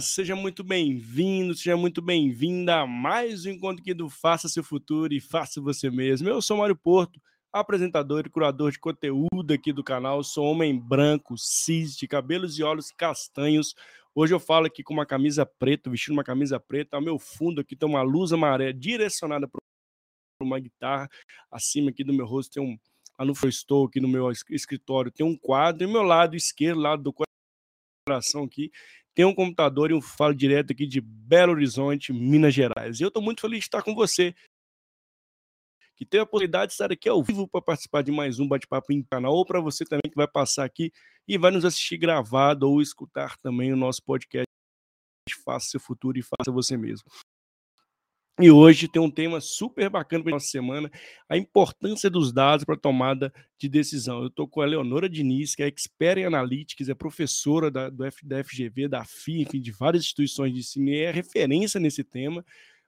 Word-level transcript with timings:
Olá! 0.00 0.06
Seja 0.06 0.34
muito 0.34 0.64
bem-vindo, 0.64 1.54
seja 1.54 1.76
muito 1.76 2.00
bem-vinda 2.00 2.80
a 2.80 2.86
mais 2.86 3.44
um 3.44 3.50
encontro 3.50 3.82
aqui 3.82 3.92
do 3.92 4.08
Faça 4.08 4.48
Seu 4.48 4.64
Futuro 4.64 5.12
e 5.12 5.20
Faça 5.20 5.60
Você 5.60 5.90
Mesmo. 5.90 6.26
Eu 6.26 6.40
sou 6.40 6.56
Mário 6.56 6.74
Porto, 6.74 7.20
apresentador 7.52 8.24
e 8.24 8.30
curador 8.30 8.72
de 8.72 8.78
conteúdo 8.78 9.52
aqui 9.52 9.74
do 9.74 9.84
canal. 9.84 10.24
Sou 10.24 10.46
homem 10.46 10.78
branco, 10.78 11.36
cis, 11.36 11.94
de 11.94 12.08
cabelos 12.08 12.58
e 12.58 12.62
olhos 12.62 12.90
castanhos. 12.90 13.74
Hoje 14.14 14.32
eu 14.32 14.40
falo 14.40 14.66
aqui 14.66 14.82
com 14.82 14.94
uma 14.94 15.04
camisa 15.04 15.44
preta, 15.44 15.90
vestindo 15.90 16.14
uma 16.14 16.24
camisa 16.24 16.58
preta. 16.58 16.96
Ao 16.96 17.02
meu 17.02 17.18
fundo 17.18 17.60
aqui 17.60 17.76
tem 17.76 17.86
uma 17.86 18.00
luz 18.00 18.32
amarela 18.32 18.72
direcionada 18.72 19.46
para 19.46 19.60
uma 20.42 20.58
guitarra. 20.58 21.10
Acima 21.50 21.90
aqui 21.90 22.02
do 22.02 22.14
meu 22.14 22.24
rosto 22.24 22.52
tem 22.52 22.62
um. 22.62 22.78
Lá 23.18 23.26
no 23.26 23.34
estou 23.46 23.86
aqui 23.86 24.00
no 24.00 24.08
meu 24.08 24.30
escritório, 24.30 25.12
tem 25.12 25.26
um 25.26 25.36
quadro. 25.36 25.86
E 25.86 25.92
meu 25.92 26.02
lado 26.02 26.34
esquerdo, 26.34 26.80
lado 26.80 27.02
do 27.02 27.12
coração 28.08 28.44
aqui, 28.44 28.72
tem 29.20 29.26
um 29.26 29.34
computador 29.34 29.90
e 29.90 29.94
um 29.94 30.00
falo 30.00 30.34
direto 30.34 30.72
aqui 30.72 30.86
de 30.86 30.98
Belo 30.98 31.52
Horizonte, 31.52 32.10
Minas 32.10 32.54
Gerais. 32.54 32.98
E 32.98 33.02
eu 33.02 33.08
estou 33.08 33.22
muito 33.22 33.42
feliz 33.42 33.58
de 33.58 33.64
estar 33.66 33.82
com 33.82 33.94
você, 33.94 34.34
que 35.94 36.06
tem 36.06 36.20
a 36.20 36.24
possibilidade 36.24 36.68
de 36.68 36.72
estar 36.72 36.90
aqui 36.90 37.06
ao 37.06 37.22
vivo 37.22 37.46
para 37.46 37.60
participar 37.60 38.00
de 38.00 38.10
mais 38.10 38.40
um 38.40 38.48
bate-papo 38.48 38.94
em 38.94 39.02
canal, 39.02 39.34
ou 39.34 39.44
para 39.44 39.60
você 39.60 39.84
também 39.84 40.08
que 40.08 40.16
vai 40.16 40.26
passar 40.26 40.64
aqui 40.64 40.90
e 41.28 41.36
vai 41.36 41.50
nos 41.50 41.66
assistir 41.66 41.98
gravado 41.98 42.66
ou 42.66 42.80
escutar 42.80 43.36
também 43.36 43.74
o 43.74 43.76
nosso 43.76 44.02
podcast 44.02 44.46
Faça 45.44 45.68
Seu 45.68 45.80
Futuro 45.80 46.18
e 46.18 46.22
Faça 46.22 46.50
Você 46.50 46.78
Mesmo. 46.78 47.04
E 48.40 48.50
hoje 48.50 48.88
tem 48.88 49.02
um 49.02 49.10
tema 49.10 49.38
super 49.38 49.90
bacana 49.90 50.24
para 50.24 50.32
nossa 50.32 50.46
semana, 50.46 50.90
a 51.28 51.36
importância 51.36 52.08
dos 52.08 52.32
dados 52.32 52.64
para 52.64 52.74
tomada 52.74 53.30
de 53.58 53.68
decisão. 53.68 54.22
Eu 54.22 54.28
estou 54.28 54.48
com 54.48 54.62
a 54.62 54.64
Leonora 54.64 55.10
Diniz, 55.10 55.54
que 55.54 55.62
é 55.62 55.66
expert 55.66 56.18
em 56.18 56.24
analytics, 56.24 56.88
é 56.88 56.94
professora 56.94 57.70
da, 57.70 57.90
do 57.90 58.02
F, 58.02 58.26
da 58.26 58.42
FGV, 58.42 58.88
da 58.88 59.04
FI, 59.04 59.42
enfim, 59.42 59.60
de 59.60 59.70
várias 59.70 60.04
instituições 60.04 60.54
de 60.54 60.60
ensino, 60.60 60.88
e 60.88 61.00
é 61.00 61.10
referência 61.10 61.78
nesse 61.78 62.02
tema, 62.02 62.42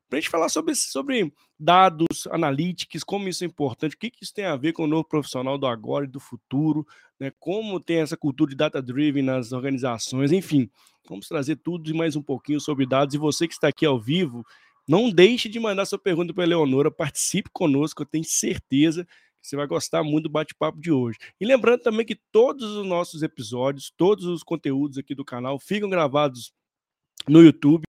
para 0.09 0.19
a 0.19 0.21
gente 0.21 0.31
falar 0.31 0.49
sobre, 0.49 0.75
sobre 0.75 1.31
dados, 1.59 2.27
analytics, 2.31 3.05
como 3.05 3.29
isso 3.29 3.45
é 3.45 3.47
importante, 3.47 3.95
o 3.95 3.99
que, 3.99 4.11
que 4.11 4.25
isso 4.25 4.33
tem 4.33 4.47
a 4.47 4.57
ver 4.57 4.73
com 4.73 4.85
o 4.85 4.87
novo 4.87 5.05
profissional 5.05 5.59
do 5.59 5.67
agora 5.67 6.07
e 6.07 6.09
do 6.09 6.21
futuro, 6.21 6.87
né, 7.21 7.31
como 7.39 7.79
tem 7.79 7.99
essa 7.99 8.17
cultura 8.17 8.51
de 8.51 8.57
data-driven 8.57 9.23
nas 9.23 9.53
organizações, 9.53 10.33
enfim, 10.33 10.71
vamos 11.07 11.29
trazer 11.29 11.57
tudo 11.57 11.91
e 11.91 11.95
mais 11.95 12.17
um 12.17 12.23
pouquinho 12.23 12.61
sobre 12.61 12.87
dados, 12.87 13.15
e 13.15 13.19
você 13.19 13.47
que 13.47 13.53
está 13.53 13.69
aqui 13.69 13.85
ao 13.85 14.01
vivo, 14.01 14.45
não 14.89 15.11
deixe 15.11 15.49
de 15.49 15.61
mandar 15.61 15.87
sua 15.87 15.99
pergunta 15.99 16.35
para 16.35 16.45
a 16.45 16.47
Leonora, 16.47 16.91
participe 16.91 17.51
conosco, 17.53 18.03
eu 18.03 18.07
tenho 18.07 18.25
certeza 18.25 19.05
que 19.05 19.49
você 19.49 19.57
vai 19.57 19.67
gostar 19.67 20.03
muito 20.03 20.25
do 20.25 20.31
bate-papo 20.31 20.81
de 20.81 20.93
hoje. 20.93 21.19
E 21.41 21.45
lembrando 21.45 21.83
também 21.83 22.07
que 22.07 22.15
todos 22.31 22.77
os 22.77 22.87
nossos 22.87 23.23
episódios, 23.23 23.93
todos 23.97 24.25
os 24.25 24.43
conteúdos 24.43 24.99
aqui 24.99 25.15
do 25.15 25.25
canal 25.25 25.59
ficam 25.59 25.91
gravados 25.91 26.53
no 27.29 27.43
YouTube 27.43 27.83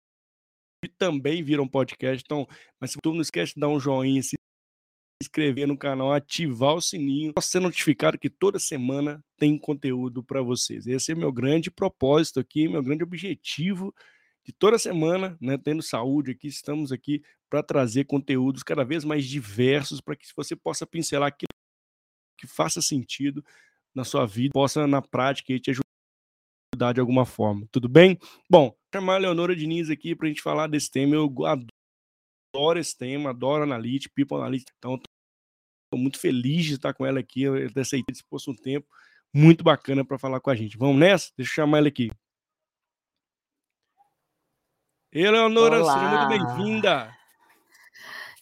e 0.83 0.87
também 0.87 1.43
viram 1.43 1.67
podcast. 1.67 2.23
Então, 2.25 2.47
mas 2.79 2.91
se 2.91 2.97
tu 3.01 3.13
não 3.13 3.21
esquece 3.21 3.53
de 3.53 3.61
dar 3.61 3.69
um 3.69 3.79
joinha, 3.79 4.21
se 4.23 4.35
inscrever 5.21 5.67
no 5.67 5.77
canal, 5.77 6.11
ativar 6.11 6.75
o 6.75 6.81
sininho, 6.81 7.33
para 7.33 7.41
ser 7.41 7.59
notificado 7.59 8.19
que 8.19 8.29
toda 8.29 8.59
semana 8.59 9.23
tem 9.37 9.57
conteúdo 9.57 10.23
para 10.23 10.41
vocês. 10.41 10.85
Esse 10.85 11.11
é 11.11 11.15
meu 11.15 11.31
grande 11.31 11.71
propósito 11.71 12.39
aqui, 12.39 12.67
meu 12.67 12.83
grande 12.83 13.03
objetivo 13.03 13.93
de 14.45 14.51
toda 14.51 14.77
semana, 14.77 15.37
né, 15.39 15.57
tendo 15.57 15.81
saúde 15.81 16.31
aqui, 16.31 16.47
estamos 16.47 16.91
aqui 16.91 17.23
para 17.49 17.63
trazer 17.63 18.05
conteúdos 18.05 18.61
cada 18.63 18.83
vez 18.83 19.05
mais 19.05 19.25
diversos 19.25 20.01
para 20.01 20.15
que 20.15 20.25
você 20.35 20.55
possa 20.55 20.85
pincelar 20.85 21.29
aquilo 21.29 21.47
que 22.37 22.47
faça 22.47 22.81
sentido 22.81 23.43
na 23.95 24.03
sua 24.03 24.25
vida, 24.25 24.51
possa 24.53 24.85
na 24.85 25.01
prática 25.01 25.57
te 25.59 25.71
ajudar 25.71 26.93
de 26.93 26.99
alguma 26.99 27.25
forma. 27.25 27.67
Tudo 27.71 27.87
bem? 27.87 28.17
Bom, 28.49 28.75
chamar 28.93 29.15
a 29.15 29.19
Leonora 29.19 29.55
Diniz 29.55 29.89
aqui 29.89 30.15
para 30.15 30.25
a 30.25 30.29
gente 30.29 30.41
falar 30.41 30.67
desse 30.67 30.91
tema. 30.91 31.15
Eu 31.15 31.31
adoro 31.45 32.79
esse 32.79 32.97
tema, 32.97 33.29
adoro 33.29 33.63
analítica, 33.63 34.13
people 34.15 34.37
analytics. 34.37 34.73
Então, 34.77 34.95
estou 34.95 36.01
muito 36.01 36.19
feliz 36.19 36.65
de 36.65 36.73
estar 36.73 36.93
com 36.93 37.05
ela 37.05 37.19
aqui, 37.19 37.43
ter 37.73 37.79
aceitado 37.79 38.13
esse 38.13 38.23
posto 38.25 38.51
um 38.51 38.55
tempo 38.55 38.87
muito 39.33 39.63
bacana 39.63 40.03
para 40.03 40.19
falar 40.19 40.39
com 40.39 40.49
a 40.49 40.55
gente. 40.55 40.77
Vamos 40.77 40.97
nessa? 40.97 41.31
Deixa 41.37 41.51
eu 41.51 41.55
chamar 41.55 41.77
ela 41.77 41.87
aqui. 41.87 42.09
Eleonora, 45.15 45.79
Olá. 45.79 45.93
seja 45.93 46.09
muito 46.09 46.27
bem-vinda. 46.27 47.15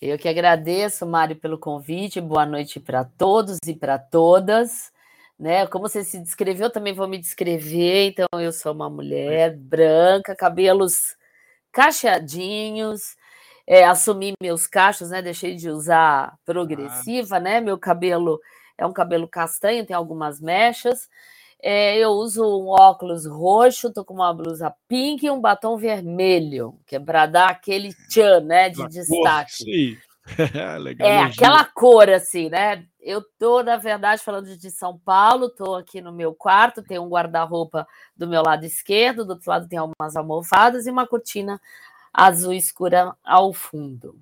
Eu 0.01 0.17
que 0.17 0.29
agradeço, 0.29 1.05
Mário, 1.05 1.35
pelo 1.35 1.57
convite. 1.57 2.21
Boa 2.21 2.45
noite 2.45 2.79
para 2.79 3.03
todos 3.03 3.57
e 3.67 3.75
para 3.75 3.99
todas. 3.99 4.89
Né? 5.37 5.67
Como 5.67 5.89
você 5.89 6.01
se 6.01 6.17
descreveu, 6.17 6.69
também 6.69 6.93
vou 6.93 7.09
me 7.09 7.17
descrever. 7.17 8.07
Então, 8.07 8.39
eu 8.39 8.53
sou 8.53 8.71
uma 8.71 8.89
mulher 8.89 9.53
branca, 9.57 10.33
cabelos 10.33 11.17
cacheadinhos, 11.73 13.17
é, 13.67 13.83
assumi 13.83 14.33
meus 14.41 14.65
cachos, 14.65 15.09
né? 15.09 15.21
Deixei 15.21 15.55
de 15.55 15.69
usar 15.69 16.37
progressiva, 16.45 17.35
ah. 17.35 17.39
né? 17.41 17.59
Meu 17.59 17.77
cabelo 17.77 18.39
é 18.77 18.85
um 18.85 18.93
cabelo 18.93 19.27
castanho, 19.27 19.85
tem 19.85 19.95
algumas 19.95 20.39
mechas. 20.39 21.09
É, 21.63 21.97
eu 21.97 22.09
uso 22.09 22.43
um 22.43 22.69
óculos 22.69 23.25
roxo, 23.27 23.93
tô 23.93 24.03
com 24.03 24.15
uma 24.15 24.33
blusa 24.33 24.73
pink 24.87 25.25
e 25.25 25.29
um 25.29 25.39
batom 25.39 25.77
vermelho, 25.77 26.79
que 26.87 26.95
é 26.95 26.99
para 26.99 27.27
dar 27.27 27.49
aquele 27.49 27.93
tchan, 28.09 28.39
né, 28.41 28.69
de 28.69 28.87
destaque. 28.87 29.63
Sim. 29.63 29.97
Legal, 30.79 31.07
é, 31.07 31.19
aquela 31.23 31.65
cor 31.65 32.09
assim, 32.09 32.49
né? 32.49 32.85
Eu 32.99 33.23
tô, 33.39 33.63
na 33.63 33.77
verdade, 33.77 34.21
falando 34.23 34.55
de 34.55 34.71
São 34.71 34.97
Paulo, 34.97 35.49
tô 35.49 35.75
aqui 35.75 36.01
no 36.01 36.11
meu 36.11 36.33
quarto, 36.33 36.83
tem 36.83 36.99
um 36.99 37.09
guarda-roupa 37.09 37.87
do 38.15 38.27
meu 38.27 38.41
lado 38.43 38.63
esquerdo, 38.63 39.25
do 39.25 39.33
outro 39.33 39.49
lado 39.49 39.67
tem 39.67 39.79
algumas 39.79 40.15
almofadas 40.15 40.85
e 40.85 40.91
uma 40.91 41.07
cortina 41.07 41.59
azul 42.13 42.53
escura 42.53 43.15
ao 43.23 43.53
fundo. 43.53 44.15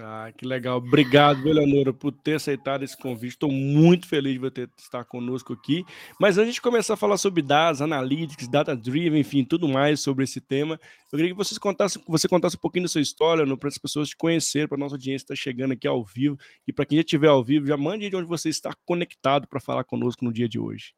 Ah, 0.00 0.30
que 0.36 0.46
legal. 0.46 0.78
Obrigado, 0.78 1.48
Eleonora, 1.48 1.92
por 1.92 2.12
ter 2.12 2.34
aceitado 2.34 2.84
esse 2.84 2.96
convite. 2.96 3.32
Estou 3.32 3.50
muito 3.50 4.06
feliz 4.06 4.34
de 4.34 4.38
você 4.38 4.68
estar 4.78 5.04
conosco 5.04 5.52
aqui. 5.52 5.84
Mas 6.20 6.38
antes 6.38 6.54
de 6.54 6.60
começar 6.60 6.94
a 6.94 6.96
falar 6.96 7.16
sobre 7.16 7.42
dados, 7.42 7.82
analytics, 7.82 8.48
data-driven, 8.48 9.20
enfim, 9.20 9.44
tudo 9.44 9.68
mais 9.68 10.00
sobre 10.00 10.24
esse 10.24 10.40
tema, 10.40 10.78
eu 11.12 11.16
queria 11.16 11.32
que 11.32 11.36
vocês 11.36 11.58
contassem, 11.58 12.02
você 12.06 12.28
contasse 12.28 12.56
um 12.56 12.60
pouquinho 12.60 12.84
da 12.84 12.88
sua 12.88 13.00
história, 13.00 13.44
para 13.56 13.68
as 13.68 13.78
pessoas 13.78 14.10
te 14.10 14.16
conhecerem, 14.16 14.68
para 14.68 14.76
a 14.76 14.80
nossa 14.80 14.94
audiência 14.94 15.24
estar 15.24 15.34
tá 15.34 15.40
chegando 15.40 15.72
aqui 15.72 15.88
ao 15.88 16.04
vivo. 16.04 16.38
E 16.66 16.72
para 16.72 16.86
quem 16.86 16.98
já 16.98 17.02
estiver 17.02 17.28
ao 17.28 17.42
vivo, 17.42 17.66
já 17.66 17.76
mande 17.76 18.08
de 18.08 18.16
onde 18.16 18.28
você 18.28 18.48
está 18.48 18.72
conectado 18.84 19.48
para 19.48 19.60
falar 19.60 19.84
conosco 19.84 20.24
no 20.24 20.32
dia 20.32 20.48
de 20.48 20.58
hoje. 20.58 20.94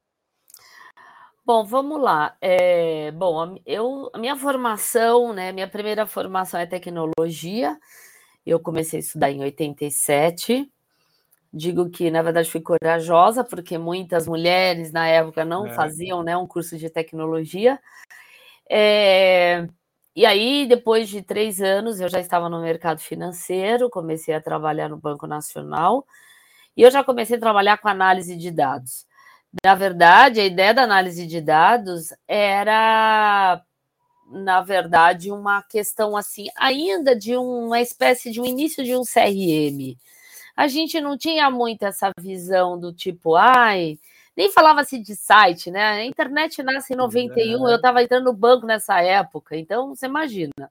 Bom, 1.44 1.64
vamos 1.64 2.00
lá. 2.00 2.37
É, 2.41 3.11
bom, 3.12 3.56
eu, 3.64 4.11
a 4.12 4.19
minha 4.19 4.37
formação, 4.37 5.32
né, 5.32 5.53
minha 5.53 5.67
primeira 5.67 6.06
formação 6.06 6.61
é 6.61 6.67
tecnologia. 6.67 7.79
Eu 8.45 8.61
comecei 8.61 8.99
a 8.99 9.01
estudar 9.01 9.31
em 9.31 9.41
87. 9.41 10.71
Digo 11.53 11.91
que, 11.91 12.11
na 12.11 12.23
verdade, 12.23 12.51
fui 12.51 12.61
corajosa, 12.61 13.43
porque 13.43 13.77
muitas 13.77 14.27
mulheres 14.27 14.93
na 14.93 15.07
época 15.09 15.45
não 15.45 15.67
é. 15.67 15.75
faziam 15.75 16.23
né, 16.23 16.37
um 16.37 16.47
curso 16.47 16.79
de 16.79 16.89
tecnologia. 16.89 17.79
É... 18.69 19.67
E 20.15 20.27
aí, 20.27 20.67
depois 20.67 21.09
de 21.09 21.23
três 21.23 21.61
anos, 21.61 22.01
eu 22.01 22.09
já 22.09 22.21
estava 22.21 22.49
no 22.49 22.61
mercado 22.61 23.01
financeiro, 23.01 23.91
comecei 23.91 24.35
a 24.35 24.41
trabalhar 24.41 24.89
no 24.89 24.97
Banco 24.97 25.27
Nacional, 25.27 26.05
e 26.77 26.83
eu 26.83 26.91
já 26.91 27.03
comecei 27.05 27.37
a 27.37 27.41
trabalhar 27.41 27.79
com 27.79 27.89
análise 27.89 28.37
de 28.37 28.51
dados. 28.51 29.07
Na 29.65 29.75
verdade, 29.75 30.41
a 30.41 30.45
ideia 30.45 30.75
da 30.75 30.83
análise 30.83 31.27
de 31.27 31.41
dados 31.41 32.13
era 32.29 33.63
na 34.31 34.61
verdade, 34.61 35.31
uma 35.32 35.62
questão 35.62 36.17
assim, 36.17 36.47
ainda 36.56 37.17
de 37.17 37.37
uma 37.37 37.81
espécie 37.81 38.31
de 38.31 38.41
um 38.41 38.44
início 38.44 38.85
de 38.85 38.97
um 38.97 39.03
CRM. 39.03 39.97
A 40.56 40.69
gente 40.69 41.00
não 41.00 41.17
tinha 41.19 41.50
muito 41.50 41.85
essa 41.85 42.11
visão 42.19 42.79
do 42.79 42.93
tipo, 42.93 43.35
ai, 43.35 43.99
nem 44.37 44.50
falava-se 44.50 44.99
de 44.99 45.17
site, 45.17 45.71
né? 45.71 45.82
A 45.85 46.05
internet 46.05 46.62
nasce 46.62 46.93
em 46.93 46.97
91, 46.97 47.69
é. 47.69 47.73
eu 47.73 47.77
estava 47.77 48.03
entrando 48.03 48.25
no 48.27 48.32
banco 48.32 48.67
nessa 48.67 49.00
época, 49.00 49.56
então 49.56 49.94
você 49.94 50.06
imagina. 50.06 50.71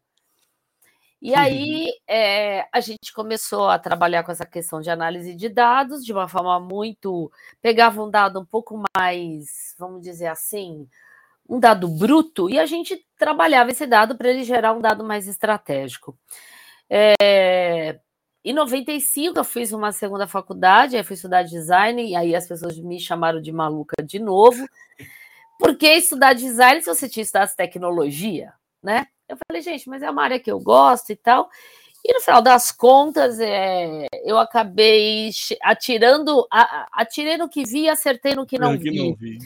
E 1.21 1.35
aí 1.35 1.91
é, 2.07 2.65
a 2.71 2.79
gente 2.79 3.11
começou 3.13 3.67
a 3.67 3.77
trabalhar 3.77 4.23
com 4.23 4.31
essa 4.31 4.45
questão 4.45 4.79
de 4.79 4.89
análise 4.89 5.35
de 5.35 5.49
dados 5.49 6.05
de 6.05 6.13
uma 6.13 6.29
forma 6.29 6.59
muito. 6.61 7.29
pegava 7.61 8.01
um 8.01 8.09
dado 8.09 8.39
um 8.39 8.45
pouco 8.45 8.81
mais, 8.97 9.75
vamos 9.77 10.01
dizer 10.01 10.27
assim, 10.27 10.87
um 11.47 11.59
dado 11.59 11.89
bruto 11.89 12.49
e 12.49 12.57
a 12.57 12.65
gente 12.65 13.05
trabalhava 13.19 13.69
esse 13.69 13.85
dado 13.85 14.17
para 14.17 14.29
ele 14.29 14.43
gerar 14.43 14.73
um 14.73 14.79
dado 14.79 15.03
mais 15.03 15.27
estratégico. 15.27 16.17
É, 16.89 17.99
em 18.43 18.53
95 18.53 19.37
eu 19.37 19.43
fiz 19.43 19.73
uma 19.73 19.91
segunda 19.91 20.25
faculdade, 20.25 20.95
aí 20.95 21.03
fui 21.03 21.13
estudar 21.15 21.43
design, 21.43 22.01
e 22.03 22.15
aí 22.15 22.33
as 22.33 22.47
pessoas 22.47 22.79
me 22.79 22.99
chamaram 22.99 23.41
de 23.41 23.51
maluca 23.51 24.01
de 24.01 24.17
novo. 24.17 24.65
Por 25.59 25.77
que 25.77 25.87
estudar 25.87 26.33
design 26.33 26.81
se 26.81 26.87
você 26.87 27.09
tinha 27.09 27.21
estudado 27.21 27.53
tecnologia, 27.55 28.53
né? 28.81 29.05
Eu 29.27 29.37
falei, 29.45 29.61
gente, 29.61 29.87
mas 29.89 30.01
é 30.01 30.09
uma 30.09 30.23
área 30.23 30.39
que 30.39 30.49
eu 30.49 30.59
gosto 30.59 31.11
e 31.11 31.15
tal. 31.15 31.49
E 32.03 32.13
no 32.13 32.21
final 32.21 32.41
das 32.41 32.71
contas, 32.71 33.37
é, 33.41 34.07
eu 34.23 34.39
acabei 34.39 35.29
atirando, 35.61 36.47
atirei 36.93 37.37
no 37.37 37.49
que 37.49 37.65
vi 37.65 37.81
e 37.81 37.89
acertei 37.89 38.33
no 38.33 38.45
que 38.45 38.57
não, 38.57 38.77
vi. 38.77 38.89
Que 38.89 38.97
não 38.97 39.13
vi. 39.13 39.37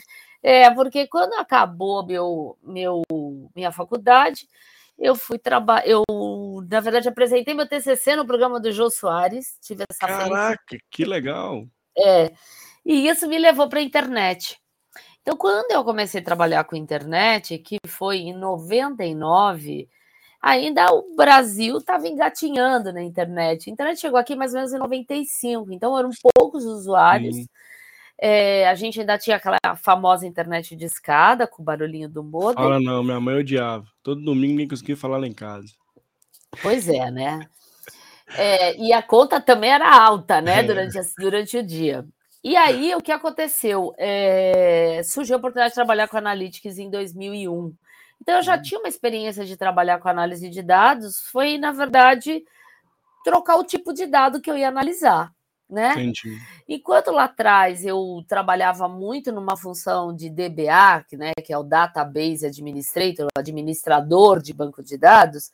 É, 0.46 0.70
porque 0.70 1.06
quando 1.06 1.32
acabou 1.32 2.04
meu, 2.04 2.58
meu, 2.62 3.02
minha 3.56 3.72
faculdade, 3.72 4.46
eu 4.98 5.14
fui 5.14 5.38
trabalhar. 5.38 5.88
Eu, 5.88 6.04
na 6.70 6.80
verdade, 6.80 7.08
apresentei 7.08 7.54
meu 7.54 7.66
TCC 7.66 8.14
no 8.14 8.26
programa 8.26 8.60
do 8.60 8.70
Jô 8.70 8.90
Soares. 8.90 9.56
Tive 9.62 9.84
essa 9.88 10.06
Caraca, 10.06 10.62
frente. 10.68 10.84
que 10.90 11.06
legal! 11.06 11.66
É, 11.96 12.30
e 12.84 13.08
isso 13.08 13.26
me 13.26 13.38
levou 13.38 13.70
para 13.70 13.80
a 13.80 13.82
internet. 13.82 14.60
Então, 15.22 15.34
quando 15.34 15.70
eu 15.70 15.82
comecei 15.82 16.20
a 16.20 16.24
trabalhar 16.24 16.64
com 16.64 16.76
internet, 16.76 17.56
que 17.56 17.78
foi 17.86 18.18
em 18.18 18.36
99, 18.36 19.88
ainda 20.42 20.92
o 20.92 21.16
Brasil 21.16 21.78
estava 21.78 22.06
engatinhando 22.06 22.92
na 22.92 23.02
internet. 23.02 23.70
A 23.70 23.72
internet 23.72 23.98
chegou 23.98 24.18
aqui 24.18 24.36
mais 24.36 24.52
ou 24.52 24.58
menos 24.58 24.74
em 24.74 24.78
95, 24.78 25.72
então 25.72 25.98
eram 25.98 26.10
poucos 26.36 26.66
usuários. 26.66 27.34
É, 28.20 28.68
a 28.68 28.74
gente 28.74 29.00
ainda 29.00 29.18
tinha 29.18 29.36
aquela 29.36 29.58
famosa 29.76 30.26
internet 30.26 30.76
de 30.76 30.84
escada 30.84 31.46
com 31.46 31.62
o 31.62 31.64
barulhinho 31.64 32.08
do 32.08 32.22
modem. 32.22 32.62
Fala 32.62 32.80
não, 32.80 33.02
minha 33.02 33.20
mãe 33.20 33.36
odiava. 33.36 33.86
Todo 34.02 34.24
domingo 34.24 34.52
ninguém 34.52 34.68
conseguia 34.68 34.96
falar 34.96 35.18
lá 35.18 35.26
em 35.26 35.32
casa. 35.32 35.68
Pois 36.62 36.88
é, 36.88 37.10
né? 37.10 37.40
É, 38.36 38.76
e 38.76 38.92
a 38.92 39.02
conta 39.02 39.40
também 39.40 39.70
era 39.70 39.92
alta, 39.92 40.40
né, 40.40 40.60
é. 40.60 40.62
durante, 40.62 40.98
durante 41.18 41.58
o 41.58 41.62
dia. 41.62 42.06
E 42.42 42.56
aí, 42.56 42.94
o 42.94 43.00
que 43.00 43.10
aconteceu? 43.10 43.94
É, 43.96 45.00
surgiu 45.02 45.36
a 45.36 45.38
oportunidade 45.38 45.70
de 45.70 45.76
trabalhar 45.76 46.08
com 46.08 46.18
Analytics 46.18 46.78
em 46.78 46.90
2001. 46.90 47.74
Então, 48.20 48.36
eu 48.36 48.42
já 48.42 48.56
uhum. 48.56 48.62
tinha 48.62 48.80
uma 48.80 48.88
experiência 48.88 49.44
de 49.44 49.56
trabalhar 49.56 49.98
com 49.98 50.08
análise 50.08 50.48
de 50.50 50.62
dados, 50.62 51.20
foi, 51.30 51.56
na 51.56 51.72
verdade, 51.72 52.44
trocar 53.24 53.56
o 53.56 53.64
tipo 53.64 53.94
de 53.94 54.06
dado 54.06 54.40
que 54.40 54.50
eu 54.50 54.58
ia 54.58 54.68
analisar, 54.68 55.32
né? 55.74 55.92
Entendi. 55.92 56.38
Enquanto 56.68 57.10
lá 57.10 57.24
atrás 57.24 57.84
eu 57.84 58.24
trabalhava 58.26 58.88
muito 58.88 59.32
numa 59.32 59.56
função 59.56 60.14
de 60.14 60.30
DBA, 60.30 61.04
que, 61.08 61.16
né, 61.16 61.32
que 61.44 61.52
é 61.52 61.58
o 61.58 61.64
Database 61.64 62.46
Administrator, 62.46 63.26
administrador 63.36 64.40
de 64.40 64.54
banco 64.54 64.82
de 64.82 64.96
dados, 64.96 65.50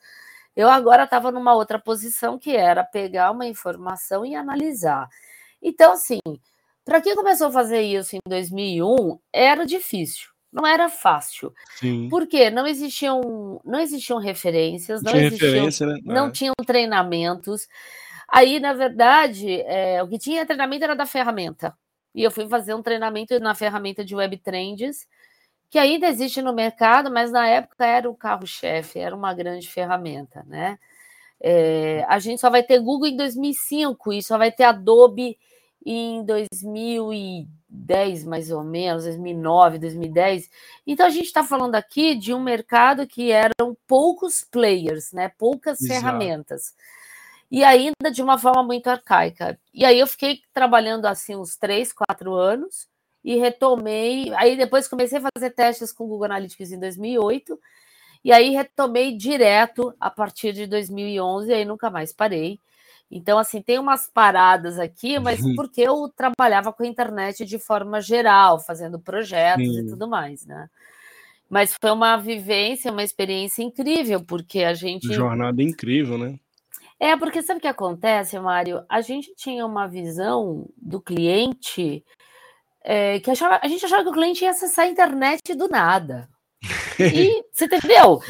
eu 0.55 0.69
agora 0.69 1.05
estava 1.05 1.33
numa 1.33 1.55
outra 1.55 1.79
posição 1.79 2.39
que 2.39 2.55
era 2.55 2.85
pegar 2.85 3.31
uma 3.31 3.47
informação 3.47 4.27
e 4.27 4.35
analisar. 4.35 5.09
Então, 5.63 5.93
assim, 5.93 6.19
para 6.85 7.01
quem 7.01 7.15
começou 7.15 7.49
a 7.49 7.53
fazer 7.53 7.81
isso 7.81 8.17
em 8.17 8.21
2001, 8.29 9.19
era 9.33 9.65
difícil, 9.65 10.29
não 10.53 10.67
era 10.67 10.89
fácil. 10.89 11.53
Sim. 11.77 12.09
Porque 12.11 12.51
não 12.51 12.67
existiam, 12.67 13.61
não 13.65 13.79
existiam 13.81 14.19
referências, 14.19 15.03
não, 15.03 15.15
existiam, 15.15 15.89
né? 15.89 15.99
não 16.05 16.27
é. 16.27 16.31
tinham 16.31 16.55
treinamentos. 16.67 17.69
Aí, 18.31 18.61
na 18.61 18.73
verdade, 18.73 19.61
é, 19.63 20.03
o 20.03 20.09
que 20.09 20.19
tinha 20.19 20.47
treinamento 20.47 20.85
era 20.85 20.95
da 20.95 21.07
ferramenta. 21.07 21.77
E 22.15 22.23
eu 22.23 22.31
fui 22.31 22.49
fazer 22.49 22.75
um 22.75 22.83
treinamento 22.83 23.39
na 23.41 23.55
ferramenta 23.55 24.05
de 24.05 24.15
Web 24.15 24.39
Trends, 24.39 25.07
que 25.69 25.79
ainda 25.79 26.09
existe 26.09 26.43
no 26.43 26.53
mercado, 26.53 27.11
mas 27.11 27.31
na 27.31 27.47
época 27.47 27.87
era 27.87 28.11
o 28.11 28.15
carro-chefe, 28.15 28.99
era 28.99 29.15
uma 29.15 29.33
grande 29.35 29.69
ferramenta, 29.69 30.45
né? 30.47 30.79
É, 31.41 32.05
a 32.09 32.19
gente 32.19 32.41
só 32.41 32.51
vai 32.51 32.63
ter 32.63 32.81
Google 32.81 33.09
em 33.09 33.17
2005 33.17 34.13
e 34.13 34.23
só 34.23 34.37
vai 34.37 34.53
ter 34.53 34.65
Adobe 34.65 35.39
em 35.85 36.23
2010, 36.25 38.25
mais 38.25 38.51
ou 38.51 38.63
menos, 38.63 39.05
2009, 39.05 39.79
2010. 39.79 40.51
Então 40.87 41.07
a 41.07 41.11
gente 41.11 41.27
está 41.27 41.43
falando 41.43 41.75
aqui 41.75 42.15
de 42.15 42.35
um 42.35 42.43
mercado 42.43 43.07
que 43.07 43.31
eram 43.31 43.77
poucos 43.87 44.45
players, 44.45 45.13
né? 45.13 45.31
Poucas 45.39 45.81
Exato. 45.81 45.95
ferramentas. 45.95 46.75
E 47.51 47.65
ainda 47.65 48.11
de 48.13 48.23
uma 48.23 48.39
forma 48.39 48.63
muito 48.63 48.89
arcaica. 48.89 49.59
E 49.75 49.85
aí 49.85 49.99
eu 49.99 50.07
fiquei 50.07 50.41
trabalhando 50.55 51.07
assim 51.07 51.35
uns 51.35 51.57
três, 51.57 51.93
quatro 51.93 52.35
anos 52.35 52.89
e 53.25 53.37
retomei. 53.37 54.33
Aí 54.35 54.57
depois 54.57 54.87
comecei 54.87 55.19
a 55.19 55.29
fazer 55.35 55.51
testes 55.51 55.93
com 55.93 56.05
o 56.05 56.09
Google 56.09 56.27
Analytics 56.27 56.71
em 56.71 56.79
2008. 56.79 57.59
E 58.25 58.33
aí 58.33 58.51
retomei 58.51 59.17
direto 59.17 59.95
a 59.99 60.11
partir 60.11 60.53
de 60.53 60.67
2011 60.67 61.51
e 61.51 61.55
aí 61.55 61.65
nunca 61.65 61.91
mais 61.91 62.13
parei. 62.13 62.61
Então, 63.11 63.39
assim, 63.39 63.61
tem 63.61 63.79
umas 63.79 64.07
paradas 64.07 64.79
aqui, 64.79 65.19
mas 65.19 65.41
uhum. 65.41 65.57
porque 65.57 65.81
eu 65.81 66.09
trabalhava 66.15 66.73
com 66.73 66.85
a 66.85 66.87
internet 66.87 67.45
de 67.45 67.59
forma 67.59 68.01
geral, 68.01 68.61
fazendo 68.61 69.01
projetos 69.01 69.67
Sim. 69.67 69.81
e 69.81 69.89
tudo 69.89 70.07
mais, 70.07 70.47
né? 70.47 70.71
Mas 71.49 71.75
foi 71.75 71.91
uma 71.91 72.17
vivência, 72.17 72.93
uma 72.93 73.03
experiência 73.03 73.65
incrível, 73.65 74.23
porque 74.25 74.61
a 74.61 74.75
gente. 74.75 75.13
Jornada 75.13 75.61
incrível, 75.61 76.17
né? 76.17 76.39
É, 77.01 77.17
porque 77.17 77.43
sabe 77.43 77.59
o 77.59 77.61
que 77.63 77.67
acontece, 77.67 78.39
Mário? 78.39 78.85
A 78.87 79.01
gente 79.01 79.35
tinha 79.35 79.65
uma 79.65 79.89
visão 79.89 80.69
do 80.77 81.01
cliente 81.01 82.05
é, 82.85 83.19
que 83.21 83.31
achava, 83.31 83.59
a 83.63 83.69
gente 83.69 83.85
achava 83.87 84.03
que 84.03 84.11
o 84.11 84.13
cliente 84.13 84.45
ia 84.45 84.51
acessar 84.51 84.85
a 84.85 84.89
internet 84.89 85.55
do 85.55 85.67
nada. 85.67 86.29
E 86.99 87.43
você 87.51 87.65
entendeu? 87.65 88.21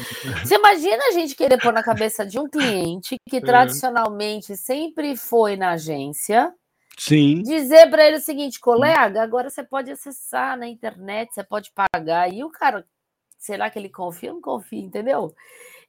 Você 0.41 0.55
imagina 0.55 1.03
a 1.07 1.11
gente 1.11 1.35
querer 1.35 1.57
pôr 1.57 1.73
na 1.73 1.83
cabeça 1.83 2.25
de 2.25 2.39
um 2.39 2.47
cliente 2.47 3.17
que 3.29 3.37
é. 3.37 3.41
tradicionalmente 3.41 4.55
sempre 4.55 5.17
foi 5.17 5.57
na 5.57 5.71
agência. 5.71 6.53
Sim. 6.97 7.41
Dizer 7.41 7.89
para 7.89 8.05
ele 8.05 8.17
o 8.17 8.21
seguinte, 8.21 8.57
colega, 8.57 9.21
agora 9.21 9.49
você 9.49 9.63
pode 9.63 9.91
acessar 9.91 10.57
na 10.57 10.67
internet, 10.67 11.33
você 11.33 11.43
pode 11.43 11.71
pagar. 11.73 12.31
E 12.31 12.41
o 12.41 12.49
cara, 12.49 12.85
será 13.37 13.69
que 13.69 13.77
ele 13.77 13.89
confia 13.89 14.29
ou 14.29 14.35
não 14.35 14.41
confia, 14.41 14.79
entendeu? 14.79 15.35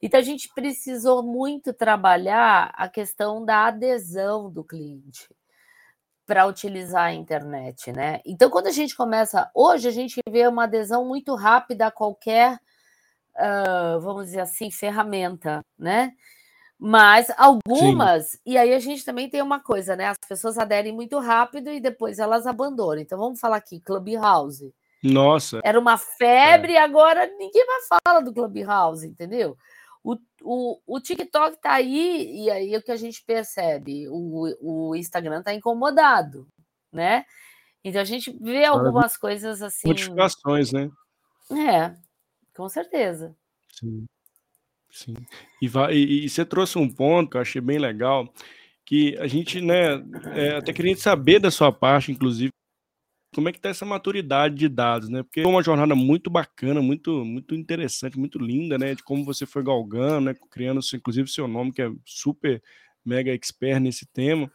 Então 0.02 0.18
a 0.18 0.22
gente 0.22 0.50
precisou 0.52 1.22
muito 1.22 1.72
trabalhar 1.72 2.72
a 2.74 2.88
questão 2.88 3.44
da 3.44 3.66
adesão 3.66 4.50
do 4.50 4.64
cliente 4.64 5.28
para 6.26 6.46
utilizar 6.46 7.04
a 7.04 7.12
internet, 7.12 7.92
né? 7.92 8.20
Então, 8.24 8.50
quando 8.50 8.66
a 8.66 8.72
gente 8.72 8.96
começa, 8.96 9.50
hoje 9.54 9.86
a 9.86 9.90
gente 9.90 10.20
vê 10.28 10.46
uma 10.46 10.64
adesão 10.64 11.04
muito 11.04 11.34
rápida 11.34 11.86
a 11.86 11.90
qualquer, 11.90 12.58
uh, 13.36 14.00
vamos 14.00 14.26
dizer 14.26 14.40
assim, 14.40 14.70
ferramenta, 14.70 15.60
né? 15.78 16.12
Mas 16.78 17.30
algumas, 17.36 18.30
Sim. 18.30 18.38
e 18.46 18.58
aí 18.58 18.74
a 18.74 18.78
gente 18.80 19.04
também 19.04 19.30
tem 19.30 19.40
uma 19.40 19.60
coisa, 19.60 19.94
né? 19.94 20.06
As 20.06 20.18
pessoas 20.28 20.58
aderem 20.58 20.92
muito 20.92 21.18
rápido 21.20 21.70
e 21.70 21.80
depois 21.80 22.18
elas 22.18 22.44
abandonam. 22.44 23.00
Então 23.00 23.18
vamos 23.18 23.38
falar 23.38 23.58
aqui, 23.58 23.80
Clubhouse. 23.80 24.74
Nossa. 25.02 25.60
Era 25.62 25.78
uma 25.78 25.96
febre, 25.98 26.74
é. 26.74 26.80
agora 26.80 27.26
ninguém 27.38 27.64
mais 27.66 27.86
fala 28.04 28.20
do 28.20 28.32
Clubhouse, 28.32 29.06
entendeu? 29.06 29.56
O, 30.04 30.16
o, 30.42 30.80
o 30.86 31.00
TikTok 31.00 31.56
está 31.56 31.74
aí, 31.74 32.44
e 32.44 32.50
aí 32.50 32.74
é 32.74 32.78
o 32.78 32.82
que 32.82 32.90
a 32.90 32.96
gente 32.96 33.22
percebe, 33.24 34.08
o, 34.08 34.48
o 34.60 34.96
Instagram 34.96 35.38
está 35.38 35.54
incomodado, 35.54 36.48
né? 36.92 37.24
Então 37.84 38.00
a 38.00 38.04
gente 38.04 38.36
vê 38.40 38.64
algumas 38.64 39.16
coisas 39.16 39.62
assim. 39.62 39.88
Notificações, 39.88 40.72
né? 40.72 40.90
É, 41.50 41.94
com 42.54 42.68
certeza. 42.68 43.36
Sim. 43.72 44.06
Sim. 44.92 45.14
E, 45.60 45.66
vai, 45.66 45.94
e, 45.94 46.24
e, 46.24 46.28
você 46.28 46.44
trouxe 46.44 46.78
um 46.78 46.88
ponto 46.88 47.30
que 47.30 47.36
eu 47.38 47.40
achei 47.40 47.60
bem 47.62 47.78
legal, 47.78 48.32
que 48.84 49.16
a 49.18 49.26
gente, 49.26 49.60
né, 49.60 49.94
é, 50.34 50.56
até 50.56 50.72
queria 50.72 50.94
saber 50.96 51.38
da 51.38 51.50
sua 51.50 51.72
parte, 51.72 52.12
inclusive, 52.12 52.50
como 53.34 53.48
é 53.48 53.52
que 53.52 53.60
tá 53.60 53.70
essa 53.70 53.86
maturidade 53.86 54.54
de 54.54 54.68
dados, 54.68 55.08
né? 55.08 55.22
Porque 55.22 55.40
é 55.40 55.46
uma 55.46 55.62
jornada 55.62 55.94
muito 55.94 56.30
bacana, 56.30 56.82
muito 56.82 57.24
muito 57.24 57.54
interessante, 57.54 58.18
muito 58.18 58.38
linda, 58.38 58.76
né? 58.78 58.94
De 58.94 59.02
como 59.02 59.24
você 59.24 59.46
foi 59.46 59.62
galgando, 59.62 60.26
né? 60.26 60.34
Criando, 60.50 60.80
inclusive, 60.94 61.28
seu 61.28 61.48
nome, 61.48 61.72
que 61.72 61.82
é 61.82 61.90
super 62.04 62.62
mega 63.04 63.32
expert 63.32 63.80
nesse 63.80 64.06
tema. 64.06 64.50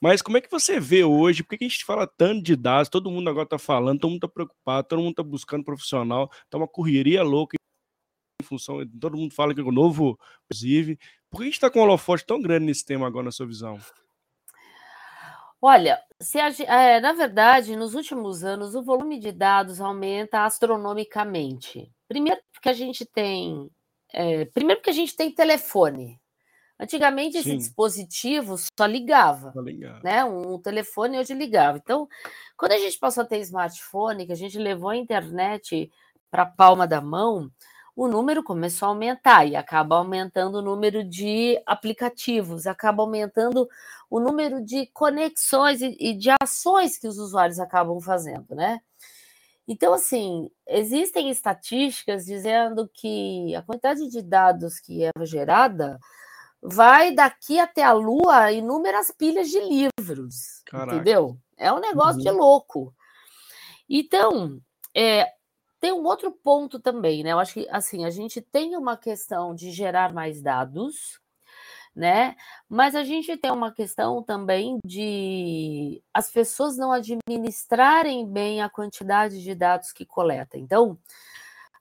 Mas 0.00 0.20
como 0.20 0.36
é 0.36 0.40
que 0.40 0.50
você 0.50 0.78
vê 0.78 1.04
hoje? 1.04 1.42
Por 1.42 1.56
que 1.56 1.64
a 1.64 1.68
gente 1.68 1.84
fala 1.84 2.06
tanto 2.06 2.42
de 2.42 2.54
dados? 2.56 2.88
Todo 2.88 3.10
mundo 3.10 3.30
agora 3.30 3.44
está 3.44 3.58
falando, 3.58 4.00
todo 4.00 4.10
mundo 4.10 4.18
está 4.18 4.28
preocupado, 4.28 4.88
todo 4.88 4.98
mundo 4.98 5.10
está 5.10 5.22
buscando 5.22 5.64
profissional, 5.64 6.30
tá 6.50 6.58
uma 6.58 6.68
correria 6.68 7.22
louca 7.22 7.56
em 8.42 8.44
função. 8.44 8.84
Todo 9.00 9.16
mundo 9.16 9.32
fala 9.34 9.54
que 9.54 9.60
é 9.60 9.64
o 9.64 9.72
novo, 9.72 10.18
inclusive. 10.44 10.98
Por 11.30 11.38
que 11.38 11.42
a 11.42 11.46
gente 11.46 11.54
está 11.54 11.70
com 11.70 11.80
um 11.80 11.82
holofote 11.82 12.26
tão 12.26 12.40
grande 12.40 12.66
nesse 12.66 12.84
tema 12.84 13.06
agora, 13.06 13.24
na 13.24 13.32
sua 13.32 13.46
visão? 13.46 13.78
Olha, 15.60 16.00
se 16.20 16.38
a, 16.38 16.48
é, 16.48 17.00
na 17.00 17.12
verdade, 17.12 17.76
nos 17.76 17.94
últimos 17.94 18.44
anos, 18.44 18.74
o 18.74 18.82
volume 18.82 19.18
de 19.18 19.32
dados 19.32 19.80
aumenta 19.80 20.44
astronomicamente. 20.44 21.90
Primeiro, 22.08 22.40
porque 22.52 22.68
a 22.68 22.72
gente 22.72 23.04
tem. 23.04 23.70
É, 24.12 24.44
primeiro, 24.46 24.80
porque 24.80 24.90
a 24.90 24.94
gente 24.94 25.16
tem 25.16 25.30
telefone. 25.30 26.20
Antigamente, 26.78 27.32
Sim. 27.32 27.38
esse 27.38 27.56
dispositivo 27.56 28.56
só 28.58 28.84
ligava. 28.86 29.50
Só 29.52 29.60
ligava. 29.60 30.00
Né? 30.04 30.22
Um 30.24 30.58
telefone 30.58 31.18
hoje 31.18 31.32
ligava. 31.32 31.78
Então, 31.78 32.06
quando 32.56 32.72
a 32.72 32.78
gente 32.78 32.98
passou 32.98 33.22
a 33.22 33.26
ter 33.26 33.38
smartphone, 33.40 34.26
que 34.26 34.32
a 34.32 34.36
gente 34.36 34.58
levou 34.58 34.90
a 34.90 34.96
internet 34.96 35.90
para 36.30 36.42
a 36.42 36.46
palma 36.46 36.86
da 36.86 37.00
mão, 37.00 37.50
o 37.96 38.06
número 38.06 38.44
começou 38.44 38.86
a 38.86 38.90
aumentar 38.90 39.46
e 39.46 39.56
acaba 39.56 39.96
aumentando 39.96 40.58
o 40.58 40.62
número 40.62 41.02
de 41.02 41.58
aplicativos, 41.64 42.66
acaba 42.66 43.02
aumentando 43.02 43.66
o 44.10 44.20
número 44.20 44.62
de 44.62 44.86
conexões 44.92 45.80
e, 45.80 45.96
e 45.98 46.12
de 46.12 46.28
ações 46.42 46.98
que 46.98 47.08
os 47.08 47.18
usuários 47.18 47.58
acabam 47.58 47.98
fazendo, 47.98 48.54
né? 48.54 48.80
Então, 49.66 49.94
assim, 49.94 50.48
existem 50.68 51.30
estatísticas 51.30 52.26
dizendo 52.26 52.88
que 52.92 53.54
a 53.56 53.62
quantidade 53.62 54.08
de 54.08 54.22
dados 54.22 54.78
que 54.78 55.02
é 55.02 55.10
gerada 55.24 55.98
vai 56.62 57.12
daqui 57.12 57.58
até 57.58 57.82
a 57.82 57.92
Lua 57.92 58.52
inúmeras 58.52 59.10
pilhas 59.10 59.48
de 59.48 59.58
livros, 59.60 60.62
Caraca. 60.66 60.94
entendeu? 60.94 61.36
É 61.56 61.72
um 61.72 61.80
negócio 61.80 62.18
uhum. 62.18 62.24
de 62.24 62.30
louco. 62.30 62.94
Então, 63.88 64.60
é, 64.94 65.26
tem 65.80 65.92
um 65.92 66.04
outro 66.04 66.30
ponto 66.30 66.80
também, 66.80 67.22
né? 67.22 67.32
Eu 67.32 67.38
acho 67.38 67.54
que 67.54 67.68
assim, 67.70 68.04
a 68.04 68.10
gente 68.10 68.40
tem 68.40 68.76
uma 68.76 68.96
questão 68.96 69.54
de 69.54 69.70
gerar 69.70 70.12
mais 70.12 70.42
dados, 70.42 71.20
né? 71.94 72.36
Mas 72.68 72.94
a 72.94 73.04
gente 73.04 73.36
tem 73.36 73.50
uma 73.50 73.72
questão 73.72 74.22
também 74.22 74.78
de 74.84 76.02
as 76.12 76.30
pessoas 76.30 76.76
não 76.76 76.92
administrarem 76.92 78.26
bem 78.30 78.62
a 78.62 78.68
quantidade 78.68 79.42
de 79.42 79.54
dados 79.54 79.92
que 79.92 80.04
coleta. 80.04 80.58
Então, 80.58 80.98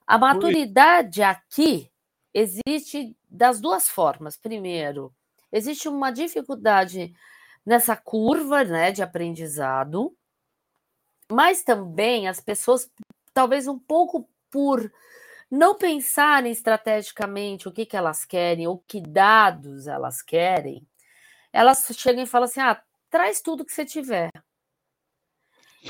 a 0.08 0.18
maturidade 0.18 1.22
aqui 1.22 1.92
existe 2.34 3.16
das 3.30 3.60
duas 3.60 3.90
formas. 3.90 4.38
Primeiro, 4.38 5.14
existe 5.52 5.90
uma 5.90 6.12
dificuldade 6.12 7.14
nessa 7.66 7.96
curva, 7.96 8.64
né, 8.64 8.92
de 8.92 9.02
aprendizado, 9.02 10.16
mas 11.32 11.64
também 11.64 12.28
as 12.28 12.40
pessoas 12.40 12.90
talvez 13.36 13.68
um 13.68 13.78
pouco 13.78 14.28
por 14.50 14.90
não 15.52 15.76
pensarem 15.76 16.52
estrategicamente 16.52 17.68
o 17.68 17.72
que, 17.72 17.86
que 17.86 17.98
elas 17.98 18.26
querem 18.26 18.66
ou 18.66 18.80
que 18.80 19.02
dados 19.02 19.86
elas 19.86 20.22
querem, 20.22 20.88
elas 21.54 21.86
chegam 21.94 22.24
e 22.24 22.28
falam 22.28 22.46
assim: 22.46 22.62
ah, 22.62 22.82
traz 23.10 23.42
tudo 23.42 23.66
que 23.66 23.74
você 23.74 23.86
tiver. 23.86 24.32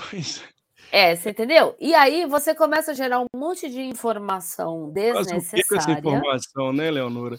Pois 0.09 0.43
é. 0.91 1.11
é, 1.11 1.15
você 1.15 1.29
entendeu? 1.29 1.75
E 1.79 1.93
aí 1.93 2.25
você 2.25 2.53
começa 2.53 2.91
a 2.91 2.95
gerar 2.95 3.21
um 3.21 3.27
monte 3.33 3.69
de 3.69 3.81
informação 3.81 4.91
desnecessária. 4.91 5.63
Mas 5.71 5.87
essa 5.87 5.91
informação, 5.91 6.73
né, 6.73 6.91
Leonora? 6.91 7.37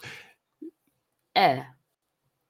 É, 1.34 1.66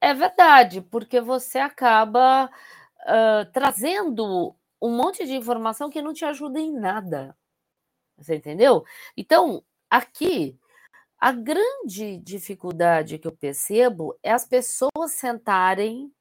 é 0.00 0.14
verdade, 0.14 0.80
porque 0.80 1.20
você 1.20 1.58
acaba 1.58 2.46
uh, 2.46 3.52
trazendo 3.52 4.54
um 4.80 4.96
monte 4.96 5.24
de 5.26 5.34
informação 5.34 5.90
que 5.90 6.02
não 6.02 6.12
te 6.12 6.24
ajuda 6.24 6.60
em 6.60 6.72
nada. 6.72 7.36
Você 8.16 8.36
entendeu? 8.36 8.84
Então, 9.16 9.62
aqui, 9.90 10.58
a 11.18 11.32
grande 11.32 12.18
dificuldade 12.18 13.18
que 13.18 13.26
eu 13.26 13.32
percebo 13.32 14.18
é 14.22 14.32
as 14.32 14.44
pessoas 14.44 15.12
sentarem 15.12 16.12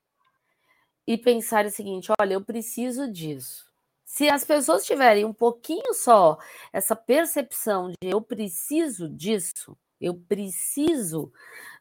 e 1.07 1.17
pensarem 1.17 1.69
o 1.69 1.73
seguinte: 1.73 2.11
olha, 2.19 2.33
eu 2.33 2.43
preciso 2.43 3.11
disso. 3.11 3.65
Se 4.05 4.29
as 4.29 4.45
pessoas 4.45 4.85
tiverem 4.85 5.25
um 5.25 5.33
pouquinho 5.33 5.93
só 5.93 6.37
essa 6.71 6.95
percepção 6.95 7.89
de 7.89 8.09
eu 8.09 8.21
preciso 8.21 9.09
disso, 9.09 9.77
eu 9.99 10.15
preciso 10.15 11.31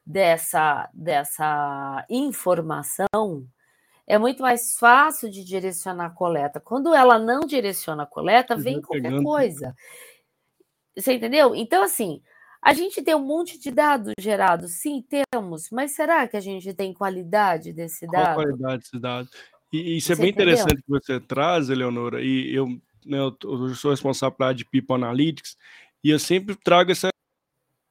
dessa, 0.05 0.89
dessa 0.93 2.05
informação, 2.09 3.47
é 4.07 4.19
muito 4.19 4.43
mais 4.43 4.77
fácil 4.79 5.31
de 5.31 5.45
direcionar 5.45 6.07
a 6.07 6.11
coleta. 6.11 6.61
Quando 6.61 6.95
ela 6.95 7.19
não 7.19 7.41
direciona 7.41 8.03
a 8.03 8.07
coleta, 8.07 8.57
vem 8.57 8.81
qualquer 8.81 9.23
coisa. 9.23 9.75
Você 10.97 11.15
entendeu? 11.15 11.55
Então, 11.55 11.83
assim, 11.83 12.21
a 12.63 12.73
gente 12.73 13.03
tem 13.03 13.15
um 13.15 13.25
monte 13.25 13.59
de 13.59 13.71
dados 13.71 14.13
gerados, 14.19 14.73
sim, 14.81 15.05
temos, 15.33 15.69
mas 15.71 15.93
será 15.93 16.27
que 16.29 16.37
a 16.37 16.41
gente 16.41 16.73
tem 16.73 16.95
qualidade 16.95 17.73
desse 17.73 18.07
dado? 18.07 18.35
Qual 18.35 18.47
qualidade 18.47 18.83
desse 18.83 18.99
dado? 18.99 19.29
E, 19.73 19.97
isso 19.97 20.13
é 20.13 20.15
você 20.15 20.23
é 20.23 20.25
bem 20.25 20.31
entendeu? 20.33 20.55
interessante 20.55 20.83
que 20.83 20.91
você 20.91 21.21
traz, 21.21 21.69
Eleonora, 21.69 22.23
e 22.23 22.55
eu, 22.55 22.67
né, 23.05 23.19
eu 23.19 23.75
sou 23.75 23.91
responsável 23.91 24.37
pela 24.37 24.49
área 24.49 24.57
de 24.57 24.65
People 24.65 24.95
Analytics, 24.95 25.57
e 26.03 26.11
eu 26.11 26.19
sempre 26.19 26.55
trago 26.55 26.93
essa, 26.93 27.09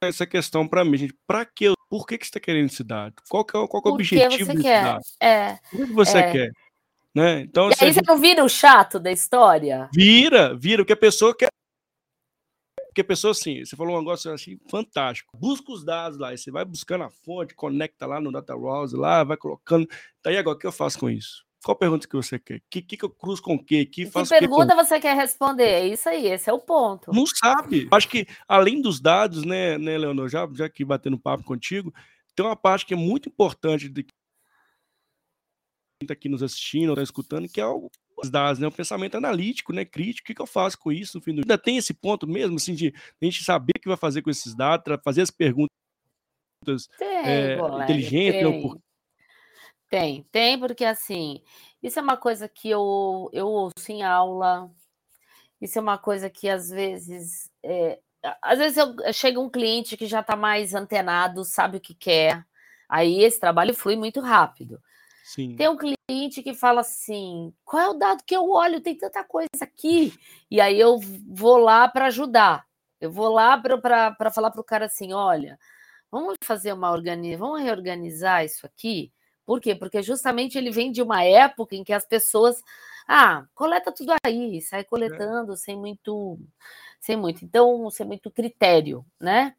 essa 0.07 0.25
questão 0.25 0.67
para 0.67 0.83
mim, 0.83 0.97
gente, 0.97 1.15
para 1.27 1.45
que 1.45 1.73
por 1.89 2.07
que, 2.07 2.17
que 2.17 2.25
você 2.25 2.29
está 2.29 2.39
querendo 2.39 2.65
esse 2.65 2.83
dado? 2.83 3.13
Qual 3.29 3.45
que 3.45 3.55
é, 3.55 3.67
qual 3.67 3.81
que 3.81 3.87
é 3.87 3.91
o 3.91 3.93
objetivo 3.93 4.47
desse 4.47 4.61
quer? 4.63 4.83
dado? 4.83 5.03
É, 5.19 5.59
Por 5.69 5.85
que 5.85 5.93
você 5.93 6.17
é. 6.17 6.31
quer? 6.31 6.51
Né? 7.13 7.41
Então, 7.41 7.69
e 7.69 7.75
aí 7.79 7.93
você 7.93 8.01
não 8.01 8.17
vira 8.17 8.43
o 8.43 8.49
chato 8.49 8.99
da 8.99 9.11
história? 9.11 9.87
Vira, 9.93 10.55
vira, 10.55 10.81
porque 10.81 10.93
a 10.93 10.97
pessoa 10.97 11.35
quer. 11.37 11.49
Porque 12.87 13.01
a 13.01 13.05
pessoa, 13.05 13.31
assim, 13.31 13.63
você 13.63 13.75
falou 13.75 13.95
um 13.95 13.99
negócio 13.99 14.31
assim, 14.31 14.57
fantástico. 14.69 15.37
Busca 15.37 15.71
os 15.71 15.85
dados 15.85 16.17
lá, 16.17 16.35
você 16.35 16.49
vai 16.49 16.65
buscando 16.65 17.03
a 17.03 17.11
fonte, 17.11 17.53
conecta 17.53 18.07
lá 18.07 18.19
no 18.19 18.31
Data 18.31 18.55
Warehouse, 18.55 18.95
lá, 18.95 19.23
vai 19.23 19.37
colocando. 19.37 19.87
Daí 20.23 20.37
agora, 20.37 20.55
o 20.55 20.59
que 20.59 20.65
eu 20.65 20.71
faço 20.71 20.97
com 20.99 21.09
isso? 21.09 21.45
Qual 21.63 21.77
pergunta 21.77 22.07
que 22.07 22.15
você 22.15 22.37
quer? 22.37 22.57
O 22.57 22.61
que, 22.69 22.81
que, 22.81 22.97
que 22.97 23.05
eu 23.05 23.09
cruzo 23.09 23.41
com 23.41 23.55
o 23.55 23.63
quê? 23.63 23.85
Que, 23.85 24.05
que 24.05 24.29
pergunta 24.29 24.75
com... 24.75 24.83
você 24.83 24.99
quer 24.99 25.15
responder? 25.15 25.63
É 25.63 25.87
isso 25.87 26.09
aí, 26.09 26.27
esse 26.27 26.49
é 26.49 26.53
o 26.53 26.59
ponto. 26.59 27.11
Não 27.13 27.25
sabe. 27.25 27.87
Acho 27.89 28.09
que, 28.09 28.27
além 28.47 28.81
dos 28.81 28.99
dados, 28.99 29.45
né, 29.45 29.77
né 29.77 29.97
Leonor, 29.97 30.27
já, 30.27 30.47
já 30.53 30.67
que 30.67 30.83
batendo 30.83 31.17
papo 31.17 31.43
contigo, 31.43 31.93
tem 32.35 32.45
uma 32.45 32.55
parte 32.55 32.85
que 32.85 32.93
é 32.93 32.97
muito 32.97 33.29
importante 33.29 33.87
de 33.87 34.03
quem 34.03 34.11
está 36.01 36.13
aqui 36.13 36.27
nos 36.27 36.43
assistindo, 36.43 36.91
está 36.91 37.01
escutando, 37.01 37.47
que 37.47 37.61
é 37.61 37.65
o, 37.65 37.89
os 38.21 38.29
dados, 38.29 38.59
né? 38.59 38.67
O 38.67 38.71
pensamento 38.71 39.15
analítico, 39.15 39.71
né? 39.71 39.85
Crítico. 39.85 40.25
O 40.25 40.27
que, 40.27 40.35
que 40.35 40.41
eu 40.41 40.47
faço 40.47 40.77
com 40.77 40.91
isso 40.91 41.17
no 41.17 41.23
fim 41.23 41.31
do 41.31 41.35
dia? 41.35 41.43
Ainda 41.43 41.57
tem 41.57 41.77
esse 41.77 41.93
ponto 41.93 42.27
mesmo, 42.27 42.57
assim, 42.57 42.75
de 42.75 42.93
a 43.21 43.25
gente 43.25 43.41
saber 43.41 43.73
o 43.77 43.79
que 43.79 43.87
vai 43.87 43.97
fazer 43.97 44.21
com 44.21 44.29
esses 44.29 44.53
dados, 44.53 44.99
fazer 45.01 45.21
as 45.21 45.31
perguntas 45.31 45.69
tem, 46.97 47.07
é, 47.07 47.57
inteligentes, 47.83 48.41
tem. 48.41 48.73
Né? 48.73 48.81
Tem, 49.93 50.23
tem, 50.31 50.57
porque 50.57 50.83
assim, 50.83 51.43
isso 51.83 51.99
é 51.99 52.01
uma 52.01 52.17
coisa 52.17 52.49
que 52.49 52.67
eu, 52.67 53.29
eu 53.31 53.45
ouço 53.47 53.91
em 53.91 54.01
aula, 54.01 54.71
isso 55.61 55.77
é 55.77 55.81
uma 55.83 55.99
coisa 55.99 56.31
que 56.31 56.49
às 56.49 56.67
vezes. 56.67 57.51
É, 57.61 57.99
às 58.41 58.57
vezes 58.57 58.75
eu, 58.75 58.95
chega 59.13 59.39
um 59.39 59.51
cliente 59.51 59.95
que 59.95 60.07
já 60.07 60.21
está 60.21 60.35
mais 60.35 60.73
antenado, 60.73 61.45
sabe 61.45 61.77
o 61.77 61.79
que 61.79 61.93
quer, 61.93 62.43
aí 62.89 63.21
esse 63.21 63.39
trabalho 63.39 63.75
flui 63.75 63.95
muito 63.95 64.19
rápido. 64.19 64.81
Sim. 65.23 65.55
Tem 65.55 65.69
um 65.69 65.77
cliente 65.77 66.41
que 66.41 66.55
fala 66.55 66.81
assim: 66.81 67.53
qual 67.63 67.83
é 67.83 67.89
o 67.89 67.93
dado 67.93 68.23
que 68.25 68.35
eu 68.35 68.49
olho? 68.49 68.81
Tem 68.81 68.97
tanta 68.97 69.23
coisa 69.23 69.47
aqui. 69.61 70.11
E 70.49 70.59
aí 70.59 70.79
eu 70.79 70.99
vou 71.27 71.57
lá 71.57 71.87
para 71.87 72.07
ajudar. 72.07 72.65
Eu 72.99 73.11
vou 73.11 73.31
lá 73.31 73.55
para 73.59 74.31
falar 74.31 74.49
para 74.49 74.61
o 74.61 74.63
cara 74.63 74.87
assim: 74.87 75.13
olha, 75.13 75.59
vamos 76.09 76.35
fazer 76.43 76.73
uma 76.73 76.89
organização, 76.89 77.47
vamos 77.47 77.61
reorganizar 77.61 78.43
isso 78.43 78.65
aqui 78.65 79.13
por 79.45 79.59
quê? 79.59 79.75
Porque 79.75 80.01
justamente 80.01 80.57
ele 80.57 80.71
vem 80.71 80.91
de 80.91 81.01
uma 81.01 81.23
época 81.23 81.75
em 81.75 81.83
que 81.83 81.93
as 81.93 82.05
pessoas, 82.05 82.61
ah, 83.07 83.45
coleta 83.53 83.91
tudo 83.91 84.13
aí, 84.25 84.61
sai 84.61 84.81
é. 84.81 84.83
coletando 84.83 85.53
é. 85.53 85.57
sem 85.57 85.77
muito, 85.77 86.39
sem 86.99 87.17
muito, 87.17 87.43
então 87.43 87.89
sem 87.89 88.05
muito 88.05 88.31
critério, 88.31 89.05
né? 89.19 89.55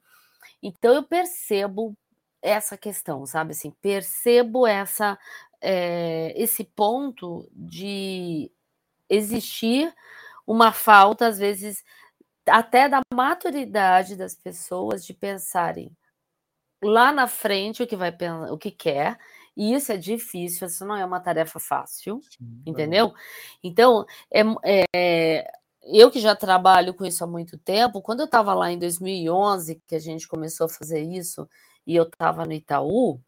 Então 0.62 0.94
eu 0.94 1.02
percebo 1.02 1.94
essa 2.42 2.76
questão, 2.76 3.26
sabe 3.26 3.52
assim, 3.52 3.70
percebo 3.82 4.66
essa 4.66 5.18
é, 5.60 6.32
esse 6.36 6.64
ponto 6.64 7.48
de 7.52 8.50
existir 9.08 9.94
uma 10.46 10.72
falta 10.72 11.26
às 11.26 11.38
vezes 11.38 11.82
até 12.46 12.88
da 12.88 13.00
maturidade 13.12 14.16
das 14.16 14.34
pessoas 14.34 15.04
de 15.06 15.14
pensarem 15.14 15.90
lá 16.82 17.12
na 17.12 17.26
frente 17.26 17.82
o 17.82 17.86
que 17.86 17.96
vai 17.96 18.14
o 18.50 18.58
que 18.58 18.70
quer 18.70 19.18
e 19.56 19.74
isso 19.74 19.92
é 19.92 19.96
difícil, 19.96 20.66
isso 20.66 20.84
não 20.84 20.96
é 20.96 21.04
uma 21.04 21.20
tarefa 21.20 21.60
fácil, 21.60 22.20
Sim, 22.22 22.62
entendeu? 22.66 23.08
É. 23.08 23.12
Então, 23.62 24.04
é, 24.32 24.42
é, 24.94 25.52
eu 25.82 26.10
que 26.10 26.20
já 26.20 26.34
trabalho 26.34 26.94
com 26.94 27.04
isso 27.04 27.22
há 27.22 27.26
muito 27.26 27.56
tempo, 27.58 28.02
quando 28.02 28.20
eu 28.20 28.26
estava 28.26 28.54
lá 28.54 28.72
em 28.72 28.78
2011, 28.78 29.82
que 29.86 29.94
a 29.94 30.00
gente 30.00 30.26
começou 30.26 30.66
a 30.66 30.68
fazer 30.68 31.02
isso, 31.02 31.48
e 31.86 31.94
eu 31.94 32.04
estava 32.04 32.44
no 32.44 32.52
Itaú, 32.52 33.20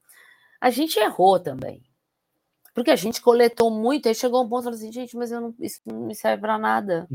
a 0.61 0.71
gente 0.71 0.99
errou 0.99 1.39
também. 1.39 1.83
Porque 2.75 2.91
a 2.91 2.97
gente 2.97 3.23
coletou 3.23 3.71
muito, 3.71 4.09
aí 4.09 4.15
chegou 4.15 4.45
um 4.45 4.49
ponto 4.49 4.63
e 4.63 4.65
falou 4.65 4.79
assim, 4.79 4.93
gente, 4.93 5.17
mas 5.17 5.33
eu 5.33 5.41
não, 5.41 5.55
isso 5.61 5.81
não 5.87 6.01
me 6.01 6.15
serve 6.15 6.43
para 6.43 6.59
nada. 6.59 7.09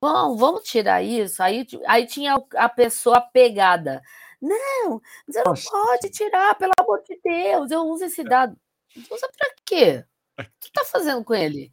Vamos, 0.00 0.38
vamos 0.38 0.62
tirar 0.62 1.02
isso. 1.02 1.42
Aí, 1.42 1.66
aí 1.86 2.06
tinha 2.06 2.42
a 2.56 2.68
pessoa 2.68 3.20
pegada. 3.20 4.02
Não, 4.40 5.00
você 5.26 5.42
não 5.42 5.50
Nossa. 5.50 5.70
pode 5.70 6.10
tirar, 6.10 6.54
pelo 6.54 6.72
amor 6.88 7.02
de 7.02 7.18
Deus, 7.22 7.70
eu 7.70 7.82
uso 7.82 8.04
esse 8.04 8.24
dado. 8.24 8.56
Usa 9.10 9.28
para 9.36 9.54
quê? 9.64 10.04
O 10.38 10.42
que 10.60 10.68
está 10.68 10.84
fazendo 10.84 11.24
com 11.24 11.34
ele? 11.34 11.70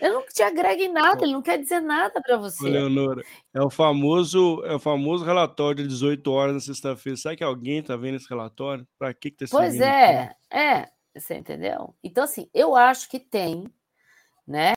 Ele 0.00 0.12
não 0.12 0.26
te 0.26 0.42
agrega 0.42 0.82
em 0.82 0.92
nada, 0.92 1.22
ele 1.24 1.32
não 1.32 1.42
quer 1.42 1.58
dizer 1.58 1.80
nada 1.80 2.20
para 2.20 2.36
você. 2.36 2.68
Leonora, 2.68 3.22
é 3.54 3.62
o 3.62 3.70
famoso, 3.70 4.62
é 4.64 4.74
o 4.74 4.78
famoso 4.78 5.24
relatório 5.24 5.82
de 5.82 5.88
18 5.88 6.30
horas 6.30 6.54
na 6.54 6.60
sexta-feira. 6.60 7.16
Sabe 7.16 7.36
que 7.36 7.44
alguém 7.44 7.78
está 7.78 7.96
vendo 7.96 8.16
esse 8.16 8.28
relatório? 8.28 8.86
Para 8.98 9.14
que 9.14 9.30
que 9.30 9.36
tá 9.38 9.46
Pois 9.50 9.80
é, 9.80 10.34
é, 10.50 10.90
você 11.14 11.36
entendeu? 11.36 11.94
Então 12.02 12.24
assim, 12.24 12.50
eu 12.52 12.74
acho 12.74 13.08
que 13.08 13.20
tem, 13.20 13.64
né? 14.46 14.74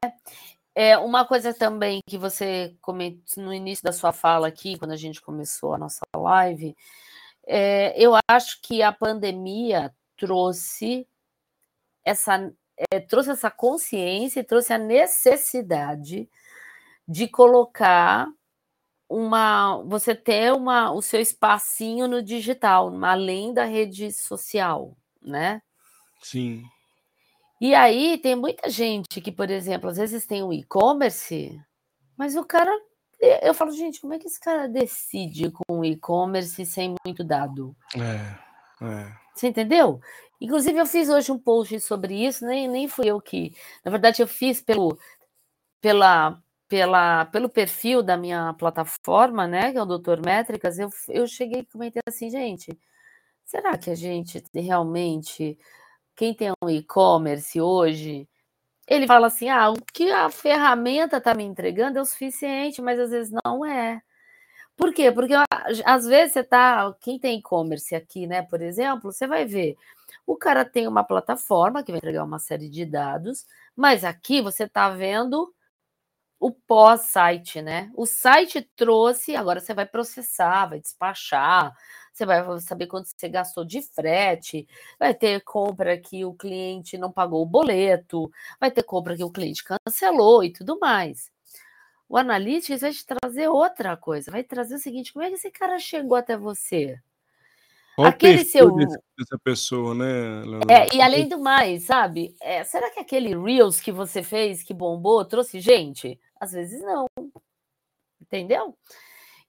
É 0.76 0.98
uma 0.98 1.26
coisa 1.26 1.54
também 1.54 2.00
que 2.08 2.18
você 2.18 2.78
comentou 2.80 3.44
no 3.44 3.54
início 3.54 3.84
da 3.84 3.92
sua 3.92 4.14
fala 4.14 4.48
aqui, 4.48 4.78
quando 4.78 4.92
a 4.92 4.98
gente 4.98 5.22
começou 5.22 5.74
a 5.74 5.78
nossa 5.78 6.02
live, 6.16 6.76
é, 7.52 8.00
eu 8.00 8.14
acho 8.30 8.62
que 8.62 8.84
a 8.84 8.92
pandemia 8.92 9.92
trouxe 10.16 11.08
essa, 12.06 12.54
é, 12.92 13.00
trouxe 13.00 13.32
essa 13.32 13.50
consciência 13.50 14.42
e 14.42 14.44
trouxe 14.44 14.72
a 14.72 14.78
necessidade 14.78 16.30
de 17.08 17.28
colocar 17.28 18.28
uma 19.10 19.82
você 19.86 20.14
ter 20.14 20.54
uma 20.54 20.92
o 20.92 21.02
seu 21.02 21.20
espacinho 21.20 22.08
no 22.08 22.22
digital, 22.22 22.94
além 23.04 23.52
da 23.52 23.66
rede 23.66 24.12
social, 24.12 24.96
né? 25.20 25.64
Sim. 26.22 26.64
E 27.60 27.74
aí 27.74 28.20
tem 28.20 28.36
muita 28.36 28.70
gente 28.70 29.20
que, 29.20 29.32
por 29.32 29.50
exemplo, 29.50 29.90
às 29.90 29.98
vezes 29.98 30.28
tem 30.28 30.44
o 30.44 30.50
um 30.50 30.54
e-commerce, 30.54 31.60
mas 32.16 32.36
o 32.36 32.46
cara 32.46 32.72
eu 33.20 33.54
falo, 33.54 33.72
gente, 33.72 34.00
como 34.00 34.14
é 34.14 34.20
que 34.20 34.28
esse 34.28 34.40
cara 34.40 34.68
decide 34.68 35.52
com 35.52 35.84
e-commerce 35.84 36.66
sem 36.66 36.96
muito 37.06 37.24
dado? 37.24 37.76
É, 37.96 38.86
é. 38.86 39.14
Você 39.34 39.48
entendeu? 39.48 40.00
Inclusive, 40.40 40.80
eu 40.80 40.86
fiz 40.86 41.10
hoje 41.10 41.32
um 41.32 41.40
post 41.40 41.80
sobre 41.82 42.16
isso, 42.26 42.46
nem, 42.46 42.68
nem 42.68 42.88
fui 42.88 43.08
eu 43.08 43.20
que. 43.22 43.54
Na 43.84 43.92
verdade, 43.92 44.22
eu 44.22 44.28
fiz 44.28 44.62
pelo, 44.62 44.98
pela, 45.82 46.42
pela, 46.68 47.26
pelo 47.26 47.50
perfil 47.50 48.02
da 48.02 48.16
minha 48.16 48.54
plataforma, 48.54 49.48
né? 49.48 49.72
Que 49.72 49.78
é 49.78 49.82
o 49.82 49.86
Doutor 49.86 50.24
Métricas, 50.24 50.80
eu, 50.80 50.90
eu 51.10 51.28
cheguei 51.28 51.62
e 51.62 51.66
comentei 51.66 52.02
assim, 52.08 52.30
gente, 52.30 52.78
será 53.46 53.78
que 53.78 53.90
a 53.90 53.96
gente 53.96 54.44
realmente. 54.54 55.58
Quem 56.16 56.34
tem 56.34 56.52
um 56.62 56.70
e-commerce 56.70 57.62
hoje, 57.62 58.28
ele 58.90 59.08
fala 59.08 59.28
assim: 59.28 59.50
ah, 59.50 59.70
o 59.70 59.76
que 59.94 60.12
a 60.12 60.30
ferramenta 60.30 61.18
está 61.18 61.34
me 61.34 61.44
entregando 61.44 62.00
é 62.00 62.02
o 62.02 62.06
suficiente, 62.06 62.82
mas 62.82 63.00
às 63.00 63.12
vezes 63.12 63.32
não 63.46 63.66
é. 63.66 64.02
Por 64.76 64.94
quê? 64.94 65.12
Porque 65.12 65.34
às 65.86 66.06
vezes 66.08 66.34
você 66.34 66.44
tá. 66.44 66.94
Quem 67.02 67.20
tem 67.20 67.40
e-commerce 67.40 67.96
aqui, 67.96 68.26
né, 68.28 68.42
por 68.44 68.62
exemplo, 68.62 69.12
você 69.12 69.28
vai 69.28 69.46
ver. 69.46 69.76
O 70.26 70.36
cara 70.38 70.66
tem 70.66 70.88
uma 70.88 71.04
plataforma 71.04 71.84
que 71.84 71.92
vai 71.92 72.00
entregar 72.00 72.24
uma 72.24 72.40
série 72.40 72.70
de 72.70 72.86
dados, 72.86 73.46
mas 73.76 74.04
aqui 74.04 74.42
você 74.42 74.64
está 74.66 74.90
vendo 74.90 75.54
o 76.40 76.52
pós-site, 76.52 77.62
né? 77.62 77.92
O 77.96 78.06
site 78.06 78.62
trouxe, 78.76 79.36
agora 79.36 79.60
você 79.60 79.74
vai 79.74 79.86
processar, 79.86 80.68
vai 80.68 80.80
despachar, 80.80 81.76
você 82.14 82.26
vai 82.26 82.60
saber 82.62 82.88
quanto 82.88 83.10
você 83.10 83.28
gastou 83.28 83.66
de 83.66 83.82
frete, 83.82 84.68
vai 84.98 85.14
ter 85.14 85.42
compra 85.42 85.98
que 85.98 86.24
o 86.24 86.34
cliente 86.34 86.98
não 86.98 87.12
pagou 87.12 87.42
o 87.42 87.46
boleto, 87.46 88.32
vai 88.60 88.72
ter 88.72 88.84
compra 88.84 89.18
que 89.18 89.24
o 89.24 89.32
cliente 89.32 89.64
cancelou 89.64 90.44
e 90.44 90.52
tudo 90.54 90.80
mais. 90.80 91.30
O 92.08 92.18
Analytics 92.18 92.82
vai 92.82 92.92
te 92.92 93.06
trazer 93.06 93.50
outra 93.50 93.98
coisa, 93.98 94.32
vai 94.32 94.44
trazer 94.44 94.76
o 94.76 94.80
seguinte: 94.80 95.14
como 95.14 95.24
é 95.24 95.30
que 95.30 95.36
esse 95.36 95.52
cara 95.52 95.78
chegou 95.78 96.18
até 96.18 96.38
você? 96.38 96.98
Qual 97.96 98.08
aquele 98.08 98.46
seu 98.46 98.74
dessa 98.74 99.38
pessoa, 99.44 99.94
né? 99.94 100.42
Leonardo? 100.42 100.72
É, 100.72 100.88
e 100.96 101.02
além 101.02 101.28
do 101.28 101.38
mais, 101.38 101.84
sabe? 101.84 102.34
É, 102.42 102.64
será 102.64 102.90
que 102.90 103.00
aquele 103.00 103.38
Reels 103.38 103.82
que 103.82 103.92
você 103.92 104.24
fez, 104.24 104.64
que 104.64 104.74
bombou, 104.74 105.26
trouxe 105.26 105.60
gente? 105.60 106.18
Às 106.40 106.52
vezes 106.52 106.82
não. 106.82 107.06
Entendeu? 108.22 108.78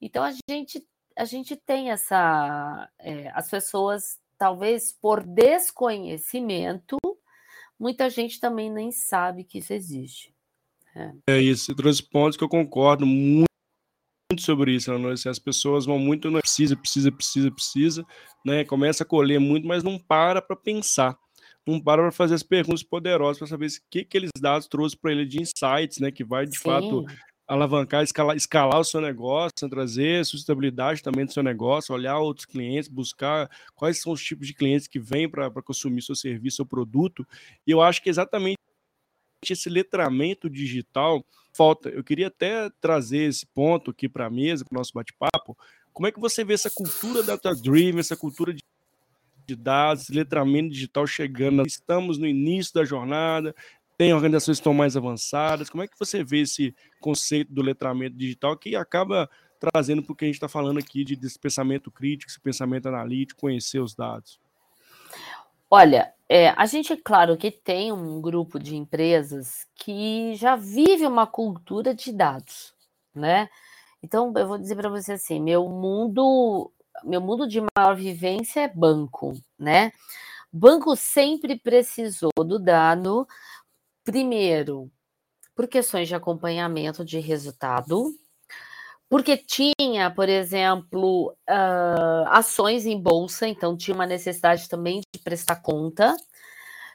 Então 0.00 0.22
a 0.22 0.32
gente 0.48 0.86
a 1.16 1.24
gente 1.24 1.56
tem 1.56 1.90
essa 1.90 2.88
é, 2.98 3.30
as 3.34 3.50
pessoas 3.50 4.18
talvez 4.38 4.92
por 4.92 5.22
desconhecimento 5.22 6.96
muita 7.80 8.10
gente 8.10 8.38
também 8.38 8.70
nem 8.70 8.92
sabe 8.92 9.42
que 9.42 9.58
isso 9.58 9.72
existe. 9.72 10.34
É, 10.94 11.34
é 11.34 11.40
isso, 11.40 11.74
trouxe 11.74 12.02
pontos 12.02 12.36
que 12.36 12.44
eu 12.44 12.48
concordo 12.48 13.06
muito 13.06 13.48
sobre 14.38 14.74
isso, 14.74 14.96
né? 14.96 15.14
As 15.26 15.38
pessoas 15.38 15.86
vão 15.86 15.98
muito, 15.98 16.30
não 16.30 16.40
precisa, 16.40 16.76
precisa, 16.76 17.10
precisa, 17.10 17.50
precisa, 17.50 18.06
né? 18.44 18.64
Começa 18.64 19.02
a 19.02 19.06
colher 19.06 19.40
muito, 19.40 19.66
mas 19.66 19.82
não 19.82 19.98
para 19.98 20.42
para 20.42 20.56
pensar, 20.56 21.16
não 21.70 21.80
para 21.80 22.02
para 22.02 22.12
fazer 22.12 22.34
as 22.34 22.42
perguntas 22.42 22.82
poderosas 22.82 23.38
para 23.38 23.46
saber 23.46 23.66
o 23.66 23.70
que 23.88 24.00
aqueles 24.00 24.30
dados 24.38 24.66
trouxe 24.66 24.96
para 24.96 25.12
ele 25.12 25.24
de 25.24 25.40
insights, 25.40 25.98
né? 25.98 26.10
Que 26.10 26.24
vai 26.24 26.46
de 26.46 26.56
Sim. 26.56 26.64
fato 26.64 27.04
alavancar, 27.50 28.04
escalar, 28.04 28.36
escalar 28.36 28.78
o 28.78 28.84
seu 28.84 29.00
negócio, 29.00 29.68
trazer 29.68 30.24
sustentabilidade 30.24 31.02
também 31.02 31.26
do 31.26 31.32
seu 31.32 31.42
negócio, 31.42 31.92
olhar 31.92 32.16
outros 32.18 32.46
clientes, 32.46 32.88
buscar 32.88 33.50
quais 33.74 34.00
são 34.00 34.12
os 34.12 34.22
tipos 34.22 34.46
de 34.46 34.54
clientes 34.54 34.86
que 34.86 35.00
vêm 35.00 35.28
para 35.28 35.50
consumir 35.62 36.00
seu 36.02 36.14
serviço 36.14 36.62
ou 36.62 36.66
produto. 36.66 37.26
E 37.66 37.72
eu 37.72 37.82
acho 37.82 38.00
que 38.02 38.08
exatamente 38.08 38.56
esse 39.48 39.68
letramento 39.68 40.48
digital 40.48 41.24
falta. 41.52 41.88
Eu 41.88 42.04
queria 42.04 42.28
até 42.28 42.70
trazer 42.80 43.28
esse 43.28 43.46
ponto 43.46 43.90
aqui 43.90 44.08
para 44.08 44.26
a 44.26 44.30
mesa, 44.30 44.64
para 44.64 44.76
o 44.76 44.78
nosso 44.78 44.92
bate-papo. 44.94 45.58
Como 45.92 46.06
é 46.06 46.12
que 46.12 46.20
você 46.20 46.44
vê 46.44 46.54
essa 46.54 46.70
cultura 46.70 47.22
data-driven, 47.22 47.98
essa 47.98 48.16
cultura 48.16 48.54
de 48.54 48.60
dados, 49.56 50.08
letramento 50.08 50.70
digital 50.70 51.06
chegando? 51.06 51.66
Estamos 51.66 52.18
no 52.18 52.26
início 52.26 52.74
da 52.74 52.84
jornada, 52.84 53.54
tem 53.96 54.14
organizações 54.14 54.58
que 54.58 54.60
estão 54.60 54.74
mais 54.74 54.96
avançadas. 54.96 55.68
Como 55.68 55.82
é 55.82 55.88
que 55.88 55.98
você 55.98 56.24
vê 56.24 56.40
esse 56.40 56.74
conceito 57.00 57.52
do 57.52 57.62
letramento 57.62 58.16
digital 58.16 58.56
que 58.56 58.74
acaba 58.74 59.28
trazendo 59.58 60.02
para 60.02 60.12
o 60.12 60.16
que 60.16 60.24
a 60.24 60.28
gente 60.28 60.36
está 60.36 60.48
falando 60.48 60.78
aqui 60.78 61.04
de 61.04 61.14
desse 61.14 61.38
pensamento 61.38 61.90
crítico, 61.90 62.30
esse 62.30 62.40
pensamento 62.40 62.88
analítico, 62.88 63.42
conhecer 63.42 63.78
os 63.78 63.94
dados? 63.94 64.40
Olha, 65.70 66.12
é, 66.28 66.48
a 66.50 66.66
gente, 66.66 66.96
claro, 66.96 67.36
que 67.36 67.50
tem 67.50 67.92
um 67.92 68.20
grupo 68.20 68.58
de 68.58 68.74
empresas 68.74 69.66
que 69.74 70.34
já 70.34 70.56
vive 70.56 71.06
uma 71.06 71.26
cultura 71.26 71.94
de 71.94 72.12
dados, 72.12 72.74
né? 73.14 73.48
Então, 74.02 74.32
eu 74.34 74.48
vou 74.48 74.58
dizer 74.58 74.76
para 74.76 74.88
você 74.88 75.12
assim, 75.12 75.40
meu 75.40 75.68
mundo, 75.68 76.72
meu 77.04 77.20
mundo 77.20 77.46
de 77.46 77.60
maior 77.76 77.94
vivência 77.94 78.60
é 78.60 78.68
banco, 78.68 79.34
né? 79.58 79.92
Banco 80.52 80.96
sempre 80.96 81.58
precisou 81.58 82.32
do 82.38 82.58
dado, 82.58 83.26
primeiro, 84.04 84.90
por 85.54 85.68
questões 85.68 86.08
de 86.08 86.14
acompanhamento 86.14 87.04
de 87.04 87.18
resultado, 87.20 88.14
porque 89.08 89.36
tinha, 89.36 90.10
por 90.10 90.28
exemplo, 90.28 91.36
uh, 91.48 92.28
ações 92.28 92.86
em 92.86 93.00
bolsa, 93.00 93.46
então 93.46 93.76
tinha 93.76 93.94
uma 93.94 94.06
necessidade 94.06 94.68
também 94.68 95.00
de 95.14 95.20
prestar 95.22 95.56
conta, 95.56 96.16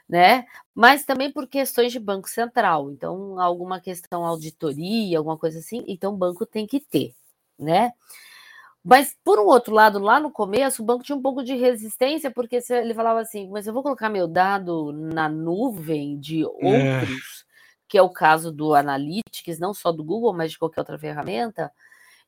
né? 0.08 0.46
Mas 0.74 1.04
também 1.04 1.32
por 1.32 1.46
questões 1.46 1.92
de 1.92 2.00
Banco 2.00 2.28
Central, 2.28 2.90
então 2.90 3.40
alguma 3.40 3.80
questão 3.80 4.24
auditoria, 4.24 5.18
alguma 5.18 5.38
coisa 5.38 5.58
assim, 5.58 5.84
então 5.86 6.14
o 6.14 6.16
banco 6.16 6.46
tem 6.46 6.66
que 6.66 6.80
ter, 6.80 7.14
né? 7.58 7.92
Mas 8.88 9.16
por 9.24 9.40
um 9.40 9.46
outro 9.46 9.74
lado, 9.74 9.98
lá 9.98 10.20
no 10.20 10.30
começo, 10.30 10.80
o 10.80 10.84
banco 10.84 11.02
tinha 11.02 11.16
um 11.16 11.20
pouco 11.20 11.42
de 11.42 11.56
resistência, 11.56 12.30
porque 12.30 12.60
ele 12.70 12.94
falava 12.94 13.20
assim: 13.20 13.50
mas 13.50 13.66
eu 13.66 13.74
vou 13.74 13.82
colocar 13.82 14.08
meu 14.08 14.28
dado 14.28 14.92
na 14.92 15.28
nuvem 15.28 16.16
de 16.20 16.44
é. 16.44 16.46
outros, 16.46 17.40
é. 17.40 17.44
que 17.88 17.98
é 17.98 18.02
o 18.02 18.08
caso 18.08 18.52
do 18.52 18.74
Analytics, 18.76 19.58
não 19.58 19.74
só 19.74 19.90
do 19.90 20.04
Google, 20.04 20.32
mas 20.32 20.52
de 20.52 20.58
qualquer 20.60 20.82
outra 20.82 20.96
ferramenta. 20.96 21.72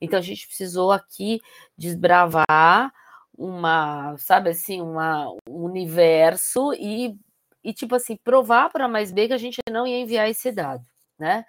Então 0.00 0.18
a 0.18 0.22
gente 0.22 0.48
precisou 0.48 0.90
aqui 0.90 1.40
desbravar 1.76 2.92
uma, 3.36 4.16
sabe 4.18 4.50
assim, 4.50 4.80
uma, 4.80 5.28
um 5.48 5.62
universo 5.62 6.72
e, 6.74 7.16
e 7.62 7.72
tipo 7.72 7.94
assim, 7.94 8.16
provar 8.16 8.68
para 8.70 8.88
mais 8.88 9.12
B 9.12 9.28
que 9.28 9.32
a 9.32 9.38
gente 9.38 9.58
não 9.70 9.86
ia 9.86 10.00
enviar 10.00 10.28
esse 10.28 10.50
dado, 10.50 10.84
né? 11.16 11.44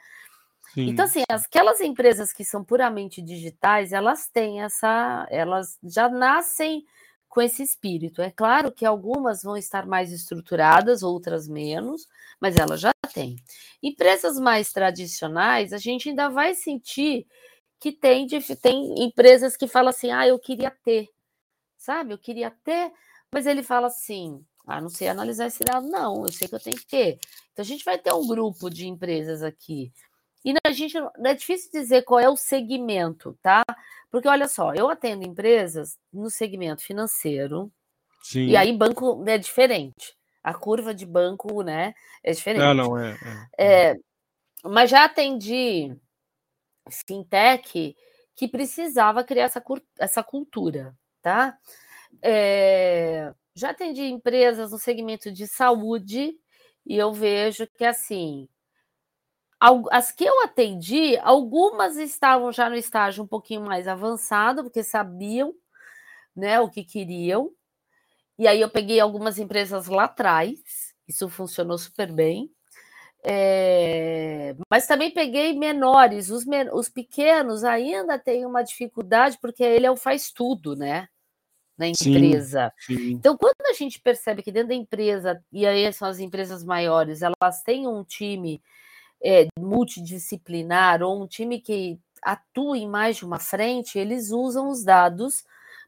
Sim. 0.73 0.88
Então, 0.88 1.05
assim, 1.05 1.23
aquelas 1.27 1.82
empresas 1.82 2.32
que 2.32 2.45
são 2.45 2.63
puramente 2.63 3.21
digitais, 3.21 3.91
elas 3.91 4.27
têm 4.27 4.62
essa, 4.62 5.27
elas 5.29 5.77
já 5.84 6.10
nascem 6.10 6.86
com 7.27 7.41
esse 7.41 7.62
espírito. 7.62 8.21
É 8.21 8.32
claro 8.32 8.71
que 8.71 8.86
algumas 8.86 9.43
vão 9.43 9.55
estar 9.55 9.86
mais 9.86 10.12
estruturadas, 10.12 11.03
outras 11.03 11.47
menos, 11.47 12.08
mas 12.39 12.58
elas 12.58 12.82
já 12.82 12.91
têm. 13.13 13.36
Empresas 13.82 14.39
mais 14.39 14.71
tradicionais, 14.71 15.71
a 15.71 15.77
gente 15.77 16.10
ainda 16.10 16.29
vai 16.29 16.55
sentir 16.55 17.27
que 17.79 17.91
tem, 17.91 18.27
tem 18.62 19.03
empresas 19.03 19.55
que 19.55 19.67
falam 19.67 19.89
assim, 19.89 20.12
ah, 20.12 20.27
eu 20.27 20.38
queria 20.38 20.69
ter, 20.69 21.08
sabe? 21.77 22.13
Eu 22.13 22.17
queria 22.17 22.51
ter, 22.51 22.91
mas 23.32 23.45
ele 23.45 23.63
fala 23.63 23.88
assim, 23.88 24.43
ah, 24.67 24.82
não 24.82 24.89
sei 24.89 25.08
analisar 25.08 25.47
esse 25.47 25.63
dado, 25.63 25.88
não, 25.88 26.25
eu 26.25 26.32
sei 26.32 26.47
que 26.47 26.55
eu 26.55 26.60
tenho 26.60 26.77
que 26.77 26.88
ter. 26.88 27.19
Então 27.53 27.63
a 27.63 27.65
gente 27.65 27.86
vai 27.86 27.97
ter 27.97 28.13
um 28.13 28.27
grupo 28.27 28.69
de 28.69 28.88
empresas 28.88 29.43
aqui. 29.43 29.93
E 30.43 30.54
a 30.65 30.71
gente 30.71 30.97
é 30.97 31.34
difícil 31.34 31.69
dizer 31.71 32.04
qual 32.04 32.19
é 32.19 32.30
o 32.30 32.38
segmento, 32.38 33.38
tá? 33.41 33.63
Porque 34.10 34.28
olha 34.28 34.47
só, 34.47 34.73
eu 34.73 34.89
atendo 34.89 35.25
empresas 35.25 35.97
no 36.12 36.30
segmento 36.30 36.82
financeiro. 36.82 37.71
Sim. 38.23 38.47
E 38.47 38.56
aí 38.56 38.75
banco 38.75 39.23
é 39.28 39.38
diferente. 39.38 40.15
A 40.41 40.54
curva 40.54 40.93
de 40.93 41.06
banco, 41.06 41.62
né, 41.62 41.93
é 42.23 42.32
diferente. 42.32 42.63
Ah, 42.63 42.73
não, 42.73 42.97
é, 42.97 43.17
é. 43.58 43.91
é 43.91 43.95
mas 44.63 44.89
já 44.89 45.06
atendi 45.06 45.95
fintech 46.89 47.95
que 48.36 48.47
precisava 48.47 49.23
criar 49.23 49.45
essa, 49.45 49.63
essa 49.97 50.23
cultura, 50.23 50.95
tá? 51.21 51.58
É, 52.21 53.34
já 53.54 53.71
atendi 53.71 54.04
empresas 54.04 54.71
no 54.71 54.80
segmento 54.80 55.32
de 55.32 55.47
saúde 55.47 56.34
e 56.86 56.97
eu 56.97 57.13
vejo 57.13 57.67
que 57.67 57.86
assim 57.86 58.47
as 59.91 60.12
que 60.12 60.24
eu 60.24 60.43
atendi, 60.43 61.17
algumas 61.17 61.98
estavam 61.98 62.52
já 62.52 62.69
no 62.69 62.76
estágio 62.76 63.24
um 63.24 63.28
pouquinho 63.28 63.62
mais 63.62 63.88
avançado, 63.88 64.63
porque 64.63 64.84
sabiam 64.84 65.54
né, 66.36 66.60
o 66.60 66.69
que 66.69 66.84
queriam. 66.84 67.52
E 68.38 68.48
aí 68.48 68.62
eu 68.62 68.69
peguei 68.69 69.00
algumas 69.02 69.38
empresas 69.38 69.88
lá 69.88 70.06
atrás, 70.06 70.93
isso 71.06 71.28
funcionou 71.28 71.78
super 71.78 72.12
bem. 72.12 72.50
É, 73.22 74.56
mas 74.72 74.88
também 74.88 75.12
peguei 75.12 75.52
menores, 75.54 76.30
os, 76.30 76.45
men 76.45 76.69
os 76.72 76.88
pequenos 76.88 77.65
ainda 77.65 78.17
têm 78.17 78.45
uma 78.45 78.63
dificuldade, 78.63 79.38
porque 79.41 79.62
ele 79.62 79.86
é 79.86 79.91
o 79.91 79.98
faz 79.98 80.32
tudo, 80.32 80.74
né? 80.74 81.10
Na 81.78 81.86
empresa. 81.88 82.72
Sim, 82.80 82.98
sim. 82.98 83.12
Então, 83.12 83.38
quando 83.38 83.56
a 83.69 83.74
gente 83.74 84.00
percebe 84.00 84.41
que 84.41 84.54
dentro 84.54 84.69
da 84.69 84.76
empresa, 84.76 85.43
e 85.52 85.67
aí 85.67 85.91
são 85.91 86.08
as 86.08 86.19
empresas 86.19 86.63
maiores, 86.63 87.22
elas 87.22 87.62
têm 87.62 87.88
um 87.88 88.06
time 88.06 88.62
é, 89.22 89.48
multidisciplinar 89.69 91.03
ou 91.03 91.21
um 91.21 91.27
time 91.27 91.62
que 91.62 91.99
atuam 92.21 92.75
em 92.75 92.89
mais 92.89 93.17
de 93.17 93.25
uma 93.25 93.39
frente, 93.39 93.97
eles 93.97 94.32
usam 94.32 94.69
os 94.69 94.84
dados 94.84 95.43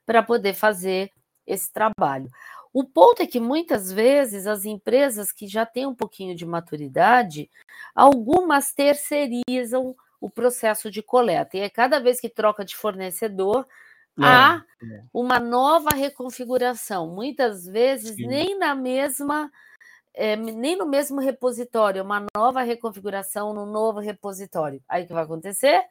para 0.06 0.24
poder 0.24 0.54
fazer 0.54 1.12
esse 1.46 1.72
trabalho. 1.72 2.30
O 2.74 2.86
ponto 2.86 3.22
é 3.22 3.28
que 3.28 3.40
muitas 3.40 3.92
vezes 3.92 4.48
as 4.48 4.64
empresas 4.64 5.32
que 5.32 5.46
já 5.46 5.66
têm 5.66 5.86
um 5.86 5.96
pouquinho 5.96 6.36
de 6.36 6.46
maturidade, 6.46 7.50
algumas 7.94 8.72
terceirizam 8.72 9.94
o 10.22 10.30
processo 10.30 10.90
de 10.90 11.02
coleta. 11.02 11.58
E 11.58 11.62
é 11.62 11.70
cada 11.70 12.00
vez 12.00 12.22
que 12.22 12.30
troca 12.30 12.64
de 12.64 12.76
fornecedor, 12.76 13.68
é, 14.18 14.24
há 14.24 14.64
é. 14.82 15.04
uma 15.14 15.40
nova 15.40 15.90
reconfiguração. 15.90 17.14
Muitas 17.14 17.66
vezes 17.66 18.16
Sim. 18.16 18.28
nem 18.28 18.58
na 18.58 18.74
mesma 18.74 19.52
é, 20.14 20.36
nem 20.36 20.76
no 20.76 20.86
mesmo 20.86 21.20
repositório, 21.20 22.04
uma 22.04 22.26
nova 22.36 22.62
reconfiguração 22.62 23.54
no 23.54 23.66
novo 23.66 24.00
repositório. 24.00 24.82
Aí 24.88 25.04
o 25.04 25.08
que 25.08 25.14
vai 25.14 25.24
acontecer? 25.24 25.82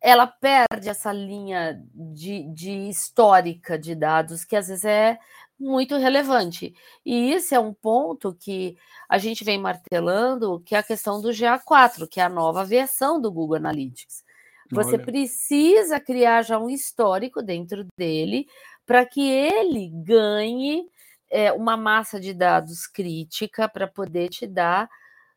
Ela 0.00 0.26
perde 0.26 0.88
essa 0.88 1.12
linha 1.12 1.80
de, 1.94 2.42
de 2.52 2.88
histórica 2.88 3.78
de 3.78 3.94
dados, 3.94 4.44
que 4.44 4.56
às 4.56 4.66
vezes 4.66 4.84
é 4.84 5.18
muito 5.58 5.96
relevante. 5.96 6.74
E 7.06 7.32
isso 7.32 7.54
é 7.54 7.60
um 7.60 7.72
ponto 7.72 8.34
que 8.34 8.76
a 9.08 9.16
gente 9.18 9.44
vem 9.44 9.60
martelando, 9.60 10.60
que 10.66 10.74
é 10.74 10.78
a 10.78 10.82
questão 10.82 11.20
do 11.20 11.28
GA4, 11.28 12.08
que 12.08 12.20
é 12.20 12.24
a 12.24 12.28
nova 12.28 12.64
versão 12.64 13.20
do 13.20 13.30
Google 13.30 13.56
Analytics. 13.56 14.24
Você 14.72 14.96
Olha. 14.96 15.04
precisa 15.04 16.00
criar 16.00 16.42
já 16.42 16.58
um 16.58 16.70
histórico 16.70 17.42
dentro 17.42 17.86
dele 17.96 18.46
para 18.84 19.06
que 19.06 19.30
ele 19.30 19.88
ganhe 19.88 20.86
é, 21.32 21.50
uma 21.50 21.76
massa 21.76 22.20
de 22.20 22.34
dados 22.34 22.86
crítica 22.86 23.66
para 23.66 23.88
poder 23.88 24.28
te 24.28 24.46
dar 24.46 24.88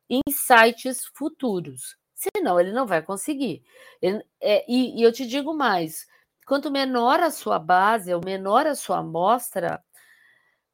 insights 0.09 1.05
futuros. 1.15 1.95
Senão, 2.13 2.59
ele 2.59 2.73
não 2.73 2.85
vai 2.85 3.01
conseguir. 3.01 3.63
Ele, 4.01 4.21
é, 4.41 4.65
e, 4.71 4.99
e 4.99 5.03
eu 5.03 5.11
te 5.11 5.25
digo 5.25 5.53
mais: 5.53 6.05
quanto 6.45 6.69
menor 6.69 7.21
a 7.21 7.31
sua 7.31 7.57
base, 7.57 8.13
ou 8.13 8.21
menor 8.23 8.67
a 8.67 8.75
sua 8.75 8.99
amostra, 8.99 9.81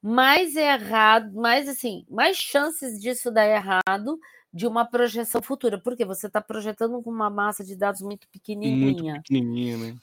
mais 0.01 0.55
é 0.55 0.73
errado, 0.73 1.31
mais 1.33 1.69
assim, 1.69 2.03
mais 2.09 2.37
chances 2.37 2.99
disso 2.99 3.31
dar 3.31 3.47
errado 3.47 4.19
de 4.53 4.67
uma 4.67 4.83
projeção 4.85 5.41
futura, 5.41 5.79
porque 5.79 6.03
você 6.03 6.27
está 6.27 6.41
projetando 6.41 7.01
com 7.01 7.09
uma 7.09 7.29
massa 7.29 7.63
de 7.63 7.75
dados 7.75 8.01
muito 8.01 8.27
pequenininha. 8.29 9.13
Muito 9.13 9.21
pequenininha, 9.21 9.77
né? 9.77 9.95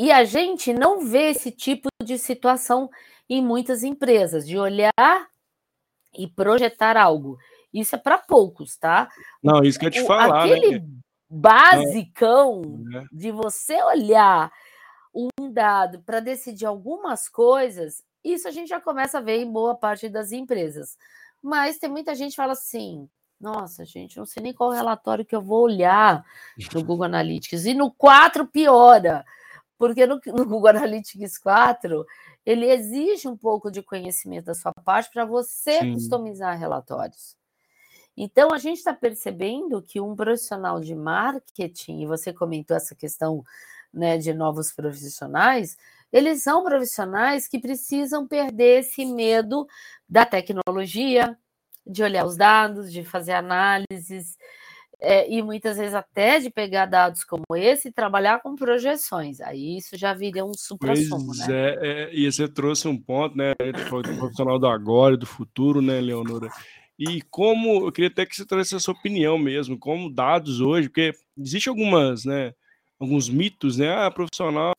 E 0.00 0.10
a 0.10 0.24
gente 0.24 0.72
não 0.72 1.06
vê 1.06 1.28
esse 1.28 1.50
tipo 1.50 1.90
de 2.02 2.16
situação 2.16 2.88
em 3.28 3.44
muitas 3.44 3.84
empresas, 3.84 4.46
de 4.46 4.58
olhar 4.58 5.28
e 6.16 6.26
projetar 6.26 6.96
algo. 6.96 7.36
Isso 7.70 7.94
é 7.94 7.98
para 7.98 8.16
poucos, 8.16 8.78
tá? 8.78 9.10
Não, 9.42 9.62
isso 9.62 9.78
que 9.78 9.84
eu 9.84 9.90
te 9.90 10.02
falar. 10.06 10.46
Né, 10.46 10.54
aquele 10.54 10.80
né? 10.80 10.86
basicão 11.28 12.82
é. 12.94 13.04
de 13.12 13.30
você 13.30 13.74
olhar 13.82 14.50
um 15.14 15.52
dado 15.52 16.00
para 16.00 16.18
decidir 16.18 16.64
algumas 16.64 17.28
coisas, 17.28 18.02
isso 18.24 18.48
a 18.48 18.50
gente 18.50 18.70
já 18.70 18.80
começa 18.80 19.18
a 19.18 19.20
ver 19.20 19.42
em 19.42 19.52
boa 19.52 19.74
parte 19.74 20.08
das 20.08 20.32
empresas. 20.32 20.96
Mas 21.42 21.76
tem 21.76 21.90
muita 21.90 22.14
gente 22.14 22.30
que 22.30 22.36
fala 22.36 22.52
assim: 22.52 23.06
nossa, 23.38 23.84
gente, 23.84 24.16
não 24.16 24.24
sei 24.24 24.42
nem 24.42 24.54
qual 24.54 24.70
relatório 24.70 25.26
que 25.26 25.36
eu 25.36 25.42
vou 25.42 25.64
olhar 25.64 26.24
no 26.72 26.82
Google 26.82 27.04
Analytics. 27.04 27.66
E 27.66 27.74
no 27.74 27.92
4 27.92 28.46
piora, 28.46 29.26
porque 29.80 30.06
no, 30.06 30.20
no 30.26 30.44
Google 30.44 30.68
Analytics 30.68 31.38
4 31.38 32.04
ele 32.44 32.70
exige 32.70 33.26
um 33.26 33.34
pouco 33.34 33.70
de 33.70 33.82
conhecimento 33.82 34.44
da 34.44 34.54
sua 34.54 34.74
parte 34.74 35.10
para 35.10 35.24
você 35.24 35.78
Sim. 35.78 35.94
customizar 35.94 36.58
relatórios. 36.58 37.34
Então, 38.14 38.52
a 38.52 38.58
gente 38.58 38.76
está 38.76 38.92
percebendo 38.92 39.80
que 39.80 39.98
um 39.98 40.14
profissional 40.14 40.80
de 40.80 40.94
marketing, 40.94 42.02
e 42.02 42.06
você 42.06 42.30
comentou 42.30 42.76
essa 42.76 42.94
questão 42.94 43.42
né, 43.90 44.18
de 44.18 44.34
novos 44.34 44.70
profissionais, 44.70 45.78
eles 46.12 46.42
são 46.42 46.62
profissionais 46.62 47.48
que 47.48 47.58
precisam 47.58 48.28
perder 48.28 48.80
esse 48.80 49.06
medo 49.06 49.66
da 50.06 50.26
tecnologia, 50.26 51.38
de 51.86 52.02
olhar 52.02 52.26
os 52.26 52.36
dados, 52.36 52.92
de 52.92 53.02
fazer 53.02 53.32
análises, 53.32 54.36
é, 55.00 55.30
e 55.32 55.42
muitas 55.42 55.76
vezes 55.76 55.94
até 55.94 56.38
de 56.38 56.50
pegar 56.50 56.86
dados 56.86 57.24
como 57.24 57.44
esse 57.56 57.88
e 57.88 57.92
trabalhar 57.92 58.40
com 58.42 58.54
projeções. 58.54 59.40
Aí 59.40 59.78
isso 59.78 59.96
já 59.96 60.12
viria 60.12 60.44
um 60.44 60.54
supra-sumo, 60.54 61.32
né? 61.34 61.46
É, 61.48 61.78
é, 61.80 62.14
e 62.14 62.30
você 62.30 62.46
trouxe 62.46 62.86
um 62.86 62.98
ponto, 62.98 63.36
né? 63.36 63.54
Do 63.58 64.16
profissional 64.18 64.58
do 64.58 64.66
agora 64.66 65.14
e 65.14 65.18
do 65.18 65.26
futuro, 65.26 65.80
né, 65.80 66.00
Leonora? 66.00 66.48
E 66.98 67.22
como, 67.22 67.86
eu 67.86 67.92
queria 67.92 68.10
até 68.10 68.26
que 68.26 68.36
você 68.36 68.44
trouxesse 68.44 68.76
a 68.76 68.80
sua 68.80 68.92
opinião 68.92 69.38
mesmo, 69.38 69.78
como 69.78 70.12
dados 70.12 70.60
hoje, 70.60 70.88
porque 70.88 71.12
existe 71.38 71.68
algumas, 71.70 72.26
né, 72.26 72.52
alguns 72.98 73.26
mitos, 73.26 73.78
né? 73.78 73.90
Ah, 73.94 74.10
profissional 74.10 74.72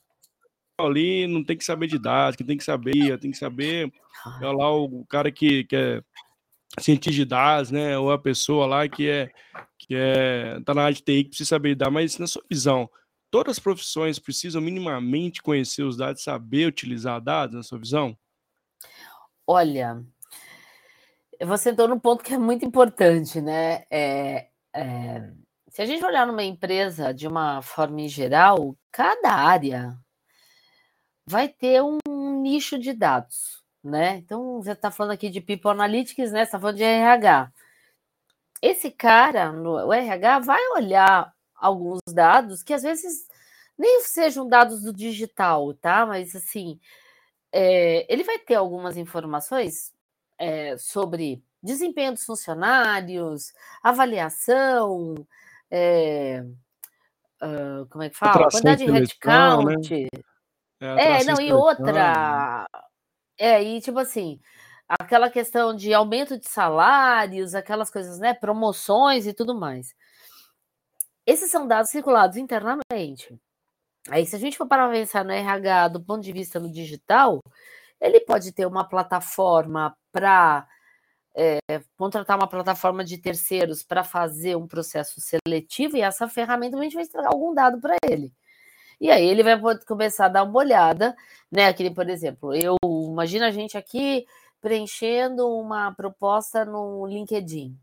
ali 0.79 1.27
não 1.27 1.43
tem 1.43 1.57
que 1.57 1.65
saber 1.65 1.87
de 1.87 1.97
dados, 1.97 2.35
que 2.35 2.43
tem 2.43 2.57
que 2.57 2.63
saber, 2.63 3.19
tem 3.19 3.31
que 3.31 3.37
saber, 3.37 3.91
é 4.41 4.45
lá 4.45 4.71
o 4.71 5.05
cara 5.05 5.31
que, 5.31 5.63
que 5.65 5.75
é 5.75 6.03
cientista 6.79 7.35
né, 7.71 7.97
ou 7.97 8.11
a 8.11 8.17
pessoa 8.17 8.65
lá 8.65 8.87
que 8.87 9.09
é 9.09 9.31
que 9.77 9.95
é 9.95 10.59
tá 10.61 10.73
na 10.73 10.83
área 10.83 10.95
de 10.95 11.01
TI 11.01 11.23
que 11.23 11.29
precisa 11.29 11.49
saber 11.49 11.75
dar, 11.75 11.91
mas 11.91 12.17
na 12.17 12.27
sua 12.27 12.43
visão, 12.49 12.89
todas 13.29 13.57
as 13.57 13.59
profissões 13.59 14.19
precisam 14.19 14.61
minimamente 14.61 15.41
conhecer 15.41 15.83
os 15.83 15.97
dados, 15.97 16.23
saber 16.23 16.67
utilizar 16.67 17.19
dados, 17.19 17.55
na 17.55 17.63
sua 17.63 17.79
visão? 17.79 18.15
Olha, 19.45 20.01
você 21.41 21.71
entrou 21.71 21.87
num 21.87 21.99
ponto 21.99 22.23
que 22.23 22.33
é 22.33 22.37
muito 22.37 22.63
importante, 22.63 23.41
né? 23.41 23.83
É, 23.89 24.49
é, 24.73 25.31
se 25.67 25.81
a 25.81 25.85
gente 25.85 26.05
olhar 26.05 26.27
numa 26.27 26.43
empresa 26.43 27.13
de 27.13 27.27
uma 27.27 27.61
forma 27.61 28.01
em 28.01 28.07
geral, 28.07 28.77
cada 28.91 29.33
área 29.33 29.97
vai 31.25 31.47
ter 31.47 31.81
um 31.81 32.41
nicho 32.41 32.77
de 32.77 32.93
dados, 32.93 33.60
né? 33.83 34.17
Então, 34.17 34.61
você 34.61 34.71
está 34.71 34.91
falando 34.91 35.13
aqui 35.13 35.29
de 35.29 35.41
People 35.41 35.71
Analytics, 35.71 36.31
né? 36.31 36.43
Está 36.43 36.59
falando 36.59 36.77
de 36.77 36.83
RH 36.83 37.51
esse 38.61 38.91
cara 38.91 39.51
no 39.51 39.87
o 39.87 39.93
RH 39.93 40.39
vai 40.39 40.61
olhar 40.75 41.33
alguns 41.55 41.99
dados 42.13 42.61
que 42.61 42.73
às 42.73 42.83
vezes 42.83 43.27
nem 43.77 44.01
sejam 44.01 44.47
dados 44.47 44.83
do 44.83 44.93
digital, 44.93 45.73
tá? 45.73 46.05
Mas 46.05 46.35
assim, 46.35 46.79
é, 47.51 48.05
ele 48.11 48.23
vai 48.23 48.37
ter 48.37 48.55
algumas 48.55 48.95
informações 48.97 49.91
é, 50.37 50.77
sobre 50.77 51.43
desempenho 51.61 52.13
dos 52.13 52.23
funcionários, 52.23 53.53
avaliação, 53.81 55.15
é, 55.69 56.43
uh, 57.41 57.85
como 57.89 58.03
é 58.03 58.09
que 58.09 58.17
fala? 58.17 58.49
Quantidade 58.49 58.85
de 58.85 58.91
headcount. 58.91 59.89
Né? 59.91 61.19
É, 61.19 61.23
não, 61.23 61.39
e 61.39 61.53
outra. 61.53 62.67
É, 63.41 63.63
e 63.63 63.81
tipo 63.81 63.97
assim, 63.97 64.39
aquela 64.87 65.29
questão 65.29 65.75
de 65.75 65.93
aumento 65.93 66.37
de 66.37 66.47
salários, 66.47 67.55
aquelas 67.55 67.89
coisas, 67.89 68.19
né? 68.19 68.35
Promoções 68.35 69.25
e 69.25 69.33
tudo 69.33 69.55
mais. 69.55 69.95
Esses 71.25 71.49
são 71.51 71.67
dados 71.67 71.89
circulados 71.91 72.37
internamente. 72.37 73.39
Aí, 74.09 74.25
se 74.27 74.35
a 74.35 74.39
gente 74.39 74.57
for 74.57 74.67
para 74.67 74.89
pensar 74.91 75.25
no 75.25 75.31
RH 75.31 75.89
do 75.89 76.03
ponto 76.03 76.21
de 76.23 76.31
vista 76.31 76.59
no 76.59 76.71
digital, 76.71 77.41
ele 77.99 78.19
pode 78.21 78.51
ter 78.53 78.67
uma 78.67 78.87
plataforma 78.87 79.95
para 80.11 80.67
é, 81.35 81.59
contratar 81.97 82.37
uma 82.37 82.47
plataforma 82.49 83.03
de 83.03 83.17
terceiros 83.19 83.83
para 83.83 84.03
fazer 84.03 84.55
um 84.57 84.67
processo 84.67 85.21
seletivo 85.21 85.97
e 85.97 86.01
essa 86.01 86.27
ferramenta 86.27 86.77
a 86.77 86.83
gente 86.83 86.95
vai 86.95 87.03
entregar 87.05 87.29
algum 87.29 87.53
dado 87.53 87.81
para 87.81 87.95
ele. 88.09 88.33
E 89.01 89.09
aí 89.09 89.27
ele 89.27 89.41
vai 89.41 89.59
começar 89.87 90.27
a 90.27 90.29
dar 90.29 90.43
uma 90.43 90.59
olhada, 90.59 91.15
né? 91.51 91.65
Aquele, 91.65 91.89
por 91.89 92.07
exemplo, 92.07 92.53
eu 92.53 92.77
imagina 92.83 93.47
a 93.47 93.51
gente 93.51 93.75
aqui 93.75 94.27
preenchendo 94.61 95.49
uma 95.49 95.91
proposta 95.91 96.63
no 96.63 97.07
LinkedIn. 97.07 97.75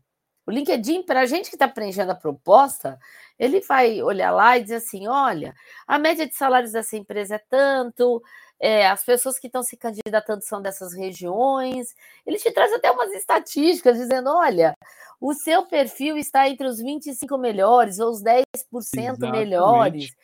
O 0.47 0.51
LinkedIn, 0.51 1.03
para 1.03 1.19
a 1.19 1.25
gente 1.25 1.49
que 1.49 1.57
está 1.57 1.67
preenchendo 1.67 2.13
a 2.13 2.15
proposta, 2.15 2.97
ele 3.37 3.59
vai 3.59 4.01
olhar 4.01 4.31
lá 4.31 4.57
e 4.57 4.63
dizer 4.63 4.77
assim: 4.77 5.09
olha, 5.09 5.53
a 5.85 5.99
média 5.99 6.25
de 6.25 6.33
salários 6.35 6.71
dessa 6.71 6.95
empresa 6.95 7.35
é 7.35 7.41
tanto, 7.49 8.23
é, 8.57 8.87
as 8.87 9.03
pessoas 9.03 9.37
que 9.37 9.47
estão 9.47 9.61
se 9.61 9.75
candidatando 9.75 10.41
são 10.45 10.61
dessas 10.61 10.93
regiões. 10.93 11.93
Ele 12.25 12.37
te 12.37 12.49
traz 12.51 12.71
até 12.71 12.89
umas 12.89 13.11
estatísticas 13.11 13.97
dizendo: 13.97 14.29
olha, 14.29 14.73
o 15.19 15.33
seu 15.33 15.65
perfil 15.65 16.17
está 16.17 16.47
entre 16.47 16.65
os 16.65 16.79
25 16.79 17.37
melhores 17.37 17.99
ou 17.99 18.09
os 18.09 18.23
10% 18.23 18.45
Exatamente. 18.73 19.31
melhores. 19.31 20.15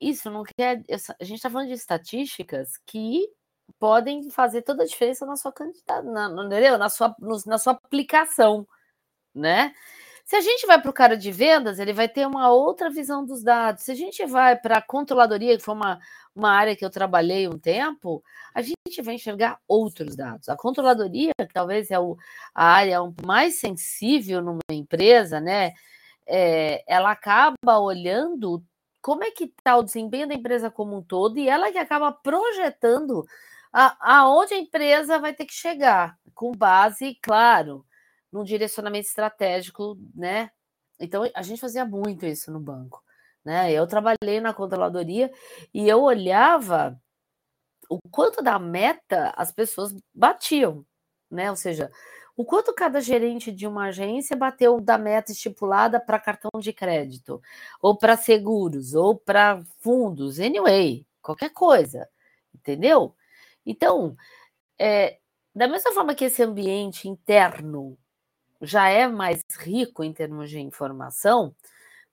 Isso 0.00 0.30
não 0.30 0.44
quer. 0.44 0.82
A 1.20 1.24
gente 1.24 1.36
está 1.36 1.50
falando 1.50 1.68
de 1.68 1.74
estatísticas 1.74 2.72
que 2.86 3.26
podem 3.78 4.30
fazer 4.30 4.62
toda 4.62 4.82
a 4.82 4.86
diferença 4.86 5.26
na 5.26 5.36
sua 5.36 5.52
candidata, 5.52 6.02
na, 6.02 6.28
entendeu? 6.44 6.78
Na 6.78 6.88
sua, 6.88 7.14
na 7.46 7.58
sua 7.58 7.72
aplicação, 7.72 8.66
né? 9.34 9.74
Se 10.24 10.36
a 10.36 10.40
gente 10.40 10.66
vai 10.66 10.80
para 10.80 10.90
o 10.90 10.94
cara 10.94 11.16
de 11.16 11.30
vendas, 11.30 11.78
ele 11.78 11.92
vai 11.92 12.08
ter 12.08 12.26
uma 12.26 12.50
outra 12.50 12.90
visão 12.90 13.24
dos 13.24 13.42
dados. 13.44 13.84
Se 13.84 13.92
a 13.92 13.94
gente 13.94 14.24
vai 14.26 14.56
para 14.56 14.78
a 14.78 14.82
controladoria, 14.82 15.56
que 15.56 15.62
foi 15.62 15.74
uma, 15.74 16.00
uma 16.34 16.50
área 16.50 16.76
que 16.76 16.84
eu 16.84 16.90
trabalhei 16.90 17.48
um 17.48 17.58
tempo, 17.58 18.22
a 18.54 18.60
gente 18.62 19.02
vai 19.02 19.14
enxergar 19.14 19.60
outros 19.68 20.16
dados. 20.16 20.48
A 20.48 20.56
controladoria, 20.56 21.32
que 21.38 21.52
talvez 21.54 21.90
é 21.90 21.98
o, 21.98 22.16
a 22.54 22.64
área 22.64 22.98
mais 23.24 23.60
sensível 23.60 24.42
numa 24.42 24.60
empresa, 24.70 25.40
né? 25.40 25.74
é, 26.26 26.82
ela 26.86 27.12
acaba 27.12 27.78
olhando 27.78 28.62
como 29.06 29.22
é 29.22 29.30
que 29.30 29.44
está 29.44 29.76
o 29.76 29.84
desempenho 29.84 30.26
da 30.26 30.34
empresa 30.34 30.68
como 30.68 30.96
um 30.96 31.00
todo 31.00 31.38
e 31.38 31.48
ela 31.48 31.70
que 31.70 31.78
acaba 31.78 32.10
projetando 32.10 33.24
a, 33.72 33.96
aonde 34.00 34.54
a 34.54 34.58
empresa 34.58 35.20
vai 35.20 35.32
ter 35.32 35.44
que 35.46 35.54
chegar, 35.54 36.18
com 36.34 36.50
base, 36.50 37.16
claro, 37.22 37.86
num 38.32 38.42
direcionamento 38.42 39.06
estratégico, 39.06 39.96
né? 40.12 40.50
Então 40.98 41.22
a 41.36 41.42
gente 41.42 41.60
fazia 41.60 41.84
muito 41.84 42.26
isso 42.26 42.50
no 42.50 42.58
banco, 42.58 43.00
né? 43.44 43.70
Eu 43.70 43.86
trabalhei 43.86 44.40
na 44.40 44.52
controladoria 44.52 45.30
e 45.72 45.88
eu 45.88 46.02
olhava 46.02 47.00
o 47.88 48.00
quanto 48.10 48.42
da 48.42 48.58
meta 48.58 49.32
as 49.36 49.52
pessoas 49.52 49.94
batiam, 50.12 50.84
né? 51.30 51.48
Ou 51.48 51.56
seja, 51.56 51.92
o 52.36 52.44
quanto 52.44 52.74
cada 52.74 53.00
gerente 53.00 53.50
de 53.50 53.66
uma 53.66 53.86
agência 53.86 54.36
bateu 54.36 54.80
da 54.80 54.98
meta 54.98 55.32
estipulada 55.32 55.98
para 55.98 56.20
cartão 56.20 56.50
de 56.60 56.72
crédito, 56.72 57.40
ou 57.80 57.96
para 57.96 58.16
seguros, 58.16 58.94
ou 58.94 59.16
para 59.16 59.62
fundos, 59.78 60.38
anyway, 60.38 61.06
qualquer 61.22 61.50
coisa, 61.50 62.08
entendeu? 62.54 63.14
Então, 63.64 64.16
é, 64.78 65.18
da 65.54 65.68
mesma 65.68 65.92
forma 65.92 66.14
que 66.14 66.26
esse 66.26 66.42
ambiente 66.42 67.08
interno 67.08 67.98
já 68.60 68.88
é 68.88 69.08
mais 69.08 69.42
rico 69.58 70.04
em 70.04 70.12
termos 70.12 70.50
de 70.50 70.60
informação, 70.60 71.54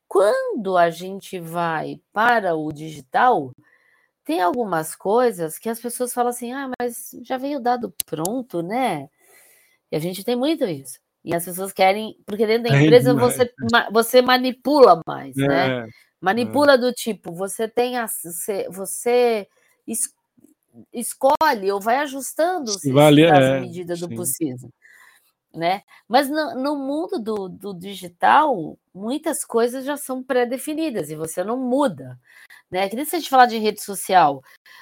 quando 0.07 0.77
a 0.77 0.89
gente 0.89 1.39
vai 1.39 1.99
para 2.13 2.55
o 2.55 2.71
digital, 2.71 3.51
tem 4.23 4.41
algumas 4.41 4.95
coisas 4.95 5.57
que 5.59 5.69
as 5.69 5.79
pessoas 5.79 6.13
falam 6.13 6.29
assim: 6.29 6.53
ah, 6.53 6.69
mas 6.79 7.11
já 7.23 7.37
veio 7.37 7.59
dado 7.59 7.93
pronto, 8.05 8.61
né? 8.61 9.09
E 9.93 9.95
a 9.95 9.99
gente 9.99 10.23
tem 10.23 10.35
muito 10.35 10.65
isso. 10.65 10.97
E 11.23 11.35
as 11.35 11.45
pessoas 11.45 11.71
querem, 11.71 12.17
porque 12.25 12.47
dentro 12.47 12.71
da 12.71 12.81
empresa 12.81 13.13
você, 13.13 13.53
você 13.91 14.23
manipula 14.23 14.99
mais, 15.05 15.35
né? 15.35 15.45
é, 15.45 15.81
né? 15.83 15.87
Manipula 16.19 16.73
é. 16.73 16.77
do 16.79 16.91
tipo, 16.91 17.31
você 17.31 17.67
tem 17.67 17.95
a, 17.99 18.07
você, 18.07 18.67
você 18.71 19.47
es, 19.87 20.11
escolhe 20.91 21.71
ou 21.71 21.79
vai 21.79 21.97
ajustando 21.97 22.71
se 22.71 22.91
vale, 22.91 23.21
é, 23.21 23.59
medida 23.59 23.93
do 23.93 24.07
sim. 24.07 24.15
possível. 24.15 24.69
Né? 25.53 25.83
Mas 26.07 26.27
no, 26.27 26.55
no 26.55 26.75
mundo 26.75 27.19
do, 27.19 27.47
do, 27.47 27.71
digital, 27.75 28.75
muitas 28.91 29.45
coisas 29.45 29.85
já 29.85 29.95
são 29.95 30.23
pré-definidas 30.23 31.11
e 31.11 31.15
você 31.15 31.43
não 31.43 31.55
muda. 31.55 32.19
Né? 32.71 32.89
Que 32.89 32.95
nem 32.95 33.05
se 33.05 33.15
a 33.15 33.19
gente 33.19 33.29
falar 33.29 33.45
de 33.45 33.59
rede 33.59 33.79
social, 33.79 34.41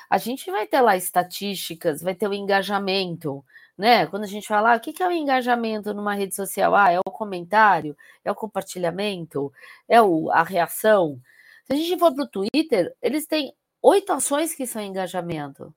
a 0.10 0.18
gente 0.18 0.50
vai 0.50 0.66
ter 0.66 0.80
lá 0.80 0.96
estatísticas, 0.96 2.02
vai 2.02 2.16
ter 2.16 2.30
o 2.30 2.34
engajamento, 2.34 3.44
né? 3.78 4.06
Quando 4.08 4.24
a 4.24 4.28
gente 4.28 4.48
fala, 4.48 4.74
ah, 4.74 4.78
o 4.78 4.80
que 4.80 5.02
é 5.02 5.08
o 5.08 5.12
engajamento 5.12 5.94
numa 5.94 6.14
rede 6.14 6.36
social? 6.36 6.76
Ah, 6.76 6.92
é 6.92 7.00
o 7.00 7.12
comentário, 7.12 7.96
é 8.24 8.32
o 8.32 8.36
compartilhamento, 8.36 9.52
é 9.88 10.02
o, 10.02 10.32
a 10.32 10.44
reação. 10.44 11.20
Se 11.66 11.74
a 11.74 11.76
gente 11.76 11.98
for 11.98 12.14
para 12.14 12.24
o 12.24 12.28
Twitter, 12.28 12.94
eles 13.02 13.26
têm 13.26 13.54
oito 13.82 14.12
ações 14.14 14.54
que 14.54 14.68
são 14.68 14.82
engajamento. 14.82 15.74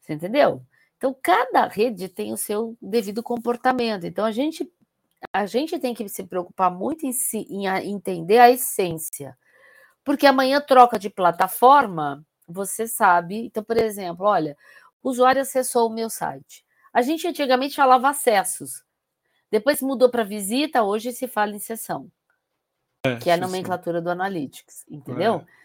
Você 0.00 0.14
entendeu? 0.14 0.62
Então, 0.96 1.16
cada 1.22 1.66
rede 1.66 2.08
tem 2.08 2.32
o 2.32 2.36
seu 2.36 2.76
devido 2.80 3.22
comportamento. 3.22 4.06
Então, 4.06 4.24
a 4.24 4.32
gente, 4.32 4.70
a 5.32 5.46
gente 5.46 5.78
tem 5.78 5.94
que 5.94 6.08
se 6.08 6.24
preocupar 6.24 6.70
muito 6.70 7.06
em, 7.06 7.12
si, 7.12 7.46
em 7.48 7.66
entender 7.90 8.38
a 8.38 8.50
essência. 8.50 9.36
Porque 10.04 10.26
amanhã 10.26 10.60
troca 10.60 10.98
de 10.98 11.08
plataforma, 11.08 12.24
você 12.46 12.86
sabe. 12.86 13.46
Então, 13.46 13.64
por 13.64 13.76
exemplo, 13.76 14.26
olha, 14.26 14.56
o 15.02 15.10
usuário 15.10 15.40
acessou 15.40 15.88
o 15.88 15.94
meu 15.94 16.10
site. 16.10 16.64
A 16.92 17.02
gente 17.02 17.26
antigamente 17.26 17.76
falava 17.76 18.08
acessos. 18.08 18.84
Depois 19.50 19.82
mudou 19.82 20.08
para 20.10 20.22
visita, 20.22 20.82
hoje 20.82 21.12
se 21.12 21.26
fala 21.26 21.54
em 21.54 21.58
sessão. 21.58 22.10
É, 23.04 23.16
que 23.16 23.30
é 23.30 23.34
a 23.34 23.36
nomenclatura 23.36 24.00
do 24.00 24.10
Analytics, 24.10 24.84
entendeu? 24.88 25.46
É. 25.46 25.60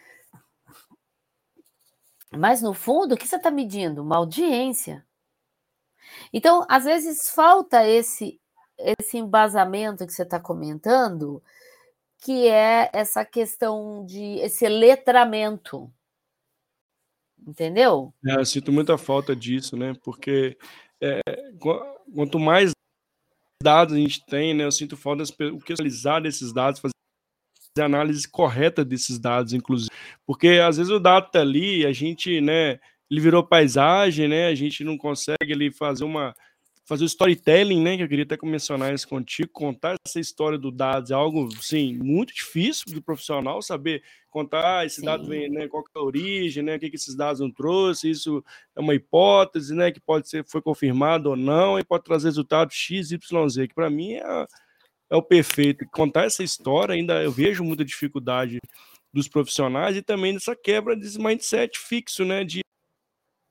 Mas 2.38 2.62
no 2.62 2.74
fundo, 2.74 3.16
o 3.16 3.18
que 3.18 3.28
você 3.28 3.36
está 3.36 3.52
medindo? 3.52 4.02
Uma 4.02 4.18
audiência. 4.18 5.06
Então, 6.32 6.66
às 6.70 6.86
vezes 6.86 7.30
falta 7.30 7.86
esse 7.88 8.40
esse 8.78 9.18
embasamento 9.18 10.06
que 10.06 10.12
você 10.12 10.24
está 10.24 10.38
comentando, 10.38 11.42
que 12.20 12.48
é 12.48 12.90
essa 12.92 13.24
questão 13.24 14.06
de 14.06 14.40
esse 14.40 14.68
letramento. 14.68 15.90
Entendeu? 17.48 18.14
É, 18.26 18.36
eu 18.36 18.46
sinto 18.46 18.72
muita 18.72 18.98
falta 18.98 19.36
disso, 19.36 19.78
né? 19.78 19.96
Porque 20.04 20.58
é, 21.02 21.20
quanto 22.14 22.40
mais 22.40 22.72
dados 23.62 23.96
a 23.96 23.98
gente 23.98 24.26
tem, 24.26 24.54
né, 24.54 24.64
eu 24.64 24.72
sinto 24.72 24.96
falta 24.96 25.24
o 25.54 25.60
que 25.60 25.74
analisar 25.74 26.22
desses 26.22 26.54
dados, 26.54 26.80
fazer 26.80 26.94
a 27.80 27.86
análise 27.86 28.28
correta 28.28 28.86
desses 28.86 29.20
dados, 29.20 29.54
inclusive, 29.54 29.90
porque 30.26 30.60
às 30.64 30.78
vezes 30.78 30.92
o 30.92 31.00
dado 31.00 31.28
está 31.28 31.42
ali, 31.42 31.86
a 31.86 31.92
gente, 31.92 32.40
né, 32.40 32.80
ele 33.10 33.20
virou 33.20 33.46
paisagem, 33.46 34.28
né, 34.28 34.48
a 34.48 34.56
gente 34.56 34.84
não 34.84 34.98
consegue 34.98 35.52
ali 35.52 35.72
fazer 35.72 36.04
uma 36.04 36.34
fazer 36.86 37.04
o 37.04 37.08
storytelling, 37.08 37.82
né? 37.82 37.98
Que 37.98 38.04
eu 38.04 38.08
queria 38.08 38.24
até 38.24 38.38
mencionar 38.44 38.94
isso 38.94 39.08
contigo, 39.08 39.50
contar 39.52 39.96
essa 40.06 40.20
história 40.20 40.58
do 40.58 40.72
dados 40.72 41.10
é 41.10 41.16
algo, 41.16 41.50
sim, 41.62 41.98
muito 41.98 42.34
difícil 42.34 42.86
do 42.94 43.02
profissional 43.02 43.62
saber 43.62 44.04
contar 44.30 44.86
esse 44.86 44.98
sim. 44.98 45.06
dado 45.06 45.26
vem, 45.26 45.50
né? 45.50 45.68
Qual 45.68 45.84
é 45.84 46.00
a 46.00 46.02
origem, 46.02 46.62
né? 46.64 46.76
O 46.76 46.80
que, 46.80 46.90
que 46.90 46.96
esses 46.96 47.16
dados 47.16 47.42
não 47.42 47.52
trouxe, 47.52 48.10
isso 48.10 48.44
é 48.76 48.80
uma 48.80 48.94
hipótese, 48.94 49.74
né? 49.74 49.92
Que 49.92 50.00
pode 50.00 50.30
ser 50.30 50.46
foi 50.46 50.62
confirmado 50.62 51.30
ou 51.32 51.36
não 51.36 51.80
e 51.80 51.84
pode 51.84 52.04
trazer 52.04 52.28
resultado 52.28 52.72
x, 52.72 53.12
y, 53.12 53.50
z, 53.50 53.68
que 53.68 53.74
para 53.74 53.90
mim 53.90 54.14
é, 54.14 54.48
é 55.10 55.16
o 55.16 55.24
perfeito. 55.24 55.86
Contar 55.92 56.26
essa 56.26 56.44
história 56.44 56.94
ainda 56.94 57.24
eu 57.24 57.32
vejo 57.32 57.64
muita 57.64 57.84
dificuldade 57.84 58.60
dos 59.12 59.28
profissionais 59.28 59.96
e 59.96 60.02
também 60.02 60.34
dessa 60.34 60.56
quebra 60.56 60.96
desse 60.96 61.18
mindset 61.18 61.80
fixo, 61.80 62.24
né? 62.24 62.44
De 62.44 62.60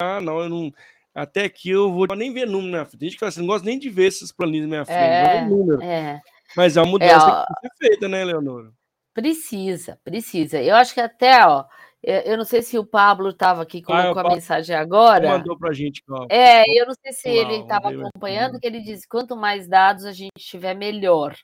ah, 0.00 0.20
não, 0.20 0.40
eu 0.40 0.48
não 0.48 0.72
até 1.14 1.44
aqui 1.44 1.70
eu 1.70 1.92
vou 1.92 2.06
nem 2.16 2.32
ver 2.32 2.46
número 2.46 2.72
na 2.72 2.84
frente. 2.84 2.98
Tem 2.98 3.08
gente 3.08 3.16
que 3.16 3.20
fala 3.20 3.28
assim, 3.28 3.40
não 3.40 3.46
gosto 3.46 3.64
nem 3.64 3.78
de 3.78 3.88
ver 3.88 4.06
esses 4.06 4.32
planinhos 4.32 4.66
na 4.66 4.70
minha 4.70 4.84
frente, 4.84 4.98
é, 4.98 5.44
número. 5.44 5.82
É. 5.82 6.20
Mas 6.56 6.76
é 6.76 6.80
uma 6.80 6.88
é, 6.88 6.90
mudança 6.90 7.14
é, 7.14 7.30
que 7.30 7.60
tem 7.60 7.70
que 7.70 7.76
ser 7.76 7.88
feita, 7.88 8.08
né, 8.08 8.24
Leonora? 8.24 8.72
Precisa, 9.12 9.98
precisa. 10.02 10.60
Eu 10.60 10.74
acho 10.74 10.92
que 10.92 11.00
até, 11.00 11.46
ó, 11.46 11.64
eu 12.02 12.36
não 12.36 12.44
sei 12.44 12.62
se 12.62 12.76
o 12.76 12.84
Pablo 12.84 13.30
estava 13.30 13.62
aqui 13.62 13.80
colocou 13.80 14.22
ah, 14.22 14.26
a 14.26 14.34
mensagem 14.34 14.74
agora. 14.74 15.28
Mandou 15.28 15.56
para 15.56 15.70
a 15.70 15.72
gente. 15.72 16.02
Ó, 16.10 16.26
é, 16.28 16.64
eu 16.68 16.86
não 16.86 16.94
sei 16.94 17.12
se 17.12 17.28
ele 17.28 17.60
estava 17.60 17.90
acompanhando, 17.90 18.58
que 18.58 18.66
ele 18.66 18.80
disse: 18.80 19.06
quanto 19.06 19.36
mais 19.36 19.68
dados 19.68 20.04
a 20.04 20.12
gente 20.12 20.32
tiver, 20.38 20.74
melhor. 20.74 21.36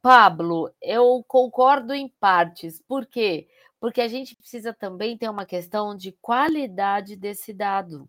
Pablo, 0.00 0.72
eu 0.80 1.22
concordo 1.28 1.92
em 1.92 2.08
partes. 2.08 2.82
Por 2.88 3.06
quê? 3.06 3.46
Porque 3.78 4.00
a 4.00 4.08
gente 4.08 4.34
precisa 4.34 4.72
também 4.72 5.16
ter 5.16 5.28
uma 5.28 5.44
questão 5.44 5.94
de 5.94 6.12
qualidade 6.20 7.14
desse 7.14 7.52
dado 7.52 8.08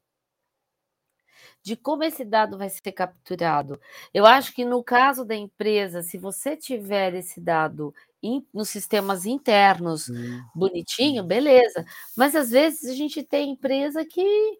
de 1.62 1.76
como 1.76 2.04
esse 2.04 2.26
dado 2.26 2.58
vai 2.58 2.70
ser 2.70 2.92
capturado. 2.92 3.80
Eu 4.14 4.26
acho 4.26 4.54
que 4.54 4.66
no 4.66 4.84
caso 4.84 5.24
da 5.26 5.36
empresa, 5.36 6.02
se 6.02 6.18
você 6.18 6.58
tiver 6.58 7.14
esse 7.14 7.40
dado 7.40 7.94
in, 8.22 8.46
nos 8.54 8.70
sistemas 8.70 9.26
internos 9.26 10.10
bonitinho, 10.56 11.24
beleza. 11.24 11.86
Mas 12.18 12.36
às 12.36 12.52
vezes 12.52 12.90
a 12.90 12.96
gente 12.96 13.24
tem 13.24 13.52
empresa 13.52 14.06
que, 14.06 14.58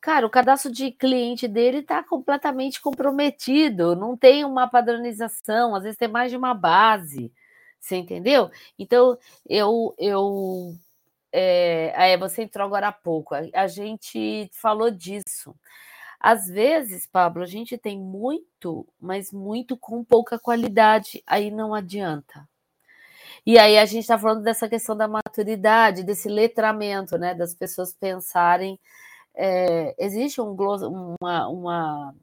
cara, 0.00 0.26
o 0.26 0.30
cadastro 0.30 0.70
de 0.70 0.90
cliente 0.92 1.48
dele 1.48 1.78
está 1.78 2.02
completamente 2.02 2.80
comprometido, 2.80 3.96
não 3.96 4.16
tem 4.16 4.44
uma 4.44 4.68
padronização, 4.68 5.74
às 5.74 5.82
vezes 5.82 5.98
tem 5.98 6.08
mais 6.08 6.30
de 6.30 6.36
uma 6.36 6.54
base. 6.54 7.32
Você 7.80 7.96
entendeu? 7.96 8.50
Então, 8.78 9.16
eu, 9.48 9.94
eu 9.98 10.74
é, 11.32 12.16
você 12.16 12.42
entrou 12.42 12.66
agora 12.66 12.88
há 12.88 12.92
pouco, 12.92 13.34
a, 13.34 13.42
a 13.52 13.66
gente 13.66 14.48
falou 14.52 14.90
disso. 14.90 15.54
Às 16.28 16.48
vezes, 16.48 17.06
Pablo, 17.06 17.44
a 17.44 17.46
gente 17.46 17.78
tem 17.78 18.00
muito, 18.00 18.84
mas 19.00 19.30
muito 19.30 19.76
com 19.76 20.02
pouca 20.02 20.40
qualidade, 20.40 21.22
aí 21.24 21.52
não 21.52 21.72
adianta. 21.72 22.48
E 23.46 23.56
aí 23.56 23.78
a 23.78 23.84
gente 23.84 24.00
está 24.00 24.18
falando 24.18 24.42
dessa 24.42 24.68
questão 24.68 24.96
da 24.96 25.06
maturidade, 25.06 26.02
desse 26.02 26.28
letramento, 26.28 27.16
né? 27.16 27.32
Das 27.32 27.54
pessoas 27.54 27.94
pensarem. 27.94 28.76
É, 29.36 29.94
existe 30.04 30.40
um, 30.40 30.56
uma, 31.20 31.46
uma, 31.48 32.14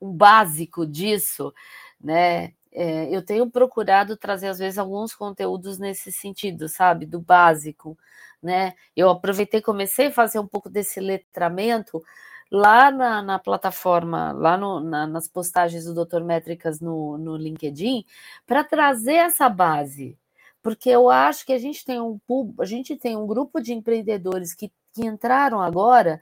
um 0.00 0.12
básico 0.12 0.84
disso, 0.84 1.54
né? 2.00 2.54
É, 2.72 3.14
eu 3.14 3.24
tenho 3.24 3.48
procurado 3.48 4.16
trazer, 4.16 4.48
às 4.48 4.58
vezes, 4.58 4.76
alguns 4.76 5.14
conteúdos 5.14 5.78
nesse 5.78 6.10
sentido, 6.10 6.68
sabe? 6.68 7.06
Do 7.06 7.20
básico, 7.20 7.96
né? 8.42 8.74
Eu 8.96 9.08
aproveitei, 9.08 9.62
comecei 9.62 10.08
a 10.08 10.12
fazer 10.12 10.40
um 10.40 10.48
pouco 10.48 10.68
desse 10.68 10.98
letramento 10.98 12.02
lá 12.52 12.90
na, 12.90 13.22
na 13.22 13.38
plataforma, 13.38 14.32
lá 14.32 14.58
no, 14.58 14.78
na, 14.78 15.06
nas 15.06 15.26
postagens 15.26 15.86
do 15.86 16.04
Dr. 16.04 16.22
Métricas 16.22 16.80
no, 16.80 17.16
no 17.16 17.34
LinkedIn, 17.34 18.04
para 18.46 18.62
trazer 18.62 19.14
essa 19.14 19.48
base. 19.48 20.18
Porque 20.62 20.90
eu 20.90 21.08
acho 21.08 21.46
que 21.46 21.52
a 21.54 21.58
gente 21.58 21.82
tem 21.84 21.98
um 22.00 22.20
a 22.60 22.66
gente 22.66 22.94
tem 22.96 23.16
um 23.16 23.26
grupo 23.26 23.60
de 23.60 23.72
empreendedores 23.72 24.54
que, 24.54 24.70
que 24.92 25.06
entraram 25.06 25.62
agora, 25.62 26.20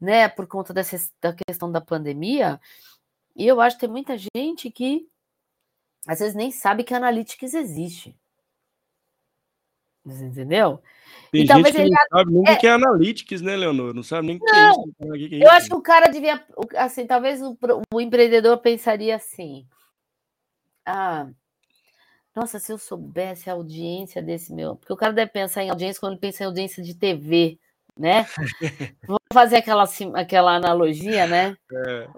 né, 0.00 0.28
por 0.28 0.46
conta 0.46 0.72
dessa 0.72 0.96
da 1.20 1.34
questão 1.34 1.70
da 1.70 1.80
pandemia, 1.80 2.58
e 3.36 3.46
eu 3.46 3.60
acho 3.60 3.76
que 3.76 3.80
tem 3.82 3.90
muita 3.90 4.16
gente 4.36 4.70
que 4.70 5.06
às 6.06 6.20
vezes 6.20 6.34
nem 6.34 6.50
sabe 6.50 6.84
que 6.84 6.94
Analytics 6.94 7.54
existe. 7.54 8.18
Você 10.04 10.24
entendeu? 10.24 10.80
Tem 11.30 11.42
E 11.42 11.46
gente 11.46 11.48
talvez 11.48 11.74
ele 11.74 11.90
não 11.90 12.18
sabe 12.18 12.32
nem 12.32 12.42
o 12.42 12.48
é 12.48 12.56
que 12.56 12.66
é 12.66 12.70
Analytics, 12.70 13.42
né, 13.42 13.56
Leonor? 13.56 13.94
Não 13.94 14.02
sabe 14.02 14.26
nem 14.26 14.36
o 14.36 14.40
que 14.40 14.50
é 14.50 14.70
isso. 14.70 14.80
O 14.80 15.12
que 15.12 15.28
que 15.28 15.34
é 15.34 15.38
eu 15.38 15.42
isso? 15.42 15.50
acho 15.52 15.68
que 15.68 15.74
o 15.74 15.82
cara 15.82 16.08
devia, 16.08 16.44
assim, 16.76 17.06
talvez 17.06 17.42
o, 17.42 17.56
o 17.92 18.00
empreendedor 18.00 18.58
pensaria 18.58 19.14
assim: 19.16 19.66
ah, 20.86 21.28
nossa, 22.34 22.58
se 22.58 22.72
eu 22.72 22.78
soubesse 22.78 23.50
a 23.50 23.54
audiência 23.54 24.22
desse 24.22 24.52
meu. 24.52 24.76
Porque 24.76 24.92
o 24.92 24.96
cara 24.96 25.12
deve 25.12 25.30
pensar 25.30 25.62
em 25.62 25.70
audiência 25.70 26.00
quando 26.00 26.12
ele 26.12 26.20
pensa 26.20 26.42
em 26.42 26.46
audiência 26.46 26.82
de 26.82 26.94
TV, 26.94 27.58
né? 27.96 28.26
Vamos 29.06 29.20
fazer 29.32 29.56
aquela, 29.56 29.84
aquela 30.14 30.56
analogia, 30.56 31.26
né? 31.26 31.56
É, 31.72 32.02
é 32.02 32.08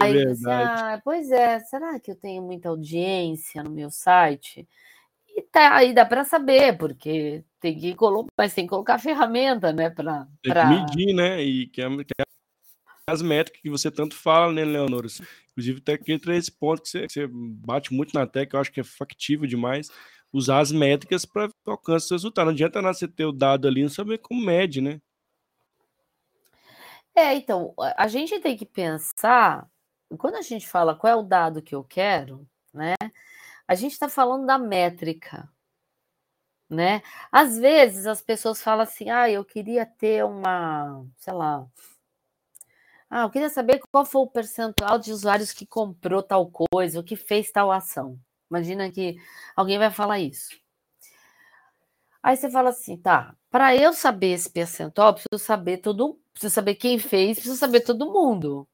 Aí 0.00 0.16
ele 0.16 0.32
assim, 0.32 0.50
ah, 0.50 1.00
pois 1.02 1.30
é, 1.30 1.60
será 1.60 1.98
que 1.98 2.10
eu 2.10 2.16
tenho 2.16 2.42
muita 2.42 2.68
audiência 2.68 3.62
no 3.62 3.70
meu 3.70 3.90
site? 3.90 4.68
E 5.38 5.42
tá, 5.42 5.76
aí 5.76 5.94
dá 5.94 6.04
para 6.04 6.24
saber, 6.24 6.76
porque 6.76 7.44
tem 7.60 7.78
que 7.78 7.94
colocar, 7.94 8.28
mas 8.36 8.52
tem 8.52 8.64
que 8.64 8.70
colocar 8.70 8.94
a 8.94 8.98
ferramenta, 8.98 9.72
né? 9.72 9.88
Para 9.88 10.26
Tem 10.42 10.52
que 10.52 10.66
medir, 10.66 11.14
né? 11.14 11.40
E 11.40 11.68
que 11.68 11.80
é, 11.80 11.88
que 11.88 12.12
é 12.18 12.24
as 13.08 13.22
métricas 13.22 13.62
que 13.62 13.70
você 13.70 13.88
tanto 13.88 14.16
fala, 14.16 14.52
né, 14.52 14.64
Leonor? 14.64 15.06
Inclusive, 15.52 15.78
até 15.78 15.96
que 15.96 16.12
entra 16.12 16.36
esse 16.36 16.50
ponto 16.50 16.82
que 16.82 16.88
você, 16.88 17.06
que 17.06 17.12
você 17.12 17.28
bate 17.30 17.94
muito 17.94 18.12
na 18.14 18.26
tecla, 18.26 18.56
eu 18.56 18.60
acho 18.62 18.72
que 18.72 18.80
é 18.80 18.84
factível 18.84 19.46
demais, 19.46 19.88
usar 20.32 20.58
as 20.58 20.72
métricas 20.72 21.24
para 21.24 21.48
alcançar 21.64 22.06
os 22.06 22.10
resultados. 22.10 22.48
Não 22.48 22.54
adianta 22.54 22.82
nada 22.82 22.94
você 22.94 23.06
ter 23.06 23.24
o 23.24 23.30
dado 23.30 23.68
ali 23.68 23.82
e 23.82 23.84
não 23.84 23.90
saber 23.90 24.18
como 24.18 24.44
mede, 24.44 24.80
né? 24.80 25.00
É, 27.14 27.32
então, 27.34 27.74
a 27.96 28.08
gente 28.08 28.40
tem 28.40 28.56
que 28.56 28.66
pensar, 28.66 29.68
quando 30.18 30.34
a 30.34 30.42
gente 30.42 30.66
fala 30.66 30.96
qual 30.96 31.12
é 31.12 31.16
o 31.16 31.22
dado 31.22 31.62
que 31.62 31.76
eu 31.76 31.84
quero? 31.84 32.44
A 33.68 33.74
gente 33.74 33.92
está 33.92 34.08
falando 34.08 34.46
da 34.46 34.58
métrica, 34.58 35.48
né? 36.70 37.02
Às 37.30 37.58
vezes 37.58 38.06
as 38.06 38.20
pessoas 38.22 38.62
falam 38.62 38.82
assim, 38.82 39.10
ah, 39.10 39.30
eu 39.30 39.44
queria 39.44 39.86
ter 39.86 40.24
uma, 40.24 41.04
sei 41.18 41.32
lá, 41.34 41.66
ah, 43.10 43.22
eu 43.22 43.30
queria 43.30 43.48
saber 43.48 43.80
qual 43.90 44.04
foi 44.04 44.20
o 44.22 44.26
percentual 44.26 44.98
de 44.98 45.12
usuários 45.12 45.52
que 45.52 45.66
comprou 45.66 46.22
tal 46.22 46.50
coisa, 46.50 46.98
ou 46.98 47.04
que 47.04 47.16
fez 47.16 47.50
tal 47.50 47.70
ação. 47.72 48.18
Imagina 48.50 48.90
que 48.90 49.16
alguém 49.56 49.78
vai 49.78 49.90
falar 49.90 50.18
isso. 50.18 50.50
Aí 52.22 52.36
você 52.36 52.50
fala 52.50 52.70
assim, 52.70 52.96
tá, 52.96 53.34
para 53.50 53.74
eu 53.76 53.92
saber 53.92 54.32
esse 54.32 54.50
percentual, 54.50 55.14
preciso 55.14 55.44
saber 55.44 55.78
todo, 55.78 56.20
preciso 56.32 56.54
saber 56.54 56.74
quem 56.74 56.98
fez, 56.98 57.36
preciso 57.38 57.56
saber 57.56 57.80
todo 57.80 58.12
mundo, 58.12 58.68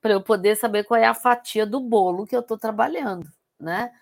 para 0.00 0.12
eu 0.12 0.22
poder 0.22 0.56
saber 0.56 0.84
qual 0.84 1.00
é 1.00 1.06
a 1.06 1.14
fatia 1.14 1.66
do 1.66 1.80
bolo 1.80 2.26
que 2.26 2.36
eu 2.36 2.40
estou 2.40 2.58
trabalhando, 2.58 3.30
né? 3.60 3.92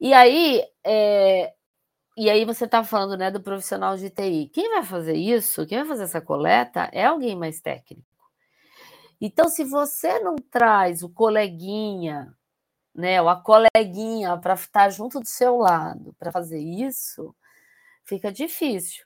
E 0.00 0.14
aí, 0.14 0.64
é, 0.84 1.52
e 2.16 2.30
aí 2.30 2.44
você 2.44 2.64
está 2.64 2.82
falando, 2.84 3.16
né, 3.16 3.30
do 3.30 3.42
profissional 3.42 3.96
de 3.96 4.10
TI. 4.10 4.50
Quem 4.52 4.70
vai 4.70 4.82
fazer 4.84 5.14
isso, 5.14 5.66
quem 5.66 5.78
vai 5.78 5.86
fazer 5.88 6.04
essa 6.04 6.20
coleta 6.20 6.88
é 6.92 7.04
alguém 7.04 7.36
mais 7.36 7.60
técnico. 7.60 8.06
Então, 9.20 9.48
se 9.48 9.64
você 9.64 10.18
não 10.20 10.36
traz 10.36 11.02
o 11.02 11.10
coleguinha, 11.10 12.34
né, 12.94 13.20
ou 13.22 13.28
a 13.28 13.36
coleguinha 13.36 14.36
para 14.38 14.54
estar 14.54 14.90
junto 14.90 15.20
do 15.20 15.28
seu 15.28 15.58
lado 15.58 16.14
para 16.18 16.32
fazer 16.32 16.58
isso, 16.60 17.34
fica 18.04 18.32
difícil. 18.32 19.04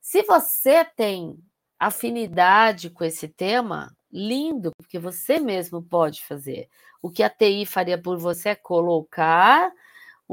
Se 0.00 0.22
você 0.22 0.84
tem 0.84 1.38
afinidade 1.78 2.90
com 2.90 3.04
esse 3.04 3.28
tema, 3.28 3.96
lindo, 4.12 4.72
porque 4.76 4.98
você 4.98 5.38
mesmo 5.38 5.82
pode 5.82 6.24
fazer. 6.24 6.68
O 7.00 7.10
que 7.10 7.22
a 7.22 7.30
TI 7.30 7.66
faria 7.66 8.00
por 8.00 8.18
você 8.18 8.50
é 8.50 8.54
colocar 8.54 9.72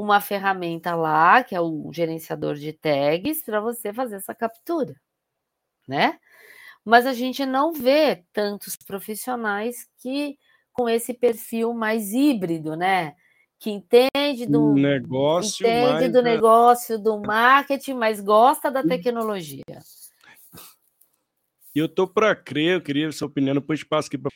uma 0.00 0.20
ferramenta 0.20 0.94
lá, 0.94 1.44
que 1.44 1.54
é 1.54 1.60
o 1.60 1.90
gerenciador 1.92 2.54
de 2.54 2.72
tags, 2.72 3.42
para 3.44 3.60
você 3.60 3.92
fazer 3.92 4.16
essa 4.16 4.34
captura, 4.34 4.94
né? 5.86 6.18
Mas 6.84 7.06
a 7.06 7.12
gente 7.12 7.44
não 7.44 7.72
vê 7.72 8.24
tantos 8.32 8.76
profissionais 8.76 9.86
que 9.98 10.38
com 10.72 10.88
esse 10.88 11.12
perfil 11.12 11.74
mais 11.74 12.12
híbrido, 12.12 12.74
né? 12.74 13.14
Que 13.58 13.70
entende 13.70 14.46
do 14.46 14.72
negócio, 14.72 15.66
entende 15.66 16.08
do 16.08 16.22
negócio, 16.22 16.98
do 16.98 17.20
marketing, 17.20 17.94
mas 17.94 18.20
gosta 18.20 18.70
da 18.70 18.82
tecnologia. 18.82 19.62
E 21.74 21.78
eu 21.78 21.88
tô 21.88 22.08
para 22.08 22.34
crer, 22.34 22.76
eu 22.76 22.80
queria 22.80 23.12
sua 23.12 23.28
opinião, 23.28 23.54
depois 23.54 23.84
passo 23.84 24.08
aqui 24.08 24.16
para 24.16 24.30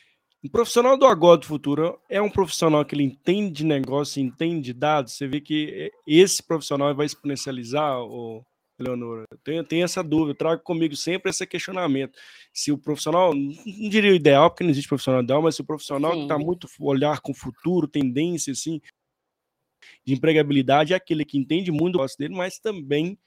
um 0.45 0.47
profissional 0.47 0.95
do 0.95 1.07
agora 1.07 1.39
do 1.39 1.45
futuro 1.47 1.99
é 2.07 2.21
um 2.21 2.29
profissional 2.29 2.85
que 2.85 2.93
ele 2.93 3.03
entende 3.03 3.51
de 3.51 3.65
negócio, 3.65 4.21
entende 4.21 4.61
de 4.61 4.73
dados. 4.73 5.13
Você 5.13 5.27
vê 5.27 5.41
que 5.41 5.91
esse 6.05 6.43
profissional 6.43 6.93
vai 6.93 7.07
exponencializar, 7.07 7.99
o 7.99 8.45
Leonora. 8.79 9.23
Eu 9.47 9.63
tenho, 9.63 9.83
essa 9.83 10.03
dúvida, 10.03 10.31
eu 10.31 10.35
trago 10.35 10.61
comigo 10.61 10.95
sempre 10.95 11.31
esse 11.31 11.47
questionamento. 11.47 12.15
Se 12.53 12.71
o 12.71 12.77
profissional, 12.77 13.33
não 13.33 13.89
diria 13.89 14.11
o 14.11 14.15
ideal, 14.15 14.51
porque 14.51 14.63
não 14.63 14.69
existe 14.69 14.87
profissional 14.87 15.23
ideal, 15.23 15.41
mas 15.41 15.55
se 15.55 15.61
o 15.61 15.65
profissional 15.65 16.11
que 16.11 16.21
está 16.23 16.37
Sim. 16.37 16.45
muito 16.45 16.67
olhar 16.79 17.21
com 17.21 17.31
o 17.31 17.35
futuro, 17.35 17.87
tendência 17.87 18.51
assim, 18.51 18.79
de 20.05 20.13
empregabilidade, 20.13 20.93
é 20.93 20.95
aquele 20.95 21.25
que 21.25 21.39
entende 21.39 21.71
muito 21.71 21.93
do 21.93 21.97
negócio 21.97 22.19
dele, 22.19 22.35
mas 22.35 22.59
também 22.59 23.17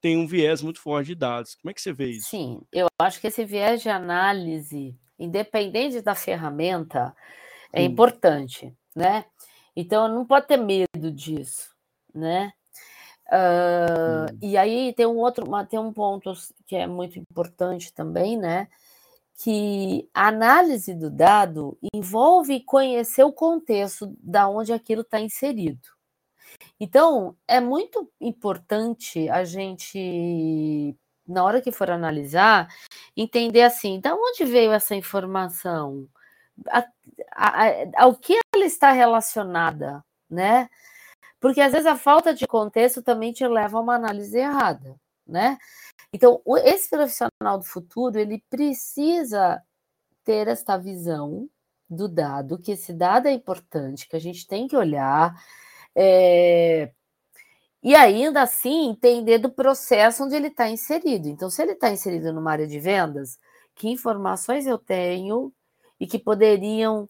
tem 0.00 0.16
um 0.16 0.26
viés 0.26 0.62
muito 0.62 0.80
forte 0.80 1.08
de 1.08 1.14
dados. 1.16 1.56
Como 1.56 1.70
é 1.70 1.74
que 1.74 1.82
você 1.82 1.92
vê 1.92 2.10
isso? 2.10 2.30
Sim, 2.30 2.60
eu 2.72 2.86
acho 3.00 3.20
que 3.20 3.26
esse 3.26 3.44
viés 3.44 3.82
de 3.82 3.88
análise, 3.88 4.94
independente 5.20 6.00
da 6.00 6.14
ferramenta, 6.14 7.14
é 7.72 7.82
Sim. 7.82 7.86
importante, 7.86 8.74
né? 8.96 9.24
Então 9.76 10.08
não 10.08 10.26
pode 10.26 10.46
ter 10.46 10.56
medo 10.56 11.12
disso, 11.12 11.70
né? 12.12 12.52
Hum. 13.32 14.38
e 14.42 14.56
aí 14.56 14.92
tem 14.92 15.06
um 15.06 15.16
outro, 15.16 15.44
tem 15.66 15.78
um 15.78 15.92
ponto 15.92 16.32
que 16.66 16.74
é 16.74 16.84
muito 16.84 17.16
importante 17.16 17.92
também, 17.94 18.36
né? 18.36 18.66
Que 19.42 20.08
a 20.12 20.26
análise 20.26 20.92
do 20.94 21.08
dado 21.08 21.78
envolve 21.94 22.60
conhecer 22.64 23.22
o 23.22 23.32
contexto 23.32 24.12
da 24.20 24.48
onde 24.48 24.72
aquilo 24.72 25.02
está 25.02 25.20
inserido. 25.20 25.88
Então, 26.78 27.36
é 27.46 27.60
muito 27.60 28.10
importante 28.20 29.28
a 29.28 29.44
gente, 29.44 30.96
na 31.30 31.44
hora 31.44 31.60
que 31.62 31.72
for 31.72 31.90
analisar, 31.90 32.68
entender 33.16 33.62
assim, 33.62 34.00
da 34.00 34.14
onde 34.14 34.44
veio 34.44 34.72
essa 34.72 34.94
informação? 34.94 36.08
A- 36.68 36.86
a- 37.32 37.68
a- 37.68 38.04
ao 38.04 38.14
que 38.16 38.38
ela 38.54 38.64
está 38.66 38.92
relacionada, 38.92 40.04
né? 40.28 40.68
Porque 41.40 41.60
às 41.60 41.72
vezes 41.72 41.86
a 41.86 41.96
falta 41.96 42.34
de 42.34 42.46
contexto 42.46 43.02
também 43.02 43.32
te 43.32 43.46
leva 43.48 43.78
a 43.78 43.80
uma 43.82 43.94
análise 43.96 44.38
errada, 44.38 44.96
né? 45.26 45.58
Então, 46.12 46.42
esse 46.64 46.90
profissional 46.90 47.58
do 47.58 47.64
futuro, 47.64 48.18
ele 48.18 48.42
precisa 48.50 49.62
ter 50.24 50.48
esta 50.48 50.76
visão 50.78 51.48
do 51.88 52.08
dado, 52.08 52.58
que 52.58 52.72
esse 52.72 52.92
dado 52.92 53.28
é 53.28 53.32
importante, 53.32 54.08
que 54.08 54.16
a 54.16 54.20
gente 54.20 54.46
tem 54.46 54.68
que 54.68 54.76
olhar, 54.76 55.34
é, 55.94 56.92
e 57.82 57.94
ainda 57.94 58.42
assim 58.42 58.90
entender 58.90 59.38
do 59.38 59.50
processo 59.50 60.24
onde 60.24 60.34
ele 60.34 60.48
está 60.48 60.68
inserido. 60.68 61.28
Então, 61.28 61.48
se 61.48 61.62
ele 61.62 61.72
está 61.72 61.90
inserido 61.90 62.32
numa 62.32 62.52
área 62.52 62.66
de 62.66 62.78
vendas, 62.78 63.38
que 63.74 63.88
informações 63.88 64.66
eu 64.66 64.78
tenho 64.78 65.52
e 65.98 66.06
que 66.06 66.18
poderiam 66.18 67.08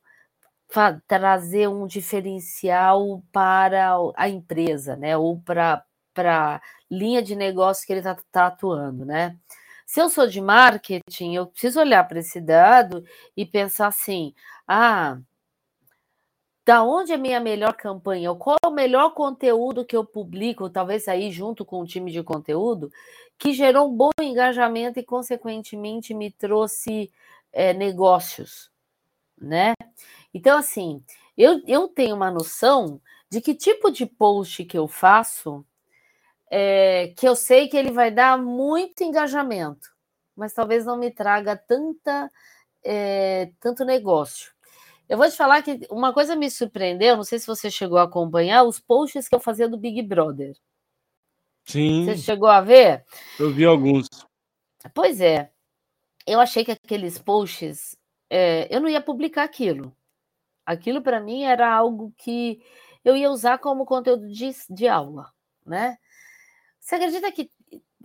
trazer 1.07 1.69
um 1.69 1.87
diferencial 1.87 3.23
para 3.33 3.97
a 4.17 4.29
empresa, 4.29 4.97
né? 4.97 5.17
Ou 5.17 5.41
para 5.41 5.85
a 6.17 6.61
linha 6.91 7.23
de 7.23 7.35
negócio 7.35 7.87
que 7.87 7.93
ele 7.93 8.01
está 8.01 8.47
atuando, 8.47 9.05
né? 9.05 9.37
Se 9.85 10.01
eu 10.01 10.09
sou 10.09 10.29
de 10.29 10.41
marketing, 10.41 11.35
eu 11.35 11.47
preciso 11.49 11.81
olhar 11.81 12.07
para 12.07 12.21
esse 12.21 12.41
dado 12.41 13.05
e 13.37 13.45
pensar 13.45 13.89
assim: 13.89 14.33
ah, 14.67 15.19
da 16.65 16.83
onde 16.83 17.13
é 17.13 17.17
minha 17.17 17.41
melhor 17.41 17.75
campanha? 17.75 18.35
Qual 18.35 18.57
é 18.65 18.69
o 18.69 18.73
melhor 18.73 19.15
conteúdo 19.15 19.85
que 19.85 19.97
eu 19.97 20.05
publico, 20.05 20.71
talvez 20.71 21.09
aí 21.09 21.31
junto 21.31 21.65
com 21.65 21.81
o 21.81 21.87
time 21.87 22.13
de 22.13 22.23
conteúdo, 22.23 22.91
que 23.39 23.53
gerou 23.53 23.89
um 23.89 23.97
bom 23.97 24.11
engajamento 24.21 24.99
e, 24.99 25.03
consequentemente, 25.03 26.15
me 26.15 26.31
trouxe 26.31 27.11
é, 27.53 27.73
negócios, 27.73 28.71
né? 29.41 29.75
Então, 30.33 30.59
assim, 30.59 31.03
eu, 31.37 31.63
eu 31.67 31.89
tenho 31.89 32.15
uma 32.15 32.31
noção 32.31 33.01
de 33.31 33.41
que 33.41 33.55
tipo 33.55 33.91
de 33.91 34.07
post 34.07 34.65
que 34.65 34.77
eu 34.77 34.87
faço, 34.87 35.65
é, 36.51 37.15
que 37.17 37.27
eu 37.27 37.35
sei 37.37 37.69
que 37.69 37.77
ele 37.77 37.93
vai 37.93 38.11
dar 38.11 38.37
muito 38.37 39.03
engajamento, 39.03 39.89
mas 40.37 40.53
talvez 40.53 40.85
não 40.85 40.97
me 40.99 41.11
traga 41.11 41.57
tanta, 41.57 42.31
é, 42.85 43.51
tanto 43.61 43.85
negócio. 43.85 44.53
Eu 45.11 45.19
vou 45.19 45.29
te 45.29 45.37
falar 45.37 45.61
que 45.61 45.81
uma 45.91 46.15
coisa 46.15 46.37
me 46.37 46.49
surpreendeu, 46.49 47.17
não 47.17 47.25
sei 47.25 47.41
se 47.41 47.47
você 47.49 47.69
chegou 47.69 47.99
a 47.99 48.05
acompanhar 48.05 48.63
os 48.63 48.79
posts 48.79 49.29
que 49.29 49.35
eu 49.35 49.41
fazia 49.41 49.69
do 49.69 49.77
Big 49.77 50.01
Brother. 50.03 50.57
Sim, 51.65 52.05
Você 52.05 52.17
chegou 52.17 52.49
a 52.49 52.61
ver? 52.61 53.05
eu 53.37 53.53
vi 53.53 53.65
alguns. 53.65 54.07
Pois 54.95 55.21
é. 55.21 55.51
Eu 56.25 56.39
achei 56.39 56.65
que 56.65 56.71
aqueles 56.71 57.19
posts, 57.19 57.99
é, 58.31 58.73
eu 58.73 58.81
não 58.81 58.89
ia 58.89 59.01
publicar 59.01 59.43
aquilo. 59.43 59.93
Aquilo 60.65 61.03
para 61.03 61.19
mim 61.19 61.43
era 61.43 61.75
algo 61.75 62.15
que 62.17 62.63
eu 63.05 63.17
ia 63.17 63.33
usar 63.33 63.59
como 63.59 63.85
conteúdo 63.85 64.29
de, 64.29 64.53
de 64.71 64.87
aula, 64.87 65.33
né? 65.67 65.99
Você 66.79 66.95
acredita 66.95 67.33
que 67.33 67.51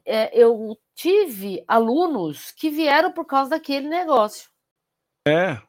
é, 0.03 0.35
eu 0.35 0.75
tive 0.95 1.63
alunos 1.67 2.51
que 2.51 2.71
vieram 2.71 3.11
por 3.11 3.25
causa 3.25 3.51
daquele 3.51 3.87
negócio. 3.87 4.49
É. 5.27 5.61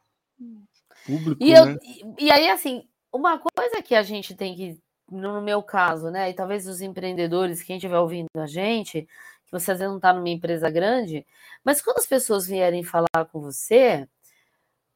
Público, 1.06 1.42
E, 1.42 1.52
eu, 1.52 1.66
né? 1.66 1.76
e, 1.82 2.26
e 2.26 2.30
aí, 2.30 2.48
assim, 2.48 2.86
uma 3.12 3.38
coisa 3.38 3.82
que 3.82 3.94
a 3.94 4.02
gente 4.02 4.34
tem 4.34 4.54
que, 4.54 4.78
no 5.10 5.40
meu 5.40 5.62
caso, 5.62 6.10
né? 6.10 6.30
E 6.30 6.34
talvez 6.34 6.66
os 6.66 6.80
empreendedores, 6.80 7.62
quem 7.62 7.76
estiver 7.76 7.98
ouvindo 7.98 8.28
a 8.36 8.46
gente, 8.46 9.02
que 9.02 9.52
você 9.52 9.72
às 9.72 9.78
vezes 9.78 9.90
não 9.90 9.96
está 9.96 10.12
numa 10.12 10.28
empresa 10.28 10.68
grande, 10.68 11.26
mas 11.64 11.80
quando 11.80 11.98
as 11.98 12.06
pessoas 12.06 12.46
vierem 12.46 12.82
falar 12.82 13.24
com 13.30 13.40
você, 13.40 14.08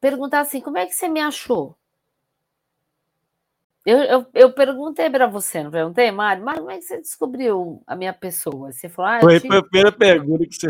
perguntar 0.01 0.41
assim, 0.41 0.61
como 0.61 0.79
é 0.79 0.87
que 0.87 0.95
você 0.95 1.09
me 1.09 1.21
achou? 1.21 1.77
Eu, 3.87 3.99
eu, 3.99 4.27
eu 4.35 4.53
perguntei 4.53 5.09
para 5.09 5.27
você, 5.27 5.63
não 5.63 5.71
perguntei, 5.71 6.11
Mário? 6.11 6.45
Mário, 6.45 6.61
como 6.61 6.71
é 6.71 6.77
que 6.77 6.85
você 6.85 7.01
descobriu 7.01 7.83
a 7.87 7.97
minha 7.97 8.13
pessoa? 8.13 8.71
Você 8.71 8.89
falou, 8.89 9.11
ah, 9.11 9.17
eu 9.17 9.21
Foi 9.23 9.41
te, 9.41 9.47
foi 9.47 9.57
a 9.57 9.63
primeira 9.63 9.93
pergunta 9.93 10.47
que 10.47 10.55
você. 10.55 10.69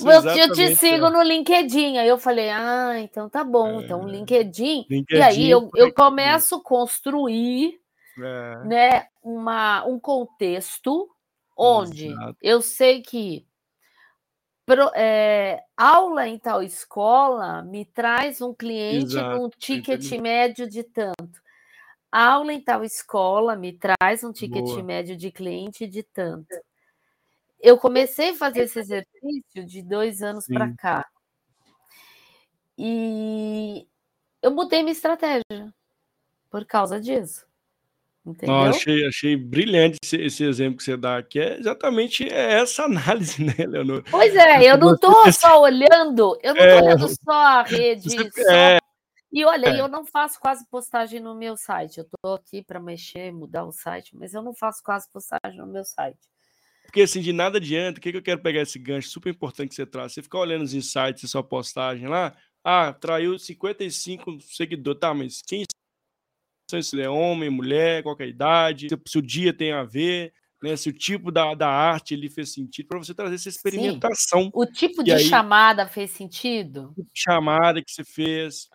Eu, 0.00 0.22
te 0.22 0.62
Exatamente, 0.62 0.76
sigo 0.76 1.06
é. 1.06 1.10
no 1.10 1.22
LinkedIn. 1.22 1.98
Aí 1.98 2.08
eu 2.08 2.18
falei, 2.18 2.50
ah, 2.50 2.98
então 2.98 3.28
tá 3.28 3.42
bom, 3.44 3.80
então 3.80 4.04
o 4.04 4.08
É, 4.08 4.12
LinkedIn. 4.12 4.86
E 4.88 4.94
LinkedIn 4.94 5.22
aí 5.22 5.50
eu, 5.50 5.70
eu 5.74 5.92
começo 5.92 6.56
a 6.56 6.62
construir 6.62 7.80
É, 8.18 8.66
né, 8.66 9.06
uma, 9.22 9.84
um 9.86 9.98
contexto 9.98 11.08
onde 11.56 12.08
exato. 12.08 12.36
eu 12.40 12.60
sei 12.62 13.02
que 13.02 13.46
pro- 14.66 14.92
é, 14.94 15.62
aula 15.76 16.26
em 16.26 16.38
tal 16.38 16.62
escola 16.62 17.62
me 17.62 17.84
traz 17.84 18.40
um 18.40 18.54
cliente 18.54 19.16
Exato, 19.16 19.36
num 19.36 19.48
tô 19.48 19.56
ticket 19.58 20.00
entendendo. 20.00 20.22
médio 20.22 20.68
de 20.68 20.82
tanto. 20.82 21.42
Aula 22.10 22.52
em 22.52 22.60
tal 22.60 22.84
escola 22.84 23.56
me 23.56 23.72
traz 23.72 24.22
um 24.22 24.32
ticket 24.32 24.62
Boa. 24.64 24.82
médio 24.82 25.16
de 25.16 25.32
cliente 25.32 25.86
de 25.86 26.02
tanto. 26.02 26.54
Eu 27.64 27.78
comecei 27.78 28.28
a 28.28 28.34
fazer 28.34 28.64
esse 28.64 28.78
exercício 28.78 29.64
de 29.64 29.82
dois 29.82 30.22
anos 30.22 30.46
para 30.46 30.70
cá. 30.76 31.06
E 32.76 33.88
eu 34.42 34.50
mudei 34.50 34.82
minha 34.82 34.92
estratégia 34.92 35.72
por 36.50 36.66
causa 36.66 37.00
disso. 37.00 37.46
Não, 38.22 38.32
Entendeu? 38.32 38.66
achei, 38.66 39.06
achei 39.06 39.34
brilhante 39.34 39.96
esse, 40.04 40.16
esse 40.18 40.44
exemplo 40.44 40.76
que 40.76 40.84
você 40.84 40.94
dá, 40.94 41.22
que 41.22 41.40
é 41.40 41.58
exatamente 41.58 42.30
essa 42.30 42.84
análise, 42.84 43.40
né, 43.42 43.54
Leonor? 43.66 44.04
Pois 44.10 44.36
é, 44.36 44.70
eu 44.70 44.76
não 44.76 44.94
estou 44.94 45.32
só 45.32 45.62
olhando, 45.62 46.38
eu 46.42 46.54
não 46.54 46.62
É, 46.62 46.74
estou 46.74 46.84
olhando 46.86 47.08
só 47.08 47.32
a 47.32 47.62
rede, 47.62 48.02
você, 48.10 48.30
só. 48.30 48.52
é, 48.52 48.78
E 49.32 49.42
olha, 49.42 49.68
é, 49.68 49.80
eu 49.80 49.88
não 49.88 50.04
faço 50.04 50.38
quase 50.38 50.68
postagem 50.68 51.18
no 51.18 51.34
meu 51.34 51.56
site. 51.56 51.96
Eu 51.96 52.04
estou 52.04 52.34
aqui 52.34 52.62
para 52.62 52.78
mexer, 52.78 53.32
mudar 53.32 53.64
o 53.64 53.72
site, 53.72 54.14
mas 54.14 54.34
eu 54.34 54.42
não 54.42 54.52
faço 54.54 54.82
quase 54.82 55.10
postagem 55.10 55.58
no 55.58 55.66
meu 55.66 55.84
site. 55.84 56.33
Porque 56.84 57.02
assim, 57.02 57.20
de 57.20 57.32
nada 57.32 57.58
adianta, 57.58 57.98
o 57.98 58.00
que, 58.02 58.12
que 58.12 58.18
eu 58.18 58.22
quero 58.22 58.40
pegar 58.40 58.62
esse 58.62 58.78
gancho 58.78 59.08
super 59.08 59.30
importante 59.30 59.70
que 59.70 59.74
você 59.74 59.86
traz? 59.86 60.12
Você 60.12 60.22
ficar 60.22 60.38
olhando 60.38 60.62
os 60.62 60.74
insights 60.74 61.22
e 61.22 61.28
sua 61.28 61.42
postagem 61.42 62.06
lá, 62.06 62.36
ah, 62.62 62.92
traiu 62.92 63.38
55 63.38 64.40
seguidores, 64.40 65.00
tá, 65.00 65.12
mas 65.12 65.42
quem 65.42 65.64
são 66.70 66.78
esses? 66.78 66.94
É 66.94 67.08
homem, 67.08 67.50
mulher, 67.50 68.02
qualquer 68.02 68.28
idade, 68.28 68.88
se, 68.88 68.98
se 69.06 69.18
o 69.18 69.22
dia 69.22 69.52
tem 69.52 69.72
a 69.72 69.84
ver, 69.84 70.32
né, 70.62 70.76
se 70.76 70.88
o 70.88 70.92
tipo 70.92 71.30
da, 71.30 71.54
da 71.54 71.68
arte 71.68 72.14
ele 72.14 72.30
fez 72.30 72.54
sentido, 72.54 72.88
para 72.88 72.98
você 72.98 73.12
trazer 73.12 73.34
essa 73.34 73.50
Sim. 73.50 73.56
experimentação. 73.56 74.50
O 74.54 74.64
tipo 74.64 75.02
de 75.02 75.12
aí, 75.12 75.24
chamada 75.24 75.86
fez 75.86 76.10
sentido? 76.10 76.94
chamada 77.12 77.82
que 77.82 77.90
você 77.90 78.02
fez, 78.02 78.68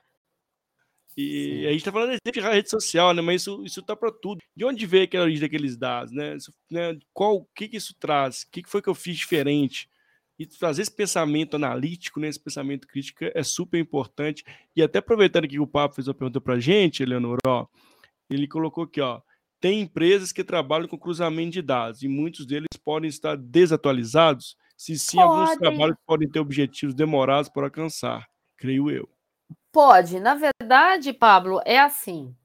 E 1.21 1.61
Sim. 1.61 1.65
a 1.65 1.71
gente 1.71 1.77
está 1.79 1.91
falando 1.91 2.11
de 2.11 2.39
rede 2.39 2.69
social, 2.69 3.13
né? 3.13 3.21
Mas 3.21 3.41
isso 3.41 3.61
isso 3.65 3.83
tá 3.83 3.93
para 3.93 4.09
tudo. 4.09 4.39
De 4.55 4.63
onde 4.63 4.85
veio 4.85 5.03
aquela 5.03 5.25
origem 5.25 5.41
daqueles 5.41 5.75
dados, 5.75 6.13
né? 6.13 6.37
Isso, 6.37 6.53
né? 6.71 6.97
Qual, 7.13 7.35
o 7.35 7.45
que 7.53 7.67
que 7.67 7.75
isso 7.75 7.93
traz? 7.99 8.43
O 8.43 8.51
que 8.51 8.63
que 8.63 8.69
foi 8.69 8.81
que 8.81 8.87
eu 8.87 8.95
fiz 8.95 9.17
diferente? 9.17 9.89
E 10.37 10.45
trazer 10.45 10.81
esse 10.81 10.95
pensamento 10.95 11.57
analítico, 11.57 12.21
né? 12.21 12.29
Esse 12.29 12.39
pensamento 12.39 12.87
crítico 12.87 13.25
é 13.35 13.43
super 13.43 13.77
importante. 13.77 14.45
E 14.73 14.81
até 14.81 14.99
aproveitando 14.99 15.45
que 15.45 15.59
o 15.59 15.67
Papo 15.67 15.95
fez 15.95 16.07
uma 16.07 16.13
pergunta 16.13 16.39
para 16.39 16.53
a 16.53 16.59
gente, 16.59 17.03
Eleonora, 17.03 17.39
ó, 17.45 17.67
ele 18.29 18.47
colocou 18.47 18.85
aqui, 18.85 19.01
ó, 19.01 19.19
tem 19.59 19.81
empresas 19.81 20.31
que 20.31 20.41
trabalham 20.41 20.87
com 20.87 20.97
cruzamento 20.97 21.51
de 21.51 21.61
dados 21.61 22.01
e 22.01 22.07
muitos 22.07 22.45
deles 22.45 22.67
podem 22.81 23.09
estar 23.09 23.35
desatualizados. 23.35 24.55
Se 24.77 24.97
sim, 24.97 25.19
alguns 25.19 25.49
Podem. 25.49 25.59
trabalhos 25.59 25.97
podem 26.05 26.29
ter 26.29 26.39
objetivos 26.39 26.95
demorados 26.95 27.49
para 27.49 27.65
alcançar, 27.65 28.25
creio 28.57 28.89
eu. 28.89 29.09
Pode. 29.71 30.19
Na 30.19 30.35
verdade, 30.35 31.13
Pablo, 31.13 31.61
é 31.65 31.79
assim. 31.79 32.35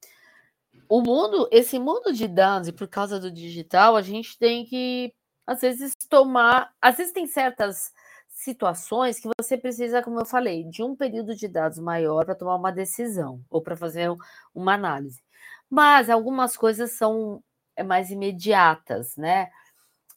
O 0.89 1.01
mundo, 1.03 1.49
esse 1.51 1.79
mundo 1.79 2.13
de 2.13 2.29
dados, 2.29 2.69
e 2.69 2.73
por 2.73 2.89
causa 2.89 3.19
do 3.19 3.31
digital, 3.31 3.97
a 3.97 4.03
gente 4.03 4.39
tem 4.39 4.65
que, 4.67 5.13
às 5.47 5.61
vezes, 5.61 5.93
tomar. 6.09 6.73
Às 6.81 6.97
vezes, 6.99 7.13
tem 7.13 7.27
certas 7.27 7.93
situações 8.29 9.19
que 9.19 9.29
você 9.39 9.57
precisa, 9.57 10.03
como 10.03 10.21
eu 10.21 10.27
falei, 10.27 10.65
de 10.65 10.83
um 10.83 10.95
período 10.95 11.35
de 11.35 11.49
dados 11.49 11.79
maior 11.79 12.25
para 12.27 12.35
tomar 12.35 12.57
uma 12.57 12.71
decisão 12.73 13.43
ou 13.51 13.63
para 13.63 13.77
fazer 13.77 14.11
uma 14.55 14.75
análise. 14.75 15.23
Mas 15.71 16.11
algumas 16.11 16.57
coisas 16.57 16.93
são 16.93 17.43
é, 17.77 17.83
mais 17.83 18.11
imediatas, 18.11 19.17
né? 19.17 19.51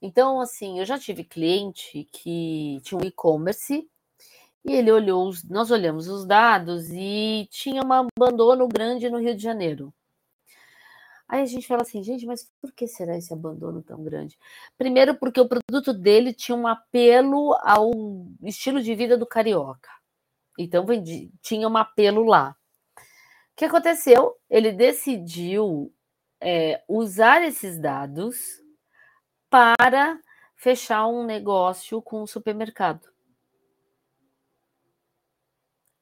Então, 0.02 0.42
assim, 0.42 0.80
eu 0.80 0.86
já 0.86 1.00
tive 1.00 1.24
cliente 1.24 2.08
que 2.12 2.80
tinha 2.84 3.00
um 3.00 3.06
e-commerce 3.06 3.90
e 4.68 4.74
ele 4.74 4.92
olhou, 4.92 5.30
os, 5.30 5.44
nós 5.46 5.72
olhamos 5.72 6.10
os 6.10 6.26
dados 6.26 6.90
e 6.92 7.48
tinha 7.50 7.82
um 7.82 7.94
abandono 7.94 8.68
grande 8.68 9.10
no 9.10 9.18
Rio 9.18 9.34
de 9.34 9.42
Janeiro. 9.42 9.94
Aí 11.26 11.42
a 11.42 11.46
gente 11.46 11.66
fala 11.66 11.84
assim, 11.84 12.04
gente, 12.04 12.26
mas 12.26 12.52
por 12.62 12.74
que 12.74 12.86
será 12.86 13.18
esse 13.18 13.34
abandono 13.34 13.82
tão 13.82 14.04
grande? 14.04 14.38
Primeiro, 14.78 15.16
porque 15.16 15.40
o 15.40 15.48
produto 15.48 15.94
dele 15.94 16.34
tinha 16.34 16.56
um 16.56 16.68
apelo 16.68 17.54
ao 17.62 17.92
estilo 18.44 18.82
de 18.82 18.94
vida 18.94 19.18
do 19.18 19.26
carioca. 19.26 19.90
Então, 20.58 20.86
vendi, 20.86 21.32
tinha 21.42 21.68
um 21.68 21.78
apelo 21.78 22.24
lá. 22.24 22.56
O 22.98 23.02
que 23.56 23.66
aconteceu? 23.66 24.36
Ele 24.50 24.72
decidiu 24.72 25.94
é, 26.42 26.84
usar 26.88 27.42
esses 27.44 27.80
dados 27.80 28.62
para 29.50 30.20
fechar 30.56 31.08
um 31.08 31.26
negócio 31.26 32.02
com 32.02 32.24
um 32.24 32.28
supermercado. 32.28 33.17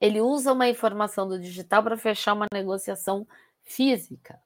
Ele 0.05 0.21
usa 0.21 0.53
uma 0.53 0.67
informação 0.69 1.27
do 1.27 1.39
digital 1.39 1.81
para 1.81 1.97
fechar 1.97 2.33
uma 2.33 2.47
negociação 2.53 3.27
física. 3.63 4.39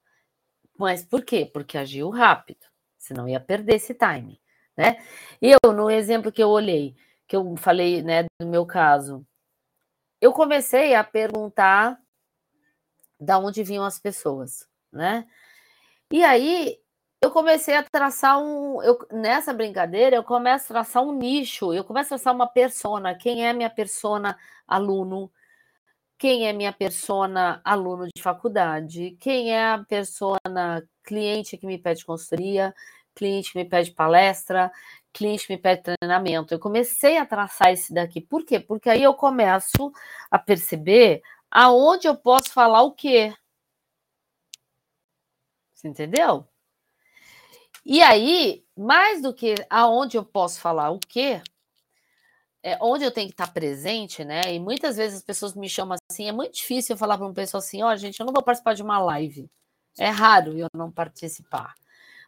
Mas 0.77 1.03
por 1.03 1.23
quê? 1.25 1.49
Porque 1.51 1.77
agiu 1.77 2.09
rápido, 2.09 2.65
senão 2.97 3.27
ia 3.27 3.39
perder 3.39 3.75
esse 3.75 3.93
time, 3.93 4.41
né? 4.77 5.03
Eu, 5.41 5.73
no 5.73 5.89
exemplo 5.89 6.31
que 6.31 6.41
eu 6.41 6.47
olhei, 6.47 6.95
que 7.27 7.35
eu 7.35 7.55
falei, 7.57 8.01
né, 8.01 8.23
do 8.39 8.47
meu 8.47 8.65
caso, 8.65 9.25
eu 10.21 10.31
comecei 10.31 10.95
a 10.95 11.03
perguntar 11.03 11.99
da 13.19 13.37
onde 13.37 13.61
vinham 13.61 13.83
as 13.83 13.99
pessoas, 13.99 14.65
né? 14.91 15.27
E 16.11 16.23
aí 16.23 16.79
eu 17.21 17.31
comecei 17.31 17.75
a 17.75 17.83
traçar 17.83 18.41
um, 18.41 18.81
eu, 18.81 18.97
nessa 19.11 19.53
brincadeira 19.53 20.15
eu 20.15 20.23
começo 20.23 20.71
a 20.71 20.75
traçar 20.75 21.03
um 21.03 21.11
nicho, 21.11 21.73
eu 21.73 21.83
começo 21.83 22.13
a 22.13 22.17
traçar 22.17 22.33
uma 22.33 22.47
persona, 22.47 23.13
quem 23.13 23.45
é 23.45 23.51
minha 23.51 23.69
persona 23.69 24.37
aluno, 24.65 25.29
quem 26.19 26.47
é 26.47 26.53
minha 26.53 26.73
persona 26.73 27.61
aluno 27.63 28.07
de 28.13 28.21
faculdade, 28.21 29.17
quem 29.21 29.53
é 29.53 29.71
a 29.71 29.79
persona 29.79 30.85
cliente 31.01 31.57
que 31.57 31.65
me 31.65 31.77
pede 31.77 32.05
consultoria, 32.05 32.75
cliente 33.15 33.53
que 33.53 33.57
me 33.57 33.65
pede 33.65 33.91
palestra, 33.91 34.69
cliente 35.13 35.47
que 35.47 35.53
me 35.53 35.61
pede 35.61 35.81
treinamento. 35.83 36.53
Eu 36.53 36.59
comecei 36.59 37.17
a 37.17 37.25
traçar 37.25 37.71
esse 37.71 37.93
daqui. 37.93 38.19
Por 38.19 38.45
quê? 38.45 38.59
Porque 38.59 38.89
aí 38.89 39.01
eu 39.01 39.13
começo 39.13 39.93
a 40.29 40.37
perceber 40.37 41.21
aonde 41.49 42.07
eu 42.07 42.15
posso 42.17 42.51
falar 42.51 42.81
o 42.83 42.91
quê. 42.91 43.33
Você 45.73 45.87
entendeu? 45.87 46.45
E 47.85 48.01
aí, 48.01 48.65
mais 48.77 49.21
do 49.21 49.33
que 49.33 49.55
aonde 49.69 50.17
eu 50.17 50.25
posso 50.25 50.59
falar 50.59 50.91
o 50.91 50.99
quê, 50.99 51.41
é, 52.63 52.77
onde 52.81 53.03
eu 53.03 53.11
tenho 53.11 53.27
que 53.27 53.33
estar 53.33 53.51
presente, 53.53 54.23
né? 54.23 54.41
E 54.53 54.59
muitas 54.59 54.97
vezes 54.97 55.17
as 55.17 55.23
pessoas 55.23 55.55
me 55.55 55.69
chamam 55.69 55.97
assim, 56.09 56.27
é 56.27 56.31
muito 56.31 56.55
difícil 56.55 56.93
eu 56.93 56.97
falar 56.97 57.17
para 57.17 57.25
uma 57.25 57.33
pessoa 57.33 57.59
assim, 57.59 57.81
ó, 57.81 57.91
oh, 57.91 57.95
gente, 57.95 58.19
eu 58.19 58.25
não 58.25 58.33
vou 58.33 58.43
participar 58.43 58.73
de 58.73 58.83
uma 58.83 58.99
live. 58.99 59.49
É 59.97 60.09
raro 60.09 60.57
eu 60.57 60.67
não 60.73 60.91
participar. 60.91 61.73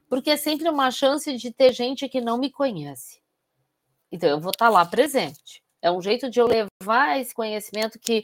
Porque 0.10 0.32
é 0.32 0.38
sempre 0.38 0.70
uma 0.70 0.92
chance 0.92 1.36
de 1.38 1.52
ter 1.52 1.74
gente 1.74 2.08
que 2.10 2.22
não 2.22 2.38
me 2.38 2.52
conhece. 2.52 3.22
Então, 4.12 4.30
eu 4.30 4.40
vou 4.40 4.52
estar 4.52 4.70
lá 4.70 4.86
presente. 4.86 5.64
É 5.82 5.92
um 5.92 6.02
jeito 6.02 6.30
de 6.30 6.40
eu 6.40 6.48
levar 6.48 7.20
esse 7.20 7.34
conhecimento 7.34 7.98
que, 7.98 8.24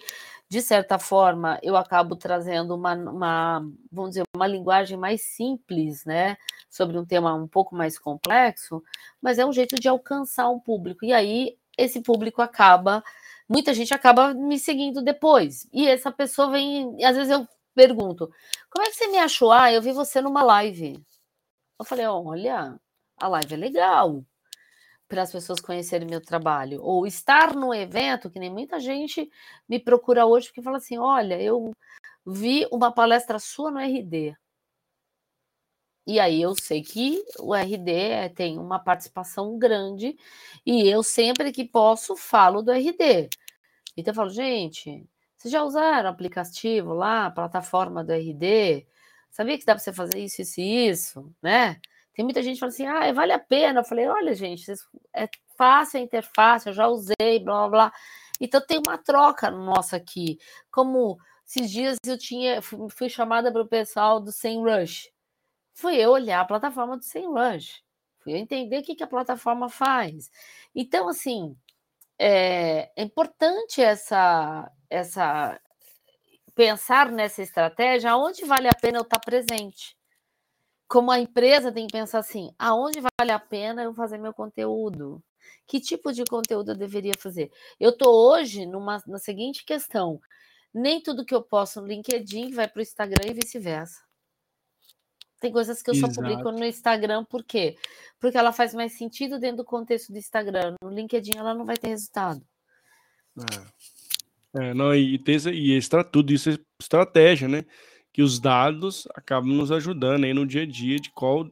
de 0.49 0.61
certa 0.61 0.99
forma, 0.99 1.59
eu 1.63 1.75
acabo 1.75 2.15
trazendo 2.15 2.75
uma, 2.75 2.93
uma 2.93 3.59
vamos 3.91 4.11
dizer, 4.11 4.23
uma 4.35 4.47
linguagem 4.47 4.97
mais 4.97 5.21
simples, 5.21 6.05
né? 6.05 6.37
Sobre 6.69 6.97
um 6.97 7.05
tema 7.05 7.33
um 7.33 7.47
pouco 7.47 7.75
mais 7.75 7.97
complexo, 7.97 8.83
mas 9.21 9.39
é 9.39 9.45
um 9.45 9.53
jeito 9.53 9.75
de 9.75 9.87
alcançar 9.87 10.49
um 10.49 10.59
público. 10.59 11.05
E 11.05 11.13
aí, 11.13 11.57
esse 11.77 12.01
público 12.01 12.41
acaba, 12.41 13.03
muita 13.47 13.73
gente 13.73 13.93
acaba 13.93 14.33
me 14.33 14.59
seguindo 14.59 15.01
depois. 15.01 15.67
E 15.73 15.87
essa 15.87 16.11
pessoa 16.11 16.49
vem, 16.51 17.03
às 17.05 17.15
vezes 17.15 17.31
eu 17.31 17.47
pergunto, 17.75 18.29
como 18.69 18.85
é 18.85 18.89
que 18.89 18.95
você 18.95 19.07
me 19.07 19.17
achou? 19.17 19.51
Ah, 19.51 19.71
eu 19.71 19.81
vi 19.81 19.91
você 19.91 20.21
numa 20.21 20.43
live. 20.43 20.99
Eu 21.79 21.85
falei, 21.85 22.05
olha, 22.07 22.79
a 23.17 23.27
live 23.27 23.53
é 23.53 23.57
legal, 23.57 24.23
para 25.07 25.21
as 25.21 25.31
pessoas 25.31 25.59
conhecerem 25.59 26.07
meu 26.07 26.21
trabalho, 26.21 26.81
ou 26.83 27.07
estar 27.07 27.55
no 27.55 27.73
evento, 27.73 28.29
que 28.29 28.39
nem 28.39 28.49
muita 28.51 28.79
gente 28.79 29.29
me 29.67 29.79
procura 29.79 30.25
hoje 30.25 30.47
porque 30.47 30.61
fala 30.61 30.77
assim: 30.77 30.97
olha, 30.97 31.41
eu 31.41 31.71
vi 32.25 32.67
uma 32.71 32.91
palestra 32.91 33.39
sua 33.39 33.71
no 33.71 33.79
RD. 33.79 34.35
E 36.07 36.21
aí 36.21 36.41
eu 36.41 36.55
sei 36.55 36.81
que 36.81 37.21
o 37.37 37.53
RD 37.53 37.91
é, 37.91 38.29
tem 38.29 38.57
uma 38.57 38.79
participação 38.79 39.59
grande 39.59 40.15
e 40.65 40.87
eu 40.87 41.03
sempre 41.03 41.51
que 41.51 41.65
posso 41.65 42.15
falo 42.15 42.61
do 42.61 42.71
RD. 42.71 43.29
Então 43.97 44.13
eu 44.13 44.15
falo, 44.15 44.29
gente, 44.29 45.05
vocês 45.37 45.51
já 45.51 45.63
usaram 45.63 46.09
o 46.09 46.13
aplicativo 46.13 46.93
lá, 46.93 47.25
a 47.25 47.31
plataforma 47.31 48.05
do 48.05 48.13
RD? 48.13 48.87
Sabia 49.29 49.57
que 49.57 49.65
dá 49.65 49.73
para 49.75 49.83
você 49.83 49.91
fazer 49.91 50.19
isso, 50.19 50.41
isso 50.41 50.61
e 50.61 50.87
isso, 50.87 51.35
né? 51.43 51.81
Tem 52.13 52.23
muita 52.23 52.41
gente 52.41 52.55
que 52.55 52.59
fala 52.61 52.71
assim, 52.71 52.85
ah, 52.87 53.11
vale 53.11 53.33
a 53.33 53.39
pena. 53.39 53.81
Eu 53.81 53.83
falei, 53.83 54.07
olha, 54.07 54.33
gente, 54.33 54.65
é 55.13 55.29
fácil 55.57 55.99
a 55.99 56.03
interface, 56.03 56.69
eu 56.69 56.73
já 56.73 56.87
usei, 56.87 57.39
blá, 57.43 57.67
blá, 57.67 57.69
blá. 57.69 57.93
Então 58.39 58.61
tem 58.65 58.81
uma 58.87 58.97
troca 58.97 59.51
nossa 59.51 59.97
aqui. 59.97 60.39
Como 60.71 61.17
esses 61.45 61.69
dias 61.69 61.97
eu 62.05 62.17
tinha, 62.17 62.61
fui 62.61 63.09
chamada 63.09 63.51
para 63.51 63.61
o 63.61 63.67
pessoal 63.67 64.21
do 64.21 64.31
SEMrush 64.31 65.11
fui 65.77 65.95
eu 65.97 66.11
olhar 66.11 66.41
a 66.41 66.45
plataforma 66.45 66.97
do 66.97 67.03
SEMrush, 67.03 67.83
fui 68.19 68.33
eu 68.33 68.37
entender 68.37 68.79
o 68.79 68.83
que, 68.83 68.95
que 68.95 69.03
a 69.03 69.07
plataforma 69.07 69.69
faz. 69.69 70.31
Então, 70.75 71.07
assim, 71.07 71.55
é, 72.19 72.91
é 72.95 73.03
importante 73.03 73.79
essa, 73.79 74.71
essa 74.89 75.59
pensar 76.55 77.11
nessa 77.11 77.43
estratégia, 77.43 78.11
aonde 78.11 78.43
vale 78.43 78.67
a 78.67 78.73
pena 78.73 78.97
eu 78.97 79.03
estar 79.03 79.19
presente. 79.19 79.95
Como 80.87 81.11
a 81.11 81.19
empresa 81.19 81.71
tem 81.71 81.85
que 81.85 81.93
pensar 81.93 82.19
assim, 82.19 82.51
aonde 82.57 82.99
vale 82.99 83.31
a 83.31 83.39
pena 83.39 83.83
eu 83.83 83.93
fazer 83.93 84.17
meu 84.17 84.33
conteúdo? 84.33 85.23
Que 85.67 85.79
tipo 85.79 86.11
de 86.11 86.25
conteúdo 86.25 86.71
eu 86.71 86.77
deveria 86.77 87.13
fazer? 87.19 87.51
Eu 87.79 87.91
estou 87.91 88.31
hoje 88.31 88.65
numa, 88.65 89.01
na 89.05 89.19
seguinte 89.19 89.63
questão: 89.63 90.19
nem 90.73 91.01
tudo 91.01 91.25
que 91.25 91.35
eu 91.35 91.43
posto 91.43 91.81
no 91.81 91.87
LinkedIn 91.87 92.51
vai 92.51 92.67
para 92.67 92.79
o 92.79 92.81
Instagram 92.81 93.29
e 93.29 93.33
vice-versa. 93.33 94.06
Tem 95.39 95.51
coisas 95.51 95.83
que 95.83 95.89
eu 95.89 95.95
só 95.95 96.07
publico 96.07 96.51
no 96.51 96.65
Instagram, 96.65 97.23
por 97.23 97.43
quê? 97.43 97.75
Porque 98.19 98.37
ela 98.37 98.51
faz 98.51 98.73
mais 98.73 98.93
sentido 98.93 99.39
dentro 99.39 99.57
do 99.57 99.65
contexto 99.65 100.11
do 100.11 100.17
Instagram. 100.17 100.75
No 100.81 100.89
LinkedIn 100.89 101.37
ela 101.37 101.53
não 101.53 101.65
vai 101.65 101.77
ter 101.77 101.89
resultado. 101.89 102.41
É, 104.55 104.69
é 104.69 104.73
não, 104.73 104.95
e, 104.95 105.19
tem, 105.19 105.37
e 105.53 105.73
extra, 105.73 106.03
tudo 106.03 106.33
isso 106.33 106.49
é 106.49 106.57
estratégia, 106.81 107.47
né? 107.47 107.63
Que 108.11 108.23
os 108.23 108.39
dados 108.39 109.07
acabam 109.13 109.53
nos 109.53 109.71
ajudando 109.71 110.23
aí 110.23 110.33
no 110.33 110.45
dia 110.45 110.63
a 110.63 110.65
dia 110.65 110.97
de 110.97 111.11
qual, 111.11 111.47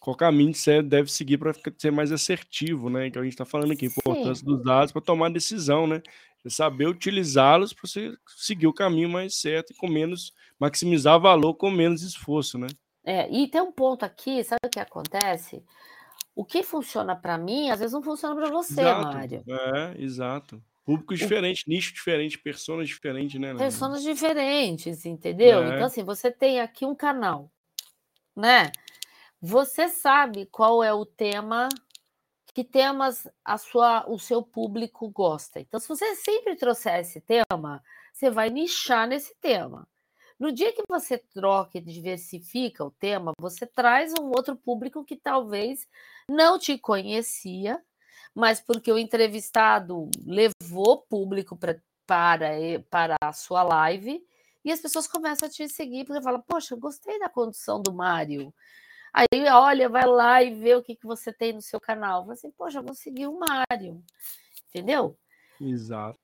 qual 0.00 0.16
caminho 0.16 0.54
você 0.54 0.82
deve 0.82 1.12
seguir 1.12 1.36
para 1.36 1.52
ser 1.76 1.90
mais 1.90 2.10
assertivo, 2.10 2.88
né? 2.88 3.10
Que 3.10 3.18
a 3.18 3.22
gente 3.22 3.32
está 3.32 3.44
falando 3.44 3.72
aqui, 3.72 3.84
a 3.84 3.88
importância 3.88 4.36
Sim. 4.36 4.46
dos 4.46 4.64
dados 4.64 4.92
para 4.92 5.02
tomar 5.02 5.28
decisão, 5.28 5.86
né? 5.86 6.00
É 6.42 6.48
saber 6.48 6.86
utilizá-los 6.86 7.74
para 7.74 7.86
você 7.86 8.16
seguir 8.38 8.66
o 8.66 8.72
caminho 8.72 9.10
mais 9.10 9.34
certo 9.34 9.72
e 9.72 9.76
com 9.76 9.88
menos, 9.88 10.32
maximizar 10.58 11.20
valor 11.20 11.54
com 11.54 11.70
menos 11.70 12.02
esforço, 12.02 12.56
né? 12.56 12.68
É, 13.06 13.30
e 13.30 13.46
tem 13.46 13.60
um 13.60 13.70
ponto 13.70 14.04
aqui, 14.04 14.42
sabe 14.42 14.66
o 14.66 14.68
que 14.68 14.80
acontece? 14.80 15.64
O 16.34 16.44
que 16.44 16.64
funciona 16.64 17.14
para 17.14 17.38
mim, 17.38 17.70
às 17.70 17.78
vezes 17.78 17.92
não 17.92 18.02
funciona 18.02 18.34
para 18.34 18.50
você, 18.50 18.80
exato, 18.80 19.16
Mário. 19.16 19.44
É, 19.48 20.02
exato. 20.02 20.62
Público 20.84 21.14
diferente, 21.14 21.64
o... 21.66 21.70
nicho 21.70 21.94
diferente, 21.94 22.36
pessoas 22.36 22.88
diferentes, 22.88 23.40
né? 23.40 23.54
Pessoas 23.54 24.02
diferentes, 24.02 25.06
entendeu? 25.06 25.62
É. 25.62 25.74
Então, 25.74 25.86
assim, 25.86 26.02
você 26.02 26.32
tem 26.32 26.60
aqui 26.60 26.84
um 26.84 26.96
canal, 26.96 27.48
né? 28.34 28.72
Você 29.40 29.88
sabe 29.88 30.46
qual 30.46 30.82
é 30.82 30.92
o 30.92 31.06
tema, 31.06 31.68
que 32.52 32.64
temas 32.64 33.28
a 33.44 33.56
sua, 33.56 34.04
o 34.08 34.18
seu 34.18 34.42
público 34.42 35.08
gosta. 35.10 35.60
Então, 35.60 35.78
se 35.78 35.86
você 35.86 36.16
sempre 36.16 36.56
trouxer 36.56 37.00
esse 37.00 37.20
tema, 37.20 37.82
você 38.12 38.30
vai 38.30 38.50
nichar 38.50 39.06
nesse 39.06 39.34
tema. 39.40 39.86
No 40.38 40.52
dia 40.52 40.72
que 40.72 40.82
você 40.88 41.16
troca 41.16 41.78
e 41.78 41.80
diversifica 41.80 42.84
o 42.84 42.90
tema, 42.90 43.32
você 43.38 43.66
traz 43.66 44.12
um 44.20 44.26
outro 44.26 44.54
público 44.54 45.04
que 45.04 45.16
talvez 45.16 45.88
não 46.28 46.58
te 46.58 46.76
conhecia, 46.76 47.82
mas 48.34 48.60
porque 48.60 48.92
o 48.92 48.98
entrevistado 48.98 50.10
levou 50.24 50.98
público 51.08 51.56
pra, 51.56 51.76
para, 52.06 52.50
para 52.90 53.16
a 53.22 53.32
sua 53.32 53.62
live 53.62 54.22
e 54.62 54.70
as 54.70 54.80
pessoas 54.80 55.06
começam 55.06 55.48
a 55.48 55.50
te 55.50 55.68
seguir 55.68 56.04
porque 56.04 56.22
falam: 56.22 56.42
Poxa, 56.42 56.76
gostei 56.76 57.18
da 57.18 57.28
condução 57.28 57.80
do 57.80 57.94
Mário. 57.94 58.52
Aí, 59.16 59.48
olha, 59.50 59.88
vai 59.88 60.04
lá 60.04 60.42
e 60.42 60.54
vê 60.54 60.74
o 60.74 60.82
que, 60.82 60.94
que 60.94 61.06
você 61.06 61.32
tem 61.32 61.54
no 61.54 61.62
seu 61.62 61.80
canal. 61.80 62.20
Fala 62.20 62.34
assim, 62.34 62.50
poxa, 62.50 62.82
vou 62.82 62.94
seguir 62.94 63.26
o 63.26 63.38
Mário. 63.38 64.04
Entendeu? 64.68 65.16
Exato. 65.58 66.18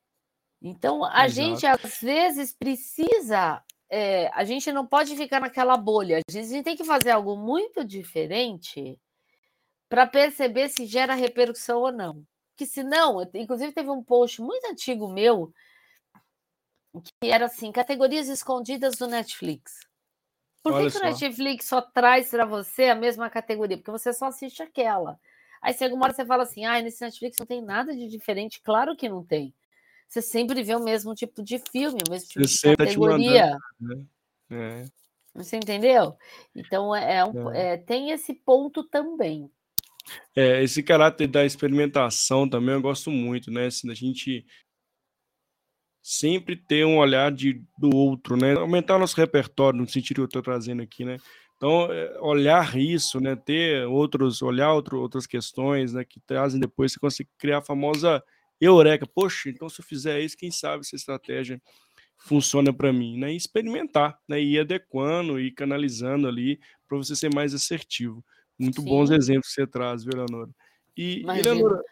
Então, 0.61 1.03
a 1.03 1.25
Exato. 1.25 1.31
gente 1.31 1.67
às 1.67 2.01
vezes 2.03 2.53
precisa 2.53 3.65
é, 3.95 4.30
a 4.32 4.43
gente 4.43 4.72
não 4.72 4.86
pode 4.86 5.14
ficar 5.14 5.38
naquela 5.38 5.76
bolha. 5.76 6.20
A 6.26 6.32
gente 6.32 6.62
tem 6.62 6.74
que 6.74 6.82
fazer 6.82 7.11
algo 7.11 7.36
muito 7.36 7.84
diferente 7.84 8.99
para 9.86 10.07
perceber 10.07 10.70
se 10.70 10.86
gera 10.86 11.12
repercussão 11.12 11.78
ou 11.78 11.93
não. 11.93 12.24
Que 12.57 12.64
se 12.64 12.82
não, 12.82 13.20
inclusive 13.34 13.70
teve 13.70 13.90
um 13.90 14.03
post 14.03 14.40
muito 14.40 14.64
antigo 14.64 15.12
meu 15.12 15.53
que 17.20 17.30
era 17.30 17.47
assim, 17.47 17.70
categorias 17.70 18.28
escondidas 18.28 18.97
do 18.97 19.07
Netflix. 19.07 19.80
Por 20.62 20.78
que, 20.78 20.90
que 20.90 20.99
o 20.99 21.03
Netflix 21.03 21.66
só 21.66 21.82
traz 21.82 22.30
para 22.30 22.47
você 22.47 22.84
a 22.84 22.95
mesma 22.95 23.28
categoria? 23.28 23.76
Porque 23.76 23.90
você 23.90 24.12
só 24.12 24.26
assiste 24.26 24.62
aquela. 24.62 25.20
Aí 25.61 25.74
chega 25.74 25.95
uma 25.95 26.05
hora 26.05 26.14
você 26.14 26.24
fala 26.24 26.45
assim, 26.45 26.64
ah, 26.64 26.80
nesse 26.80 27.03
Netflix 27.03 27.38
não 27.38 27.47
tem 27.47 27.61
nada 27.61 27.95
de 27.95 28.09
diferente. 28.09 28.62
Claro 28.62 28.97
que 28.97 29.09
não 29.09 29.22
tem 29.22 29.55
você 30.13 30.21
sempre 30.21 30.63
vê 30.63 30.75
o 30.75 30.85
mesmo 30.85 31.15
tipo 31.15 31.43
de 31.43 31.59
filme, 31.59 32.03
o 32.07 32.11
mesmo 32.11 32.29
tipo 32.29 32.47
você 32.47 32.73
de 32.73 32.77
categoria. 32.77 33.59
Mandando, 33.81 34.09
né? 34.51 34.85
é. 34.85 34.85
Você 35.35 35.57
entendeu? 35.57 36.15
Então 36.55 36.95
é, 36.95 37.17
é 37.17 37.25
um, 37.25 37.51
é. 37.51 37.73
é. 37.73 37.77
tem 37.79 38.11
esse 38.11 38.35
ponto 38.35 38.85
também. 38.85 39.51
É, 40.37 40.63
esse 40.63 40.83
caráter 40.83 41.29
da 41.29 41.47
experimentação 41.47 42.47
também 42.47 42.75
eu 42.75 42.83
gosto 42.83 43.11
muito, 43.11 43.51
né? 43.51 43.67
Assim, 43.67 43.91
a 43.91 43.95
gente 43.95 44.45
sempre 46.03 46.57
ter 46.57 46.85
um 46.85 46.99
olhar 46.99 47.33
de, 47.33 47.65
do 47.79 47.97
outro, 47.97 48.37
né? 48.37 48.53
Aumentar 48.53 48.97
o 48.97 48.99
nosso 48.99 49.17
repertório, 49.17 49.81
no 49.81 49.89
sentido 49.89 50.17
que 50.17 50.21
eu 50.21 50.27
estou 50.27 50.43
trazendo 50.43 50.83
aqui, 50.83 51.07
né? 51.07 51.17
Então, 51.57 51.91
é, 51.91 52.21
olhar 52.21 52.77
isso, 52.77 53.19
né? 53.19 53.35
Ter 53.35 53.87
outros, 53.87 54.43
olhar 54.43 54.75
outro, 54.75 55.01
outras 55.01 55.27
questões, 55.27 55.95
né? 55.95 56.05
Que 56.05 56.21
trazem 56.21 56.61
depois, 56.61 56.93
você 56.93 57.01
consegue 57.01 57.31
criar 57.39 57.59
a 57.59 57.63
famosa 57.63 58.23
eureka, 58.67 59.07
poxa, 59.07 59.49
então 59.49 59.69
se 59.69 59.81
eu 59.81 59.85
fizer 59.85 60.21
isso, 60.21 60.37
quem 60.37 60.51
sabe 60.51 60.81
essa 60.81 60.97
estratégia 60.97 61.61
funciona 62.17 62.73
para 62.73 62.93
mim, 62.93 63.19
né? 63.19 63.33
E 63.33 63.37
experimentar, 63.37 64.19
né? 64.29 64.41
E 64.41 64.55
ir 64.55 64.61
adequando 64.61 65.41
e 65.41 65.51
canalizando 65.51 66.29
ali 66.29 66.61
para 66.89 66.97
você 66.97 67.17
ser 67.17 67.35
mais 67.35 67.55
assertivo. 67.55 68.25
Muito 68.59 68.81
Sim. 68.81 68.89
bons 68.89 69.11
exemplos 69.11 69.49
que 69.49 69.55
você 69.55 69.67
traz, 69.67 70.05
viu, 70.05 70.15
Leonora? 70.15 70.51
E, 70.97 71.25
Leonora, 71.25 71.83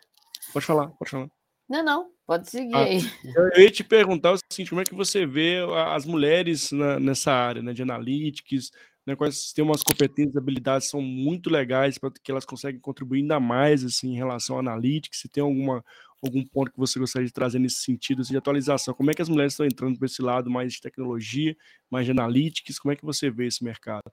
pode 0.53 0.64
falar, 0.64 0.89
pode 0.91 1.11
falar. 1.11 1.31
Não, 1.68 1.85
não, 1.85 2.11
pode 2.27 2.51
seguir 2.51 2.75
ah, 2.75 2.83
aí. 2.83 2.99
Eu 3.55 3.62
ia 3.62 3.71
te 3.71 3.85
perguntar 3.85 4.33
o 4.33 4.39
seguinte, 4.39 4.71
como 4.71 4.81
é 4.81 4.85
que 4.85 4.95
você 4.95 5.25
vê 5.25 5.59
as 5.87 6.05
mulheres 6.05 6.73
na, 6.73 6.99
nessa 6.99 7.33
área, 7.33 7.62
né, 7.62 7.73
de 7.73 7.83
analytics, 7.83 8.73
né, 9.07 9.14
quais 9.14 9.53
têm 9.53 9.64
umas 9.64 9.83
competências, 9.83 10.37
habilidades 10.37 10.89
são 10.89 11.01
muito 11.01 11.49
legais 11.49 11.97
para 11.97 12.11
que 12.11 12.31
elas 12.31 12.45
conseguem 12.45 12.81
contribuir 12.81 13.21
ainda 13.21 13.39
mais 13.39 13.85
assim 13.85 14.12
em 14.12 14.16
relação 14.16 14.57
ao 14.57 14.61
analytics, 14.61 15.21
se 15.21 15.29
tem 15.29 15.43
alguma 15.43 15.85
algum 16.23 16.45
ponto 16.45 16.71
que 16.71 16.79
você 16.79 16.99
gostaria 16.99 17.27
de 17.27 17.33
trazer 17.33 17.59
nesse 17.59 17.83
sentido 17.83 18.23
assim, 18.23 18.33
de 18.33 18.39
atualização? 18.39 18.95
Como 18.95 19.11
é 19.11 19.14
que 19.14 19.23
as 19.23 19.29
mulheres 19.29 19.53
estão 19.53 19.66
entrando 19.66 19.99
para 19.99 20.07
esse 20.07 20.23
lado 20.23 20.51
mais 20.51 20.73
de 20.73 20.81
tecnologia, 20.81 21.57
mais 21.91 22.05
de 22.05 22.12
analytics? 22.12 22.79
Como 22.79 22.93
é 22.93 22.97
que 22.97 23.05
você 23.05 23.31
vê 23.31 23.47
esse 23.47 23.64
mercado? 23.64 24.11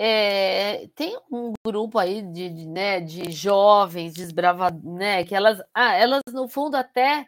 É, 0.00 0.88
tem 0.94 1.18
um 1.30 1.52
grupo 1.66 1.98
aí 1.98 2.22
de, 2.22 2.48
de, 2.50 2.66
né, 2.66 3.00
de 3.00 3.32
jovens 3.32 4.14
desbravadores, 4.14 4.84
né, 4.84 5.24
que 5.24 5.34
elas, 5.34 5.60
ah, 5.74 5.92
elas 5.94 6.20
no 6.32 6.48
fundo 6.48 6.76
até 6.76 7.26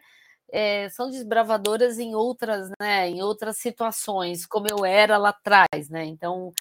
é, 0.49 0.87
são 0.89 1.09
desbravadoras 1.09 1.99
em 1.99 2.15
outras, 2.15 2.69
né, 2.79 3.09
em 3.09 3.21
outras 3.21 3.57
situações, 3.57 4.45
como 4.45 4.67
eu 4.69 4.85
era 4.85 5.17
lá 5.17 5.29
atrás, 5.29 5.89
né? 5.89 6.05
Então, 6.05 6.51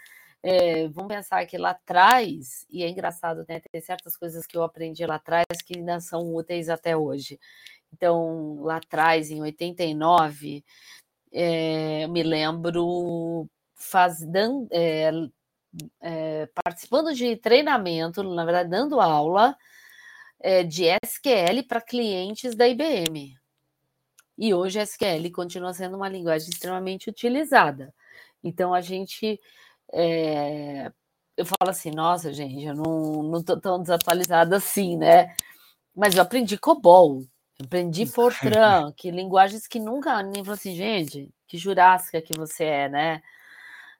é, 0.42 0.88
vamos 0.88 1.14
pensar 1.14 1.44
que 1.46 1.58
lá 1.58 1.70
atrás, 1.70 2.66
e 2.70 2.82
é 2.82 2.88
engraçado, 2.88 3.44
né? 3.48 3.60
Tem 3.60 3.80
certas 3.80 4.16
coisas 4.16 4.46
que 4.46 4.56
eu 4.56 4.62
aprendi 4.62 5.04
lá 5.04 5.16
atrás 5.16 5.44
que 5.64 5.78
ainda 5.78 6.00
são 6.00 6.34
úteis 6.34 6.68
até 6.68 6.96
hoje. 6.96 7.38
Então, 7.92 8.62
lá 8.62 8.76
atrás, 8.76 9.30
em 9.30 9.42
89, 9.42 10.64
é, 11.32 12.04
eu 12.04 12.08
me 12.08 12.22
lembro 12.22 13.48
faz, 13.74 14.20
dan, 14.26 14.66
é, 14.70 15.10
é, 16.00 16.48
participando 16.64 17.14
de 17.14 17.36
treinamento, 17.36 18.22
na 18.22 18.44
verdade, 18.44 18.70
dando 18.70 19.00
aula 19.00 19.56
é, 20.40 20.62
de 20.64 20.84
SQL 21.04 21.62
para 21.68 21.80
clientes 21.80 22.54
da 22.54 22.68
IBM. 22.68 23.36
E 24.38 24.54
hoje 24.54 24.80
a 24.80 24.82
SQL 24.82 25.30
continua 25.32 25.74
sendo 25.74 25.96
uma 25.96 26.08
linguagem 26.08 26.48
extremamente 26.50 27.10
utilizada. 27.10 27.94
Então, 28.42 28.72
a 28.72 28.80
gente 28.80 29.38
é, 29.92 30.90
eu 31.36 31.46
falo 31.46 31.70
assim, 31.70 31.90
nossa, 31.90 32.32
gente, 32.32 32.64
eu 32.64 32.74
não, 32.74 33.22
não 33.22 33.42
tô 33.42 33.58
tão 33.58 33.80
desatualizada 33.80 34.56
assim, 34.56 34.96
né? 34.96 35.34
mas 35.94 36.14
eu 36.14 36.22
aprendi 36.22 36.56
COBOL, 36.56 37.24
aprendi 37.62 38.06
Fortran, 38.06 38.92
que 38.96 39.10
linguagens 39.10 39.66
que 39.66 39.78
nunca 39.78 40.22
nem 40.22 40.42
falou 40.42 40.54
assim, 40.54 40.74
gente, 40.74 41.30
que 41.46 41.58
jurássica 41.58 42.22
que 42.22 42.32
você 42.36 42.64
é, 42.64 42.88
né? 42.88 43.22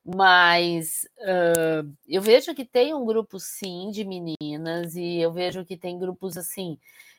Mas 0.03 1.07
uh, 1.19 1.95
eu 2.09 2.23
vejo 2.23 2.55
que 2.55 2.65
tem 2.65 2.95
um 2.95 3.05
grupo 3.05 3.39
sim 3.39 3.91
de 3.91 4.05
meninas, 4.05 4.97
e 4.97 5.19
eu 5.19 5.33
vejo 5.33 5.65
que 5.65 5.77
tem 5.77 5.99
grupos 5.99 6.37
assim 6.37 6.79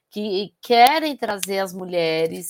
que 0.09 0.53
querem 0.61 1.15
trazer 1.15 1.59
as 1.59 1.73
mulheres. 1.73 2.49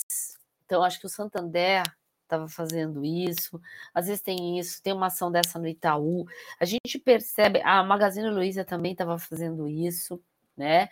Então, 0.66 0.84
acho 0.84 1.00
que 1.00 1.06
o 1.06 1.10
Santander 1.10 1.84
estava 2.32 2.48
fazendo 2.48 3.04
isso, 3.04 3.62
às 3.94 4.08
vezes 4.08 4.22
tem 4.22 4.58
isso, 4.58 4.82
tem 4.82 4.94
uma 4.94 5.08
ação 5.08 5.32
dessa 5.32 5.60
no 5.60 5.68
Itaú. 5.68 6.26
A 6.60 6.66
gente 6.66 6.98
percebe, 7.00 7.62
a 7.64 7.84
Magazine 7.84 8.30
Luiza 8.30 8.64
também 8.64 8.94
estava 8.94 9.20
fazendo 9.20 9.68
isso, 9.68 10.22
né? 10.56 10.90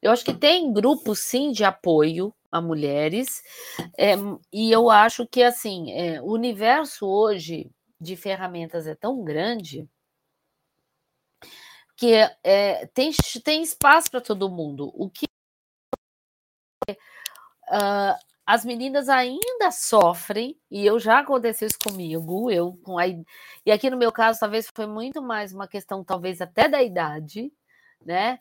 Eu 0.00 0.10
acho 0.10 0.24
que 0.24 0.34
tem 0.34 0.72
grupos 0.72 1.20
sim 1.20 1.52
de 1.52 1.64
apoio 1.64 2.34
a 2.50 2.60
mulheres, 2.60 3.42
é, 3.96 4.14
e 4.52 4.70
eu 4.72 4.90
acho 4.90 5.26
que 5.26 5.42
assim 5.42 5.92
é, 5.92 6.20
o 6.20 6.26
universo 6.32 7.06
hoje 7.06 7.70
de 8.00 8.16
ferramentas 8.16 8.86
é 8.86 8.94
tão 8.94 9.22
grande 9.24 9.88
que 11.96 12.14
é, 12.42 12.86
tem, 12.88 13.12
tem 13.44 13.62
espaço 13.62 14.10
para 14.10 14.20
todo 14.20 14.50
mundo. 14.50 14.92
O 14.94 15.08
que 15.08 15.26
uh, 17.70 18.31
as 18.52 18.66
meninas 18.66 19.08
ainda 19.08 19.70
sofrem, 19.70 20.60
e 20.70 20.84
eu 20.84 21.00
já 21.00 21.20
aconteceu 21.20 21.66
isso 21.66 21.78
comigo, 21.82 22.50
eu 22.50 22.78
com 22.82 22.98
a, 22.98 23.06
e 23.06 23.72
aqui 23.72 23.88
no 23.88 23.96
meu 23.96 24.12
caso 24.12 24.40
talvez 24.40 24.70
foi 24.76 24.86
muito 24.86 25.22
mais 25.22 25.54
uma 25.54 25.66
questão 25.66 26.04
talvez 26.04 26.38
até 26.42 26.68
da 26.68 26.82
idade, 26.82 27.50
né? 28.04 28.38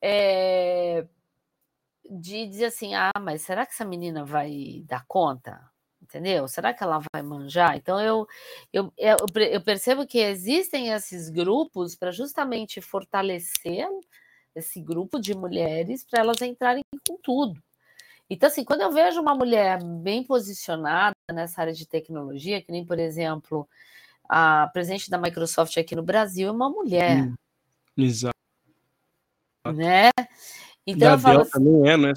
É, 0.00 1.04
de 2.08 2.46
dizer 2.46 2.66
assim, 2.66 2.94
ah, 2.94 3.10
mas 3.20 3.42
será 3.42 3.66
que 3.66 3.72
essa 3.72 3.84
menina 3.84 4.24
vai 4.24 4.84
dar 4.86 5.04
conta? 5.08 5.60
Entendeu? 6.00 6.46
Será 6.46 6.72
que 6.72 6.84
ela 6.84 7.00
vai 7.12 7.22
manjar? 7.22 7.76
Então 7.76 8.00
eu, 8.00 8.28
eu, 8.72 8.92
eu 8.96 9.60
percebo 9.60 10.06
que 10.06 10.20
existem 10.20 10.90
esses 10.90 11.30
grupos 11.30 11.96
para 11.96 12.12
justamente 12.12 12.80
fortalecer 12.80 13.88
esse 14.54 14.80
grupo 14.80 15.18
de 15.18 15.34
mulheres 15.36 16.04
para 16.08 16.20
elas 16.20 16.40
entrarem 16.42 16.84
com 17.08 17.16
tudo. 17.20 17.60
Então, 18.30 18.46
assim, 18.48 18.64
quando 18.64 18.82
eu 18.82 18.92
vejo 18.92 19.20
uma 19.20 19.34
mulher 19.34 19.82
bem 19.82 20.22
posicionada 20.22 21.14
nessa 21.32 21.60
área 21.60 21.72
de 21.72 21.86
tecnologia, 21.86 22.62
que 22.62 22.70
nem, 22.70 22.84
por 22.84 22.98
exemplo, 22.98 23.66
a 24.28 24.68
presidente 24.72 25.10
da 25.10 25.16
Microsoft 25.16 25.76
aqui 25.78 25.96
no 25.96 26.02
Brasil 26.02 26.48
é 26.48 26.52
uma 26.52 26.68
mulher. 26.68 27.24
Hum, 27.24 27.34
exato. 27.96 28.34
Né? 29.74 30.10
Então, 30.86 31.08
da 31.08 31.14
eu 31.14 31.18
falo 31.18 31.40
assim, 31.40 31.50
também 31.50 31.88
é, 31.88 31.96
né? 31.96 32.12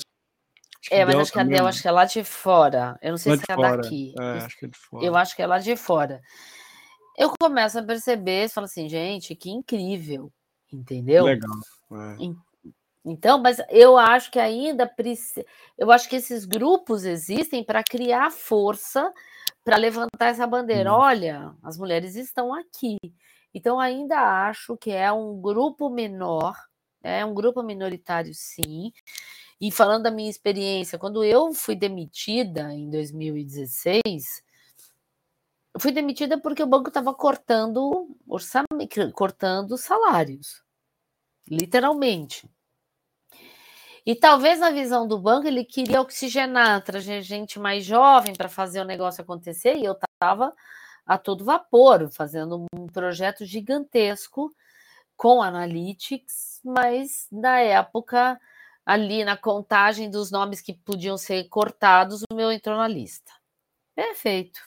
É, 0.90 1.06
mas 1.06 1.16
acho 1.16 1.32
que 1.32 1.40
a 1.40 1.44
Dell 1.44 1.68
acho 1.68 1.82
que 1.82 1.88
é 1.88 1.92
lá 1.92 2.06
de 2.06 2.24
fora. 2.24 2.98
Eu 3.02 3.12
não 3.12 3.18
sei 3.18 3.34
lá 3.34 3.38
se 3.38 3.44
é 3.48 3.56
fora. 3.56 3.78
daqui. 3.78 4.14
É, 4.20 4.24
acho 4.40 4.58
que 4.58 4.66
é 4.66 4.68
de 4.68 4.78
fora. 4.78 5.06
Eu 5.06 5.16
acho 5.16 5.36
que 5.36 5.42
é 5.42 5.48
lá 5.48 5.60
de 5.60 5.76
fora. 5.76 6.22
Eu 7.18 7.32
começo 7.40 7.78
a 7.78 7.84
perceber, 7.84 8.50
falo 8.50 8.66
assim, 8.66 8.90
gente, 8.90 9.36
que 9.36 9.52
incrível, 9.52 10.32
entendeu? 10.72 11.26
Legal. 11.26 11.52
É. 11.92 12.24
Então, 13.04 13.40
mas 13.40 13.58
eu 13.70 13.98
acho 13.98 14.32
que 14.32 14.40
ainda 14.40 14.86
precisa. 14.86 15.44
Eu 15.78 15.92
acho 15.92 16.08
que 16.08 16.16
esses 16.16 16.46
grupos 16.46 17.04
existem 17.04 17.64
para 17.64 17.84
criar 17.84 18.32
força 18.32 19.12
para 19.64 19.78
levantar 19.78 20.28
essa 20.28 20.46
bandeira. 20.48 20.92
Hum. 20.94 20.98
Olha, 20.98 21.56
as 21.64 21.78
mulheres 21.78 22.16
estão 22.16 22.54
aqui. 22.54 22.98
Então, 23.54 23.80
ainda 23.80 24.48
acho 24.48 24.78
que 24.78 24.92
é 24.92 25.12
um 25.12 25.40
grupo 25.42 25.90
menor, 25.90 26.56
é 27.04 27.26
um 27.26 27.34
grupo 27.34 27.62
minoritário, 27.64 28.34
sim. 28.34 28.92
E 29.60 29.72
falando 29.72 30.04
da 30.04 30.12
minha 30.12 30.30
experiência, 30.30 30.98
quando 30.98 31.24
eu 31.24 31.54
fui 31.54 31.76
demitida 31.76 32.74
em 32.74 32.90
2016, 32.90 34.44
eu 35.74 35.80
fui 35.80 35.92
demitida 35.92 36.40
porque 36.40 36.64
o 36.64 36.68
banco 36.68 36.90
estava 36.90 37.14
cortando 37.14 38.16
orçamento, 38.28 39.12
cortando 39.14 39.78
salários, 39.78 40.64
literalmente. 41.48 42.50
E 44.06 44.16
talvez 44.16 44.60
na 44.60 44.72
visão 44.72 45.08
do 45.08 45.20
banco 45.20 45.48
ele 45.48 45.64
queria 45.64 46.02
oxigenar, 46.02 46.84
trazer 46.84 47.22
gente 47.22 47.60
mais 47.60 47.86
jovem 47.86 48.34
para 48.34 48.50
fazer 48.50 48.82
o 48.82 48.86
negócio 48.86 49.22
acontecer, 49.22 49.76
e 49.78 49.86
eu 49.86 49.94
estava 49.94 50.54
a 51.06 51.18
todo 51.18 51.46
vapor, 51.46 52.10
fazendo 52.12 52.66
um 52.76 52.88
projeto 52.88 53.46
gigantesco 53.46 54.52
com 55.16 55.42
Analytics, 55.42 56.62
mas 56.64 57.28
na 57.32 57.60
época, 57.60 58.40
ali 58.86 59.24
na 59.24 59.38
contagem 59.38 60.10
dos 60.10 60.32
nomes 60.32 60.62
que 60.62 60.74
podiam 60.74 61.18
ser 61.18 61.48
cortados, 61.50 62.24
o 62.32 62.36
meu 62.36 62.52
entrou 62.52 62.78
na 62.78 62.88
lista. 62.88 63.32
Perfeito. 63.96 64.60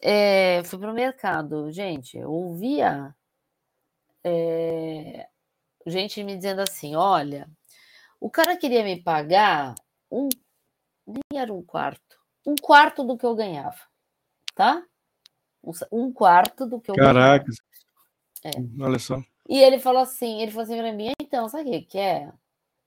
É, 0.00 0.62
fui 0.64 0.78
para 0.78 0.92
o 0.92 0.94
mercado, 0.94 1.72
gente, 1.72 2.16
eu 2.16 2.30
ouvia 2.30 3.12
é, 4.24 5.26
gente 5.86 6.22
me 6.22 6.36
dizendo 6.36 6.60
assim: 6.60 6.94
olha, 6.94 7.48
o 8.20 8.30
cara 8.30 8.56
queria 8.56 8.82
me 8.82 9.02
pagar 9.02 9.74
um. 10.10 10.28
Nem 11.06 11.40
era 11.40 11.52
um 11.52 11.62
quarto. 11.62 12.18
Um 12.46 12.54
quarto 12.60 13.04
do 13.04 13.16
que 13.16 13.24
eu 13.24 13.34
ganhava. 13.34 13.78
Tá? 14.54 14.82
Um 15.90 16.12
quarto 16.12 16.66
do 16.66 16.80
que 16.80 16.90
eu 16.90 16.94
Caraca. 16.94 17.44
ganhava. 17.44 17.68
É. 18.44 18.82
Olha 18.82 18.98
só. 18.98 19.22
E 19.48 19.58
ele 19.58 19.78
falou 19.78 20.02
assim: 20.02 20.42
ele 20.42 20.50
falou 20.50 20.64
assim 20.64 20.78
pra 20.78 20.92
mim, 20.92 21.12
então, 21.20 21.48
sabe 21.48 21.68
o 21.68 21.72
que, 21.72 21.82
que 21.82 21.98
é? 21.98 22.32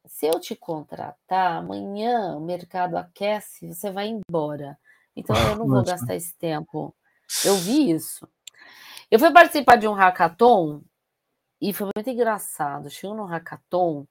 Se 0.05 0.27
eu 0.27 0.39
te 0.39 0.55
contratar, 0.55 1.57
amanhã 1.57 2.35
o 2.35 2.41
mercado 2.41 2.97
aquece, 2.97 3.67
você 3.67 3.91
vai 3.91 4.07
embora. 4.07 4.77
Então 5.15 5.35
eu 5.35 5.55
não 5.55 5.67
vou 5.67 5.83
gastar 5.83 6.15
esse 6.15 6.35
tempo. 6.35 6.95
Eu 7.45 7.55
vi 7.55 7.91
isso. 7.91 8.27
Eu 9.09 9.19
fui 9.19 9.31
participar 9.31 9.75
de 9.75 9.87
um 9.87 9.93
hackathon 9.93 10.81
e 11.59 11.73
foi 11.73 11.89
muito 11.95 12.09
engraçado. 12.09 12.89
Chegou 12.89 13.15
no 13.15 13.25
hackathon 13.25 14.05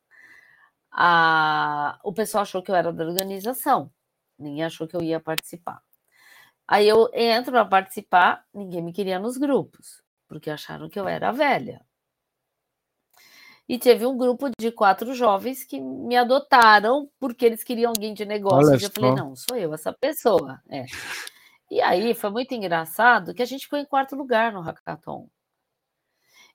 a... 0.90 1.98
o 2.02 2.12
pessoal 2.12 2.42
achou 2.42 2.62
que 2.62 2.70
eu 2.70 2.74
era 2.74 2.92
da 2.92 3.04
organização, 3.04 3.92
ninguém 4.38 4.64
achou 4.64 4.86
que 4.86 4.96
eu 4.96 5.02
ia 5.02 5.20
participar. 5.20 5.82
Aí 6.66 6.88
eu 6.88 7.10
entro 7.12 7.52
para 7.52 7.64
participar, 7.64 8.44
ninguém 8.54 8.82
me 8.82 8.92
queria 8.92 9.18
nos 9.18 9.36
grupos, 9.36 10.02
porque 10.28 10.50
acharam 10.50 10.88
que 10.88 10.98
eu 10.98 11.08
era 11.08 11.32
velha. 11.32 11.84
E 13.68 13.78
teve 13.78 14.04
um 14.04 14.16
grupo 14.16 14.50
de 14.58 14.72
quatro 14.72 15.14
jovens 15.14 15.62
que 15.62 15.80
me 15.80 16.16
adotaram 16.16 17.08
porque 17.20 17.46
eles 17.46 17.62
queriam 17.62 17.90
alguém 17.90 18.12
de 18.12 18.24
negócios. 18.24 18.82
eu 18.82 18.90
falei, 18.90 19.12
não, 19.12 19.36
sou 19.36 19.56
eu 19.56 19.72
essa 19.72 19.92
pessoa. 19.92 20.60
É. 20.68 20.86
E 21.70 21.80
aí 21.80 22.12
foi 22.14 22.30
muito 22.30 22.52
engraçado 22.52 23.32
que 23.32 23.42
a 23.42 23.46
gente 23.46 23.64
ficou 23.64 23.78
em 23.78 23.84
quarto 23.84 24.16
lugar 24.16 24.52
no 24.52 24.60
hackathon. 24.60 25.28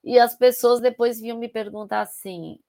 E 0.04 0.20
as 0.20 0.36
pessoas 0.36 0.82
depois 0.82 1.20
vinham 1.20 1.38
me 1.38 1.48
perguntar 1.48 2.02
assim: 2.02 2.60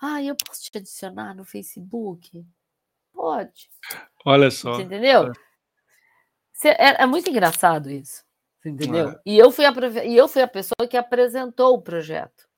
ah, 0.00 0.22
eu 0.22 0.36
posso 0.36 0.62
te 0.62 0.78
adicionar 0.78 1.34
no 1.34 1.44
Facebook? 1.44 2.44
Pode. 3.12 3.70
Olha 4.24 4.50
só. 4.50 4.74
Você 4.74 4.82
entendeu? 4.82 5.32
É, 6.64 7.02
é 7.02 7.06
muito 7.06 7.30
engraçado 7.30 7.90
isso. 7.90 8.24
Entendeu? 8.64 9.10
É. 9.10 9.20
E, 9.24 9.38
eu 9.38 9.50
fui 9.50 9.64
a, 9.64 9.72
e 10.04 10.16
eu 10.16 10.26
fui 10.26 10.42
a 10.42 10.48
pessoa 10.48 10.88
que 10.88 10.96
apresentou 10.96 11.74
o 11.74 11.82
projeto. 11.82 12.48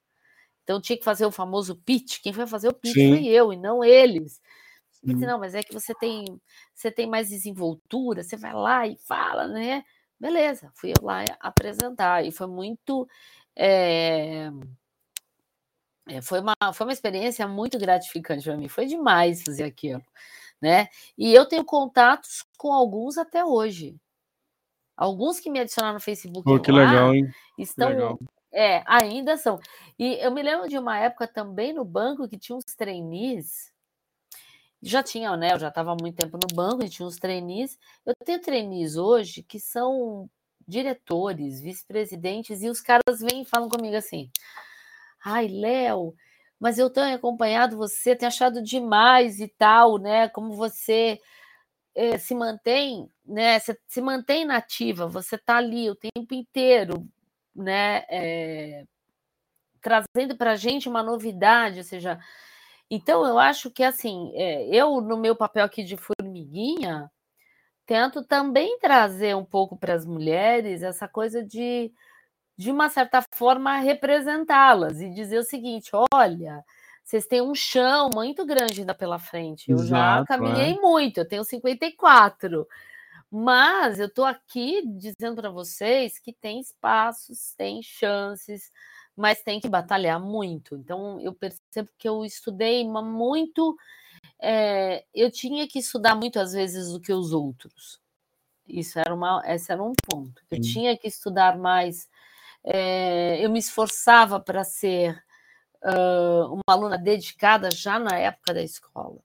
Então 0.65 0.81
tinha 0.81 0.99
que 0.99 1.05
fazer 1.05 1.27
o 1.27 1.31
famoso 1.31 1.77
pitch. 1.77 2.21
Quem 2.23 2.33
foi 2.33 2.47
fazer 2.47 2.69
o 2.69 2.75
pitch 2.75 2.95
Sim. 2.95 3.11
foi 3.11 3.27
eu 3.27 3.53
e 3.53 3.57
não 3.57 3.85
eles. 3.85 4.41
Eu 5.03 5.15
disse, 5.15 5.27
não, 5.27 5.39
mas 5.39 5.55
é 5.55 5.63
que 5.63 5.73
você 5.73 5.95
tem, 5.95 6.25
você 6.75 6.91
tem 6.91 7.07
mais 7.07 7.29
desenvoltura, 7.29 8.23
você 8.23 8.37
vai 8.37 8.53
lá 8.53 8.87
e 8.87 8.97
fala, 8.97 9.47
né? 9.47 9.85
Beleza, 10.19 10.71
fui 10.75 10.91
eu 10.91 11.05
lá 11.05 11.25
apresentar. 11.41 12.25
E 12.27 12.33
foi 12.33 12.47
muito. 12.47 13.09
É, 13.55 14.51
é, 16.09 16.23
foi, 16.23 16.41
uma, 16.41 16.55
foi 16.73 16.87
uma 16.87 16.93
experiência 16.93 17.47
muito 17.47 17.79
gratificante 17.79 18.45
para 18.45 18.57
mim, 18.57 18.69
foi 18.69 18.87
demais 18.87 19.43
fazer 19.43 19.65
aquilo, 19.65 20.03
né? 20.61 20.89
E 21.17 21.33
eu 21.33 21.47
tenho 21.47 21.65
contatos 21.65 22.45
com 22.57 22.73
alguns 22.73 23.19
até 23.19 23.45
hoje. 23.45 23.97
Alguns 24.97 25.39
que 25.39 25.49
me 25.49 25.61
adicionaram 25.61 25.95
no 25.95 26.01
Facebook 26.01 26.43
Pô, 26.43 26.59
que 26.59 26.73
lá, 26.73 26.79
legal, 26.79 27.15
hein? 27.15 27.33
estão 27.57 27.89
legal. 27.91 28.19
É, 28.53 28.83
ainda 28.87 29.37
são. 29.37 29.61
E 29.99 30.15
eu 30.15 30.33
me 30.33 30.43
lembro 30.43 30.69
de 30.69 30.77
uma 30.79 30.99
época 30.99 31.29
também 31.29 31.73
no 31.73 31.85
banco 31.85 32.29
que 32.29 32.39
tinha 32.39 32.57
uns 32.57 32.65
trainees. 32.65 33.73
Já 34.83 35.03
tinha, 35.03 35.37
né? 35.37 35.53
Eu 35.53 35.59
já 35.59 35.69
estava 35.69 35.93
há 35.93 35.97
muito 36.01 36.17
tempo 36.17 36.39
no 36.39 36.55
banco 36.55 36.83
e 36.83 36.89
tinha 36.89 37.07
uns 37.07 37.17
trainees. 37.17 37.79
Eu 38.07 38.15
tenho 38.25 38.41
trainees 38.41 38.97
hoje 38.97 39.43
que 39.43 39.61
são 39.61 40.29
diretores, 40.67 41.61
vice-presidentes, 41.61 42.63
e 42.63 42.69
os 42.69 42.81
caras 42.81 43.21
vêm 43.21 43.43
e 43.43 43.45
falam 43.45 43.69
comigo 43.69 43.97
assim: 43.97 44.31
Ai, 45.25 45.49
Léo, 45.49 46.15
mas 46.61 46.79
eu 46.79 46.91
tenho 46.91 47.15
acompanhado 47.17 47.77
você, 47.77 48.17
tenho 48.17 48.29
achado 48.29 48.63
demais 48.63 49.41
e 49.41 49.49
tal, 49.49 49.99
né? 49.99 50.29
Como 50.29 50.53
você 50.55 51.21
é, 51.95 52.19
se 52.19 52.35
mantém, 52.35 53.11
né? 53.27 53.59
Se, 53.61 53.79
se 53.89 54.01
mantém 54.03 54.45
nativa, 54.47 55.07
você 55.09 55.37
está 55.37 55.59
ali 55.59 55.91
o 55.91 55.97
tempo 55.97 56.35
inteiro, 56.35 57.07
né? 57.55 58.05
É, 58.11 58.85
trazendo 59.81 60.37
para 60.37 60.53
a 60.53 60.57
gente 60.57 60.89
uma 60.89 61.03
novidade, 61.03 61.79
ou 61.79 61.85
seja, 61.85 62.19
Então, 62.91 63.27
eu 63.27 63.39
acho 63.39 63.71
que, 63.71 63.83
assim, 63.85 64.33
é, 64.37 64.67
eu, 64.75 65.01
no 65.01 65.17
meu 65.19 65.37
papel 65.37 65.65
aqui 65.65 65.85
de 65.85 65.97
formiguinha, 65.97 67.11
tento 67.87 68.25
também 68.25 68.79
trazer 68.81 69.37
um 69.37 69.45
pouco 69.45 69.77
para 69.79 69.95
as 69.95 70.07
mulheres 70.07 70.83
essa 70.83 71.09
coisa 71.09 71.45
de, 71.45 71.93
de 72.59 72.73
uma 72.73 72.91
certa 72.91 73.25
forma, 73.33 73.79
representá-las 73.79 75.01
e 75.01 75.09
dizer 75.09 75.39
o 75.39 75.45
seguinte: 75.45 75.91
olha, 76.13 76.65
vocês 77.05 77.25
têm 77.25 77.41
um 77.41 77.55
chão 77.55 78.11
muito 78.13 78.45
grande 78.45 78.81
ainda 78.81 78.95
pela 78.95 79.19
frente. 79.19 79.71
Eu 79.71 79.79
Exato, 79.79 79.91
já 79.91 80.25
caminhei 80.27 80.73
é. 80.73 80.81
muito, 80.81 81.19
eu 81.19 81.29
tenho 81.29 81.45
54. 81.45 82.67
Mas 83.31 84.01
eu 84.01 84.07
estou 84.07 84.25
aqui 84.25 84.83
dizendo 84.87 85.37
para 85.37 85.51
vocês 85.51 86.19
que 86.19 86.33
tem 86.33 86.61
espaços, 86.61 87.55
tem 87.57 87.83
chances, 87.83 88.73
mas 89.15 89.43
tem 89.43 89.61
que 89.61 89.69
batalhar 89.69 90.19
muito. 90.19 90.77
Então, 90.77 91.21
eu 91.21 91.35
percebo 91.35 91.91
que 91.99 92.09
eu 92.09 92.25
estudei 92.25 92.87
muito. 92.87 93.77
É, 94.41 95.05
eu 95.15 95.31
tinha 95.31 95.69
que 95.69 95.79
estudar 95.79 96.15
muito 96.15 96.41
às 96.41 96.53
vezes 96.53 96.91
do 96.91 97.01
que 97.01 97.13
os 97.13 97.33
outros. 97.33 98.01
Isso 98.67 98.99
era 98.99 99.15
uma, 99.15 99.43
esse 99.47 99.71
era 99.71 99.83
um 99.83 99.93
ponto. 99.95 100.43
Eu 100.51 100.63
Sim. 100.63 100.73
tinha 100.73 100.97
que 100.97 101.07
estudar 101.07 101.57
mais. 101.59 102.09
É, 102.65 103.45
eu 103.45 103.51
me 103.51 103.59
esforçava 103.59 104.41
para 104.41 104.65
ser 104.65 105.23
uh, 105.85 106.53
uma 106.53 106.63
aluna 106.69 106.99
dedicada 106.99 107.71
já 107.71 107.99
na 107.99 108.17
época 108.19 108.55
da 108.55 108.63
escola. 108.63 109.21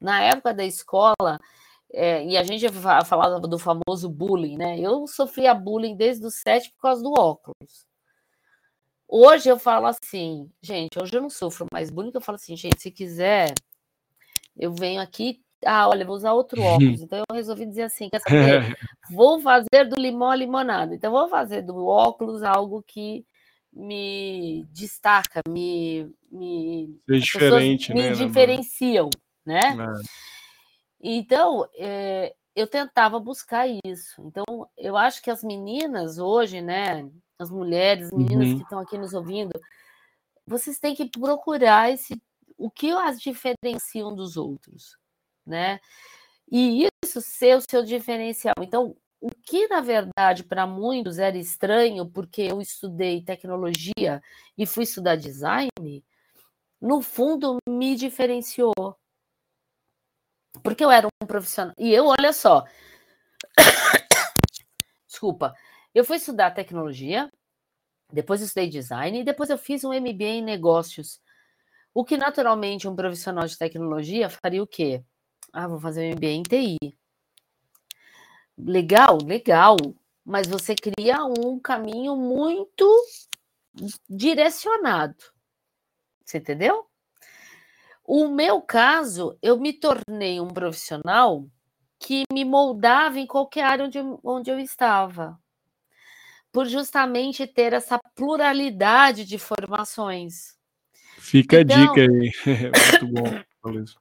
Na 0.00 0.22
época 0.22 0.54
da 0.54 0.64
escola, 0.64 1.38
é, 1.92 2.24
e 2.24 2.36
a 2.36 2.42
gente 2.42 2.66
falava 3.06 3.40
do 3.40 3.58
famoso 3.58 4.08
bullying, 4.08 4.56
né? 4.56 4.78
Eu 4.78 5.06
sofria 5.06 5.54
bullying 5.54 5.96
desde 5.96 6.26
os 6.26 6.34
sete 6.34 6.70
por 6.72 6.82
causa 6.82 7.02
do 7.02 7.12
óculos. 7.12 7.86
Hoje 9.08 9.48
eu 9.48 9.58
falo 9.58 9.86
assim, 9.86 10.50
gente, 10.60 10.98
hoje 11.00 11.14
eu 11.14 11.22
não 11.22 11.30
sofro 11.30 11.66
mais 11.72 11.90
bullying, 11.90 12.10
eu 12.12 12.20
falo 12.20 12.36
assim, 12.36 12.56
gente, 12.56 12.82
se 12.82 12.90
quiser, 12.90 13.54
eu 14.56 14.74
venho 14.74 15.00
aqui, 15.00 15.44
ah, 15.64 15.88
olha, 15.88 16.04
vou 16.04 16.16
usar 16.16 16.32
outro 16.32 16.60
óculos. 16.60 17.00
Então 17.02 17.22
eu 17.28 17.34
resolvi 17.34 17.66
dizer 17.66 17.82
assim, 17.82 18.08
quer 18.08 18.20
saber? 18.20 18.76
Vou 19.10 19.40
fazer 19.40 19.84
do 19.88 20.00
limão 20.00 20.30
a 20.30 20.36
limonada. 20.36 20.94
Então 20.94 21.12
vou 21.12 21.28
fazer 21.28 21.62
do 21.62 21.86
óculos 21.86 22.42
algo 22.42 22.82
que 22.82 23.24
me 23.72 24.66
destaca, 24.72 25.40
me, 25.48 26.10
me 26.32 26.98
diferente, 27.06 27.92
me 27.92 28.02
né, 28.02 28.10
diferenciam, 28.12 29.10
né? 29.44 29.76
É. 29.78 30.26
Então, 31.00 31.68
é, 31.76 32.34
eu 32.54 32.66
tentava 32.66 33.20
buscar 33.20 33.68
isso. 33.84 34.20
Então, 34.22 34.44
eu 34.76 34.96
acho 34.96 35.22
que 35.22 35.30
as 35.30 35.44
meninas 35.44 36.18
hoje, 36.18 36.62
né, 36.62 37.06
as 37.38 37.50
mulheres, 37.50 38.10
meninas 38.10 38.48
uhum. 38.48 38.56
que 38.56 38.62
estão 38.62 38.78
aqui 38.78 38.96
nos 38.96 39.12
ouvindo, 39.12 39.52
vocês 40.46 40.78
têm 40.78 40.94
que 40.94 41.08
procurar 41.10 41.92
esse, 41.92 42.20
o 42.56 42.70
que 42.70 42.90
as 42.90 43.20
diferenciam 43.20 44.14
dos 44.14 44.38
outros, 44.38 44.96
né? 45.46 45.80
E 46.50 46.86
isso 47.04 47.20
ser 47.20 47.56
o 47.56 47.62
seu 47.68 47.84
diferencial. 47.84 48.54
Então, 48.60 48.96
o 49.20 49.30
que 49.30 49.66
na 49.68 49.80
verdade 49.80 50.44
para 50.44 50.66
muitos 50.66 51.18
era 51.18 51.36
estranho, 51.36 52.06
porque 52.06 52.42
eu 52.42 52.60
estudei 52.60 53.22
tecnologia 53.22 54.22
e 54.56 54.66
fui 54.66 54.84
estudar 54.84 55.16
design, 55.16 55.70
no 56.80 57.02
fundo 57.02 57.58
me 57.68 57.96
diferenciou. 57.96 58.72
Porque 60.62 60.84
eu 60.84 60.90
era 60.90 61.06
um 61.22 61.26
profissional. 61.26 61.74
E 61.78 61.92
eu, 61.92 62.06
olha 62.06 62.32
só. 62.32 62.64
Desculpa. 65.06 65.54
Eu 65.94 66.04
fui 66.04 66.16
estudar 66.16 66.50
tecnologia, 66.50 67.30
depois 68.12 68.40
estudei 68.40 68.68
design 68.68 69.20
e 69.20 69.24
depois 69.24 69.50
eu 69.50 69.58
fiz 69.58 69.84
um 69.84 69.92
MBA 69.92 70.24
em 70.24 70.42
negócios. 70.42 71.20
O 71.94 72.04
que 72.04 72.16
naturalmente 72.16 72.86
um 72.86 72.94
profissional 72.94 73.46
de 73.46 73.56
tecnologia 73.56 74.28
faria 74.28 74.62
o 74.62 74.66
quê? 74.66 75.02
Ah, 75.58 75.66
vou 75.66 75.80
fazer 75.80 76.02
um 76.02 76.10
MBA 76.10 76.26
em 76.26 76.42
TI. 76.42 76.76
Legal, 78.58 79.16
legal. 79.24 79.78
Mas 80.22 80.46
você 80.46 80.74
cria 80.74 81.24
um 81.24 81.58
caminho 81.58 82.14
muito 82.14 82.86
direcionado. 84.06 85.16
Você 86.22 86.36
entendeu? 86.36 86.86
O 88.04 88.28
meu 88.28 88.60
caso, 88.60 89.38
eu 89.40 89.58
me 89.58 89.72
tornei 89.72 90.42
um 90.42 90.48
profissional 90.48 91.48
que 91.98 92.24
me 92.30 92.44
moldava 92.44 93.18
em 93.18 93.26
qualquer 93.26 93.64
área 93.64 93.86
onde, 93.86 93.98
onde 94.22 94.50
eu 94.50 94.58
estava 94.58 95.40
por 96.52 96.66
justamente 96.66 97.46
ter 97.46 97.72
essa 97.72 97.98
pluralidade 98.14 99.24
de 99.24 99.38
formações. 99.38 100.54
Fica 101.16 101.62
então, 101.62 101.76
a 101.76 101.86
dica 101.86 102.00
aí. 102.02 102.32
Muito 103.00 103.06
bom. 103.14 103.46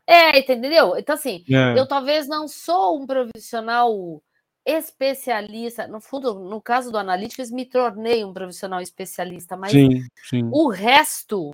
É, 0.07 0.39
entendeu? 0.39 0.97
Então, 0.97 1.16
assim, 1.16 1.43
é. 1.49 1.80
eu 1.80 1.88
talvez 1.88 2.28
não 2.28 2.47
sou 2.47 3.01
um 3.01 3.05
profissional 3.05 4.22
especialista. 4.66 5.88
No 5.88 6.01
fundo, 6.01 6.34
no 6.36 6.59
caso 6.61 6.91
do 6.91 6.97
Analytics, 6.97 7.51
me 7.51 7.66
tornei 7.66 8.26
um 8.26 8.34
profissional 8.34 8.82
especialista, 8.82 9.55
mas 9.55 9.72
sim, 9.72 10.03
sim. 10.30 10.49
o 10.51 10.70
resto 10.70 11.51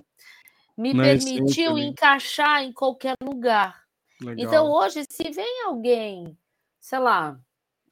me 0.76 0.94
não 0.94 1.04
permitiu 1.04 1.76
é 1.76 1.82
encaixar 1.82 2.62
em 2.62 2.72
qualquer 2.72 3.14
lugar. 3.22 3.82
Legal. 4.20 4.46
Então, 4.46 4.70
hoje, 4.70 5.04
se 5.08 5.30
vem 5.30 5.64
alguém, 5.66 6.36
sei 6.80 6.98
lá, 6.98 7.38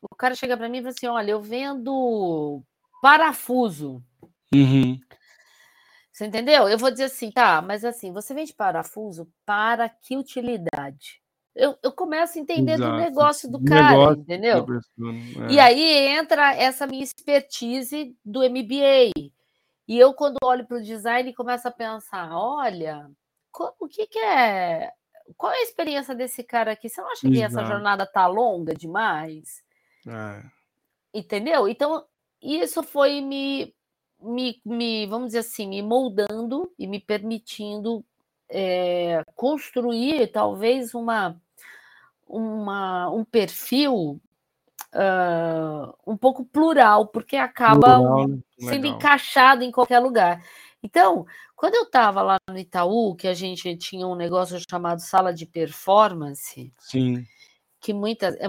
o 0.01 0.14
cara 0.14 0.35
chega 0.35 0.57
para 0.57 0.68
mim 0.68 0.79
e 0.79 0.83
fala 0.83 0.95
assim: 0.97 1.07
olha, 1.07 1.31
eu 1.33 1.43
vendo 1.43 2.62
parafuso. 3.03 4.03
Uhum. 4.53 4.99
Você 6.21 6.27
entendeu? 6.27 6.68
Eu 6.68 6.77
vou 6.77 6.91
dizer 6.91 7.05
assim, 7.05 7.31
tá, 7.31 7.62
mas 7.62 7.83
assim, 7.83 8.12
você 8.12 8.35
vende 8.35 8.53
parafuso 8.53 9.27
para 9.47 9.89
que 9.89 10.18
utilidade? 10.18 11.23
Eu, 11.57 11.79
eu 11.83 11.91
começo 11.91 12.37
a 12.39 12.43
entender 12.43 12.73
Exato. 12.73 12.91
do 12.91 12.99
negócio 12.99 13.51
do 13.51 13.64
cara, 13.64 13.93
negócio 13.93 14.21
entendeu? 14.21 14.66
É. 15.49 15.53
E 15.53 15.59
aí 15.59 16.09
entra 16.09 16.55
essa 16.55 16.87
minha 16.87 17.03
expertise 17.03 18.14
do 18.23 18.41
MBA. 18.41 19.31
E 19.89 19.99
eu, 19.99 20.12
quando 20.12 20.37
olho 20.45 20.66
para 20.66 20.77
o 20.77 20.83
design, 20.83 21.33
começo 21.33 21.66
a 21.66 21.71
pensar: 21.71 22.37
olha, 22.37 23.11
o 23.79 23.89
que, 23.89 24.07
que 24.07 24.18
é. 24.18 24.93
Qual 25.39 25.51
é 25.51 25.57
a 25.57 25.62
experiência 25.62 26.14
desse 26.14 26.45
cara 26.45 26.73
aqui? 26.73 26.91
Você 26.91 27.01
não 27.01 27.11
acha 27.11 27.23
que 27.23 27.29
Exato. 27.29 27.61
essa 27.61 27.64
jornada 27.64 28.05
tá 28.05 28.27
longa 28.27 28.75
demais? 28.75 29.62
É. 30.07 30.43
Entendeu? 31.14 31.66
Então, 31.66 32.05
isso 32.43 32.83
foi 32.83 33.23
me, 33.23 33.75
me, 34.23 34.61
me, 34.64 35.07
vamos 35.07 35.29
dizer 35.29 35.41
assim, 35.41 35.68
me 35.68 35.83
moldando 35.83 36.71
e 36.79 36.87
me 36.87 37.01
permitindo 37.01 38.05
é, 38.49 39.23
construir 39.35 40.27
talvez 40.29 40.95
uma, 40.95 41.41
uma, 42.29 43.11
um 43.11 43.25
perfil 43.25 44.21
uh, 44.95 45.95
um 46.07 46.16
pouco 46.16 46.45
plural, 46.45 47.07
porque 47.07 47.37
acaba 47.37 47.97
plural, 47.97 48.29
sendo 48.59 48.83
legal. 48.83 48.97
encaixado 48.97 49.62
em 49.62 49.71
qualquer 49.71 50.01
lugar. 50.01 50.43
Então, 50.83 51.27
quando 51.55 51.75
eu 51.75 51.83
estava 51.83 52.23
lá 52.23 52.39
no 52.49 52.59
Itaú, 52.59 53.14
que 53.14 53.29
a 53.29 53.35
gente 53.35 53.77
tinha 53.77 54.07
um 54.07 54.14
negócio 54.14 54.59
chamado 54.68 55.01
sala 55.01 55.33
de 55.33 55.47
performance, 55.47 56.73
Sim 56.79 57.25
que 57.81 57.93
muitas. 57.95 58.35
É, 58.37 58.47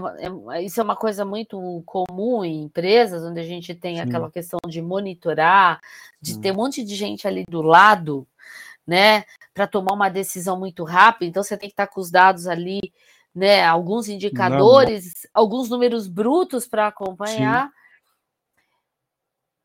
é, 0.56 0.62
isso 0.62 0.80
é 0.80 0.84
uma 0.84 0.96
coisa 0.96 1.24
muito 1.24 1.82
comum 1.86 2.44
em 2.44 2.64
empresas, 2.64 3.24
onde 3.24 3.40
a 3.40 3.44
gente 3.44 3.74
tem 3.74 3.96
Sim. 3.96 4.02
aquela 4.02 4.30
questão 4.30 4.60
de 4.68 4.82
monitorar, 4.82 5.80
de 6.22 6.38
ter 6.40 6.52
um 6.52 6.56
monte 6.56 6.84
de 6.84 6.96
gente 6.96 7.28
ali 7.28 7.46
do 7.50 7.62
lado, 7.62 8.28
né, 8.86 9.24
para 9.54 9.68
tomar 9.68 9.94
uma 9.94 10.10
decisão 10.10 10.60
muito 10.60 10.84
rápida. 10.84 11.26
Então, 11.26 11.44
você 11.44 11.58
tem 11.58 11.70
que 11.70 11.74
estar 11.74 11.88
com 11.88 12.02
os 12.02 12.12
dados 12.12 12.46
ali, 12.48 12.82
né, 13.34 13.64
alguns 13.64 14.10
indicadores, 14.10 15.06
Não. 15.06 15.32
alguns 15.34 15.70
números 15.70 16.08
brutos 16.08 16.68
para 16.68 16.88
acompanhar. 16.88 17.68
Sim. 17.68 17.74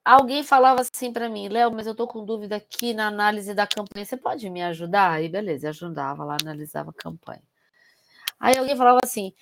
Alguém 0.05 0.45
falava 0.45 0.83
assim 0.83 1.13
para 1.13 1.29
mim, 1.29 1.49
Léo, 1.49 1.73
mas 1.73 1.85
eu 1.85 1.91
estou 1.91 2.07
com 2.07 2.25
dúvida 2.25 2.55
aqui 2.55 2.95
na 2.95 3.09
análise 3.09 3.53
da 3.53 3.67
campanha. 3.67 4.07
Você 4.07 4.17
pode 4.17 4.49
me 4.49 4.63
ajudar? 4.63 5.11
Aí, 5.11 5.29
beleza, 5.29 5.71
ajudava 5.71 6.23
lá, 6.23 6.37
analisava 6.41 6.91
a 6.91 6.93
campanha. 6.93 7.43
Aí 8.39 8.57
alguém 8.57 8.77
falava 8.77 9.01
assim, 9.03 9.33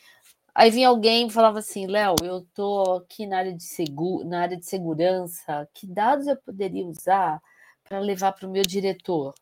Aí 0.55 0.71
vinha 0.71 0.89
alguém 0.89 1.27
e 1.27 1.31
falava 1.31 1.59
assim, 1.59 1.87
Léo, 1.87 2.15
eu 2.23 2.47
tô 2.55 2.99
aqui 2.99 3.27
na 3.27 3.39
área 3.39 3.53
de 3.53 3.65
seguro, 3.65 4.25
na 4.25 4.43
área 4.43 4.57
de 4.57 4.65
segurança, 4.65 5.69
que 5.75 5.85
dados 5.85 6.29
eu 6.29 6.37
poderia 6.37 6.87
usar 6.87 7.43
para 7.83 7.99
levar 7.99 8.33
para 8.33 8.47
o 8.47 8.51
meu 8.51 8.63
diretor? 8.63 9.35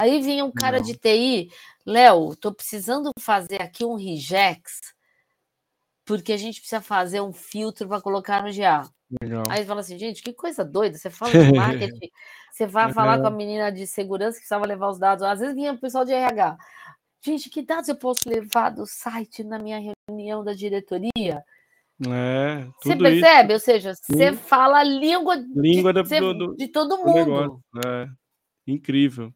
Aí 0.00 0.20
vinha 0.20 0.44
um 0.44 0.50
cara 0.50 0.78
Não. 0.78 0.84
de 0.84 0.96
TI, 0.96 1.50
Léo, 1.86 2.34
tô 2.34 2.52
precisando 2.52 3.12
fazer 3.20 3.62
aqui 3.62 3.84
um 3.84 3.94
regex, 3.94 4.94
porque 6.04 6.32
a 6.32 6.36
gente 6.36 6.58
precisa 6.58 6.80
fazer 6.80 7.20
um 7.20 7.32
filtro 7.32 7.86
para 7.86 8.00
colocar 8.00 8.42
no 8.42 8.52
GA. 8.52 8.90
Legal. 9.22 9.44
Aí 9.48 9.64
fala 9.64 9.80
assim, 9.80 9.98
gente, 9.98 10.22
que 10.22 10.32
coisa 10.32 10.64
doida, 10.64 10.96
você 10.96 11.10
fala 11.10 11.32
de 11.32 11.38
marketing, 11.54 12.10
você 12.50 12.66
vai 12.66 12.92
falar 12.92 13.20
com 13.20 13.26
a 13.26 13.30
menina 13.30 13.70
de 13.70 13.86
segurança 13.86 14.32
que 14.32 14.40
precisava 14.40 14.66
levar 14.66 14.88
os 14.88 14.98
dados. 14.98 15.22
Às 15.22 15.38
vezes 15.38 15.54
vinha 15.54 15.72
o 15.72 15.78
pessoal 15.78 16.04
de 16.04 16.12
RH. 16.12 16.56
Gente, 17.22 17.50
que 17.50 17.62
dados 17.62 17.88
eu 17.88 17.96
posso 17.96 18.28
levar 18.28 18.70
do 18.70 18.86
site 18.86 19.44
na 19.44 19.58
minha 19.58 19.94
reunião 20.08 20.42
da 20.42 20.54
diretoria? 20.54 21.44
É, 22.08 22.66
você 22.82 22.96
percebe? 22.96 23.54
Isso. 23.54 23.70
Ou 23.70 23.74
seja, 23.74 23.94
você 23.94 24.32
fala 24.32 24.78
a 24.78 24.84
língua, 24.84 25.36
língua 25.54 25.92
de, 25.92 26.02
do, 26.02 26.34
do, 26.34 26.56
de 26.56 26.68
todo 26.68 26.96
mundo. 26.96 27.62
É, 27.86 28.08
incrível. 28.66 29.30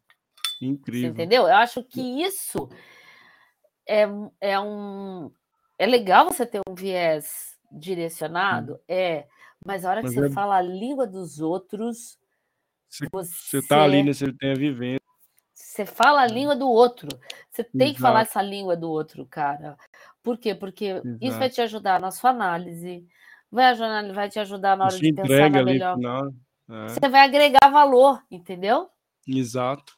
Incrível. 0.59 1.09
Você 1.09 1.13
entendeu? 1.13 1.43
Eu 1.43 1.55
acho 1.55 1.83
que 1.83 2.01
isso 2.23 2.67
é, 3.87 4.07
é 4.41 4.59
um. 4.59 5.31
É 5.77 5.85
legal 5.85 6.25
você 6.25 6.45
ter 6.45 6.59
um 6.67 6.73
viés 6.73 7.55
direcionado, 7.71 8.79
é, 8.87 9.27
mas 9.63 9.85
a 9.85 9.91
hora 9.91 10.01
que 10.01 10.07
Mas 10.07 10.15
você 10.15 10.25
é 10.27 10.29
fala 10.31 10.57
a 10.57 10.61
língua 10.61 11.05
dos 11.05 11.39
outros, 11.39 12.17
você 12.89 13.07
você 13.11 13.61
tá 13.67 13.83
ali, 13.83 14.01
né? 14.01 14.13
Você 14.13 14.31
tem 14.33 14.51
a 14.51 14.55
vivência. 14.55 15.04
Você 15.55 15.85
fala 15.85 16.21
a 16.21 16.27
língua 16.27 16.53
do 16.53 16.67
outro. 16.69 17.07
Você 17.49 17.63
tem 17.63 17.93
que 17.93 18.01
falar 18.01 18.21
Exato, 18.21 18.31
essa 18.31 18.41
língua 18.41 18.75
do 18.75 18.89
outro, 18.89 19.25
cara. 19.25 19.77
Por 20.21 20.37
quê? 20.37 20.53
Porque 20.53 21.01
isso 21.21 21.37
vai 21.37 21.47
exato. 21.47 21.55
te 21.55 21.61
ajudar 21.61 21.99
na 22.01 22.11
sua 22.11 22.31
análise, 22.31 23.07
vai 23.49 23.65
ajudar, 23.67 24.13
vai 24.13 24.29
te 24.29 24.37
ajudar 24.37 24.75
na 24.75 24.85
hora 24.85 24.97
de 24.97 25.13
pensar 25.13 25.49
na 25.49 25.63
melhor. 25.63 25.95
final. 25.95 26.33
É, 26.69 26.87
Você 26.89 27.07
vai 27.09 27.21
agregar 27.21 27.69
valor, 27.71 28.21
entendeu? 28.29 28.89
exato, 29.25 29.93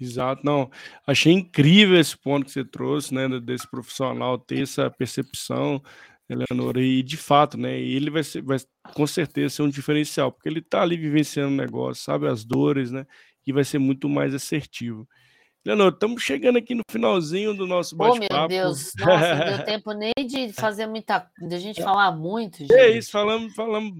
exato. 0.00 0.44
Não, 0.44 0.68
achei 1.06 1.32
incrível 1.32 2.00
esse 2.00 2.16
ponto 2.16 2.44
que 2.44 2.50
você 2.50 2.64
trouxe, 2.64 3.14
né? 3.14 3.28
Desse 3.40 3.70
profissional 3.70 4.36
ter 4.36 4.62
essa 4.62 4.90
percepção, 4.90 5.80
Eleonora, 6.28 6.80
e 6.80 7.00
de 7.00 7.16
fato, 7.16 7.56
né? 7.56 7.78
Ele 7.78 8.10
vai 8.10 8.24
ser, 8.24 8.42
vai 8.42 8.58
com 8.92 9.06
certeza 9.06 9.54
ser 9.56 9.62
um 9.62 9.68
diferencial, 9.68 10.32
porque 10.32 10.48
ele 10.48 10.60
tá 10.60 10.82
ali 10.82 10.96
vivenciando 10.96 11.52
o 11.52 11.56
negócio, 11.56 12.02
sabe 12.02 12.26
as 12.26 12.44
dores, 12.44 12.90
né? 12.90 13.06
E 13.46 13.52
vai 13.52 13.64
ser 13.64 13.78
muito 13.78 14.08
mais 14.08 14.34
assertivo. 14.34 15.08
Leonor, 15.66 15.92
estamos 15.92 16.22
chegando 16.22 16.58
aqui 16.58 16.76
no 16.76 16.82
finalzinho 16.88 17.52
do 17.52 17.66
nosso 17.66 17.96
Oh, 17.96 18.02
meu 18.02 18.14
bate-papo. 18.14 18.48
Deus, 18.48 18.92
nossa, 19.00 19.34
não 19.34 19.56
deu 19.56 19.64
tempo 19.64 19.92
nem 19.92 20.12
de 20.24 20.52
fazer 20.52 20.86
muita, 20.86 21.28
de 21.40 21.54
a 21.54 21.58
gente 21.58 21.82
falar 21.82 22.12
muito, 22.12 22.62
É 22.72 22.88
isso, 22.88 23.06
gente. 23.06 23.10
falamos, 23.10 23.54
falamos 23.54 23.92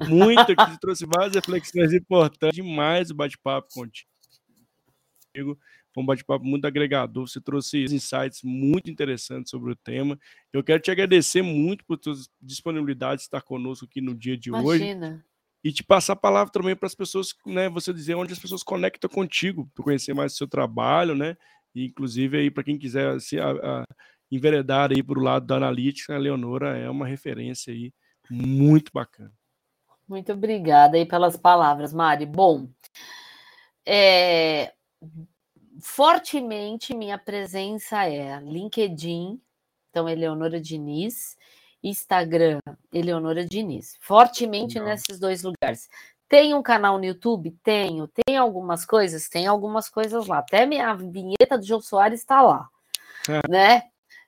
muito 0.00 0.40
aqui, 0.40 0.70
você 0.72 0.78
trouxe 0.80 1.06
várias 1.06 1.34
reflexões 1.34 1.92
importantes 1.92 2.56
demais 2.56 3.10
o 3.10 3.14
bate-papo 3.14 3.68
contigo. 3.72 5.58
Foi 5.94 6.02
um 6.02 6.06
bate-papo 6.06 6.44
muito 6.44 6.66
agregador, 6.66 7.28
você 7.28 7.40
trouxe 7.40 7.84
insights 7.84 8.40
muito 8.42 8.90
interessantes 8.90 9.50
sobre 9.50 9.70
o 9.70 9.76
tema. 9.76 10.18
Eu 10.52 10.64
quero 10.64 10.82
te 10.82 10.90
agradecer 10.90 11.42
muito 11.42 11.84
por 11.84 12.00
sua 12.02 12.14
disponibilidade 12.40 13.18
de 13.18 13.22
estar 13.26 13.42
conosco 13.42 13.84
aqui 13.84 14.00
no 14.00 14.14
dia 14.14 14.36
de 14.36 14.50
hoje 14.50 14.82
Imagina. 14.82 15.24
E 15.64 15.72
te 15.72 15.84
passar 15.84 16.14
a 16.14 16.16
palavra 16.16 16.52
também 16.52 16.74
para 16.74 16.86
as 16.86 16.94
pessoas, 16.94 17.34
né? 17.46 17.68
Você 17.68 17.92
dizer 17.92 18.14
onde 18.14 18.32
as 18.32 18.38
pessoas 18.38 18.62
conectam 18.62 19.08
contigo, 19.08 19.70
para 19.74 19.84
conhecer 19.84 20.14
mais 20.14 20.34
o 20.34 20.36
seu 20.36 20.48
trabalho, 20.48 21.14
né? 21.14 21.36
E, 21.74 21.86
inclusive 21.86 22.36
aí 22.36 22.50
para 22.50 22.64
quem 22.64 22.78
quiser 22.78 23.20
se 23.20 23.38
a, 23.38 23.50
a, 23.50 23.84
enveredar 24.30 24.90
aí 24.90 25.02
para 25.02 25.18
o 25.18 25.22
lado 25.22 25.46
da 25.46 25.56
analítica, 25.56 26.14
a 26.14 26.18
Leonora 26.18 26.76
é 26.76 26.90
uma 26.90 27.06
referência 27.06 27.72
aí 27.72 27.92
muito 28.30 28.90
bacana. 28.92 29.32
Muito 30.08 30.32
obrigada 30.32 30.96
aí 30.96 31.06
pelas 31.06 31.36
palavras, 31.36 31.92
Mari. 31.92 32.26
Bom, 32.26 32.68
é, 33.86 34.72
fortemente 35.80 36.94
minha 36.94 37.18
presença 37.18 38.04
é 38.04 38.40
LinkedIn, 38.40 39.40
então 39.90 40.08
Eleonora 40.08 40.60
Diniz, 40.60 41.36
Instagram, 41.82 42.58
Eleonora 42.92 43.44
Diniz. 43.44 43.96
Fortemente 44.00 44.74
Legal. 44.74 44.88
nesses 44.88 45.18
dois 45.18 45.42
lugares. 45.42 45.88
Tem 46.28 46.54
um 46.54 46.62
canal 46.62 46.96
no 46.98 47.04
YouTube? 47.04 47.54
Tenho. 47.62 48.08
Tem 48.08 48.36
algumas 48.36 48.86
coisas? 48.86 49.28
Tem 49.28 49.46
algumas 49.46 49.88
coisas 49.90 50.26
lá. 50.26 50.38
Até 50.38 50.64
minha 50.64 50.94
vinheta 50.94 51.58
do 51.58 51.66
João 51.66 51.80
Soares 51.80 52.20
está 52.20 52.40
lá, 52.40 52.68
É. 53.28 53.42
né? 53.50 53.82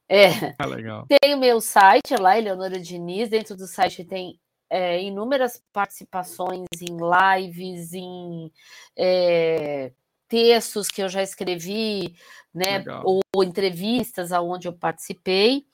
É. 0.08 0.54
Ah, 0.58 0.66
legal. 0.66 1.06
Tem 1.08 1.34
o 1.34 1.38
meu 1.38 1.60
site 1.62 2.14
lá, 2.18 2.36
Eleonora 2.38 2.78
Diniz. 2.78 3.30
Dentro 3.30 3.56
do 3.56 3.66
site 3.66 4.04
tem 4.04 4.38
é, 4.68 5.02
inúmeras 5.02 5.62
participações 5.72 6.66
em 6.82 6.96
lives, 6.98 7.94
em 7.94 8.52
é, 8.96 9.92
textos 10.28 10.88
que 10.88 11.02
eu 11.02 11.08
já 11.08 11.22
escrevi, 11.22 12.14
né? 12.52 12.78
Legal. 12.78 13.02
Ou, 13.06 13.20
ou 13.34 13.42
entrevistas 13.44 14.30
aonde 14.30 14.68
eu 14.68 14.72
participei. 14.72 15.66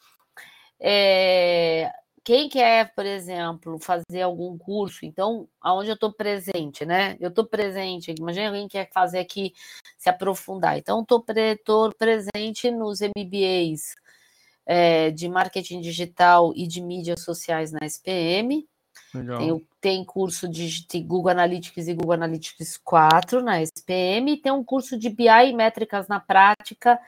É, 0.80 1.92
quem 2.24 2.48
quer, 2.48 2.94
por 2.94 3.04
exemplo, 3.04 3.78
fazer 3.78 4.22
algum 4.22 4.56
curso, 4.56 5.04
então, 5.04 5.48
aonde 5.60 5.90
eu 5.90 5.94
estou 5.94 6.12
presente, 6.12 6.84
né? 6.84 7.16
Eu 7.20 7.28
estou 7.28 7.44
presente, 7.44 8.14
imagina 8.18 8.48
alguém 8.48 8.68
que 8.68 8.78
quer 8.78 8.90
fazer 8.92 9.18
aqui, 9.18 9.52
se 9.98 10.08
aprofundar. 10.08 10.78
Então, 10.78 11.02
estou 11.02 11.22
pre, 11.22 11.60
presente 11.98 12.70
nos 12.70 13.00
MBAs 13.00 13.94
é, 14.66 15.10
de 15.10 15.28
marketing 15.28 15.80
digital 15.80 16.52
e 16.54 16.66
de 16.66 16.80
mídias 16.80 17.22
sociais 17.22 17.72
na 17.72 17.80
SPM. 17.86 18.66
Tem, 19.38 19.66
tem 19.80 20.04
curso 20.04 20.48
de, 20.48 20.86
de 20.86 21.00
Google 21.00 21.32
Analytics 21.32 21.88
e 21.88 21.94
Google 21.94 22.12
Analytics 22.12 22.76
4 22.76 23.42
na 23.42 23.60
SPM, 23.60 24.36
tem 24.36 24.52
um 24.52 24.62
curso 24.62 24.96
de 24.96 25.08
BI 25.08 25.26
e 25.26 25.52
métricas 25.52 26.06
na 26.06 26.20
prática. 26.20 27.00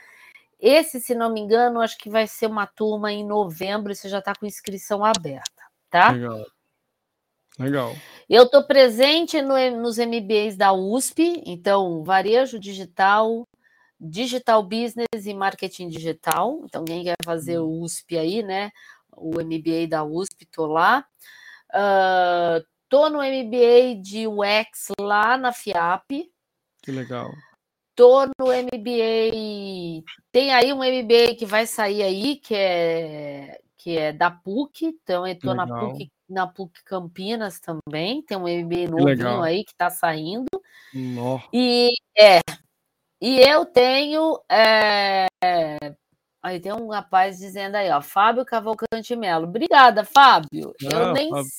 Esse, 0.63 1.01
se 1.01 1.13
não 1.13 1.33
me 1.33 1.41
engano, 1.41 1.81
acho 1.81 1.99
que 1.99 2.09
vai 2.09 2.29
ser 2.29 2.47
uma 2.47 2.69
turma 2.69 3.11
em 3.11 3.27
novembro, 3.27 3.91
e 3.91 3.97
você 3.97 4.09
já 4.09 4.21
está 4.21 4.33
com 4.33 4.47
inscrição 4.47 5.05
aberta, 5.05 5.61
tá? 5.91 6.13
Legal. 6.13 6.47
Legal. 7.59 7.97
Eu 8.31 8.45
estou 8.45 8.63
presente 8.63 9.43
no, 9.43 9.55
nos 9.73 9.99
MBAs 9.99 10.57
da 10.57 10.73
USP, 10.73 11.43
então, 11.45 12.05
varejo 12.05 12.61
digital, 12.61 13.43
digital 14.01 14.63
business 14.63 15.27
e 15.27 15.35
marketing 15.35 15.89
digital. 15.89 16.61
Então, 16.65 16.85
quem 16.85 17.03
quer 17.03 17.17
fazer 17.25 17.59
o 17.59 17.81
USP 17.83 18.17
aí, 18.17 18.45
né? 18.45 18.71
O 19.17 19.41
MBA 19.43 19.89
da 19.89 20.05
USP, 20.05 20.45
estou 20.45 20.67
lá. 20.67 21.05
Uh, 21.75 22.65
tô 22.89 23.11
no 23.11 23.19
MBA 23.19 24.01
de 24.01 24.29
UX 24.29 24.93
lá 25.01 25.37
na 25.37 25.53
FIAP. 25.53 26.31
Que 26.85 26.93
legal. 26.93 27.33
Tô 27.95 28.27
no 28.27 28.47
MBA. 28.47 30.03
Tem 30.31 30.53
aí 30.53 30.73
um 30.73 30.79
MBA 30.79 31.35
que 31.37 31.45
vai 31.45 31.67
sair 31.67 32.03
aí, 32.03 32.37
que 32.37 32.55
é, 32.55 33.61
que 33.77 33.97
é 33.99 34.13
da 34.13 34.31
PUC. 34.31 34.87
Então, 34.87 35.27
eu 35.27 35.39
tô 35.39 35.55
na. 35.55 35.67
PUC, 35.67 36.11
na 36.29 36.47
PUC 36.47 36.83
Campinas 36.85 37.61
também. 37.61 38.23
Tem 38.23 38.37
um 38.37 38.49
MBA 38.49 38.89
novinho 38.89 39.05
legal. 39.05 39.43
aí 39.43 39.65
que 39.65 39.75
tá 39.75 39.91
saindo. 39.91 40.49
Nó. 40.95 41.41
E 41.53 41.91
é. 42.17 42.41
E 43.21 43.41
eu 43.41 43.65
tenho. 43.67 44.41
é, 44.51 45.27
Aí 46.43 46.59
tem 46.59 46.73
um 46.73 46.89
rapaz 46.89 47.39
dizendo 47.39 47.77
aí, 47.77 47.89
ó, 47.91 48.03
Fábio 48.03 48.45
Cavalcante 48.45 49.15
Melo. 49.15 49.45
Obrigada, 49.45 50.05
Fábio. 50.05 50.75
Eu 50.81 51.11
Ah, 51.11 51.13
nem. 51.13 51.31
Fábio. 51.31 51.51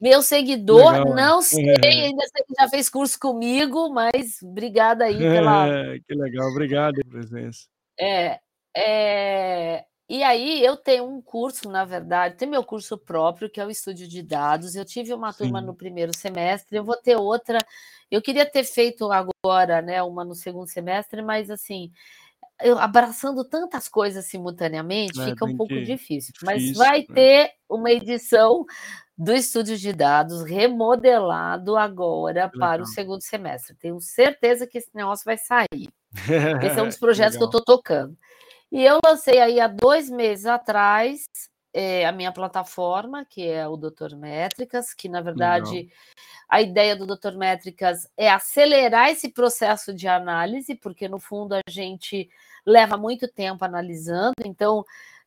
Meu 0.00 0.22
seguidor, 0.22 0.92
Legal. 0.92 1.14
não 1.14 1.42
sei, 1.42 1.68
É. 1.82 2.04
ainda 2.06 2.22
sei 2.28 2.44
que 2.44 2.54
já 2.58 2.68
fez 2.68 2.88
curso 2.88 3.18
comigo, 3.20 3.90
mas 3.90 4.40
obrigada 4.42 5.04
aí 5.04 5.18
pela. 5.18 5.66
que 6.08 6.14
legal. 6.14 6.48
Obrigado 6.48 6.94
pela 6.94 7.10
presença. 7.10 7.66
É, 7.98 8.40
é, 8.76 9.84
E 10.08 10.22
aí 10.22 10.64
eu 10.64 10.76
tenho 10.76 11.04
um 11.04 11.20
curso, 11.20 11.68
na 11.70 11.84
verdade, 11.84 12.36
tem 12.36 12.48
meu 12.48 12.64
curso 12.64 12.96
próprio, 12.98 13.50
que 13.50 13.60
é 13.60 13.66
o 13.66 13.70
Estúdio 13.70 14.08
de 14.08 14.22
Dados. 14.22 14.74
Eu 14.74 14.84
tive 14.84 15.12
uma 15.12 15.32
turma 15.32 15.60
Sim. 15.60 15.66
no 15.66 15.74
primeiro 15.74 16.16
semestre, 16.16 16.76
eu 16.78 16.84
vou 16.84 16.96
ter 16.96 17.16
outra. 17.16 17.58
Eu 18.10 18.20
queria 18.22 18.44
ter 18.46 18.64
feito 18.64 19.08
agora, 19.12 19.80
né, 19.82 20.02
uma 20.02 20.24
no 20.24 20.34
segundo 20.34 20.66
semestre, 20.66 21.22
mas 21.22 21.48
assim, 21.50 21.92
eu 22.62 22.76
abraçando 22.78 23.44
tantas 23.44 23.86
coisas 23.86 24.24
simultaneamente, 24.24 25.20
É, 25.20 25.26
fica 25.26 25.44
um 25.44 25.56
pouco 25.56 25.72
que- 25.74 25.84
difícil. 25.84 26.32
Mas 26.42 26.60
difícil, 26.60 26.78
vai 26.82 27.00
né? 27.00 27.06
ter 27.14 27.50
uma 27.68 27.90
edição 27.92 28.64
do 29.20 29.34
Estúdio 29.34 29.76
de 29.76 29.92
Dados 29.92 30.42
remodelado 30.42 31.76
agora 31.76 32.48
Que 32.48 32.58
para 32.58 32.82
o 32.82 32.86
legal. 32.86 32.94
segundo 32.94 33.20
semestre. 33.20 33.74
Tenho 33.74 34.00
certeza 34.00 34.66
que 34.66 34.78
esse 34.78 34.88
negócio 34.94 35.26
vai 35.26 35.36
sair. 35.36 35.90
Esse 36.64 36.78
é 36.78 36.82
um 36.82 36.86
dos 36.86 36.96
projetos 36.96 37.36
que 37.36 37.42
eu 37.42 37.46
Legal. 37.46 37.60
estou 37.60 37.76
tocando. 37.76 38.16
E 38.72 38.82
eu 38.82 38.98
lancei 39.04 39.38
aí 39.38 39.60
há 39.60 39.66
dois 39.66 40.08
meses 40.08 40.46
atrás 40.46 41.26
eh, 41.74 42.06
a 42.06 42.12
minha 42.12 42.32
plataforma, 42.32 43.24
que 43.24 43.46
é 43.46 43.68
o 43.68 43.76
Doutor 43.76 44.16
Métricas, 44.16 44.94
que 44.94 45.06
na 45.08 45.20
verdade 45.20 45.90
a 46.48 46.62
ideia 46.62 46.96
do 46.96 47.06
Doutor 47.06 47.36
Métricas 47.36 48.08
é 48.16 48.30
acelerar 48.30 49.10
esse 49.10 49.28
processo 49.28 49.92
de 49.92 50.08
análise, 50.08 50.74
porque 50.74 51.08
no 51.08 51.18
fundo 51.20 51.54
a 51.54 51.60
gente 51.68 52.28
leva 52.66 52.96
muito 52.96 53.28
tempo 53.28 53.64
analisando, 53.64 54.32
então 54.44 54.82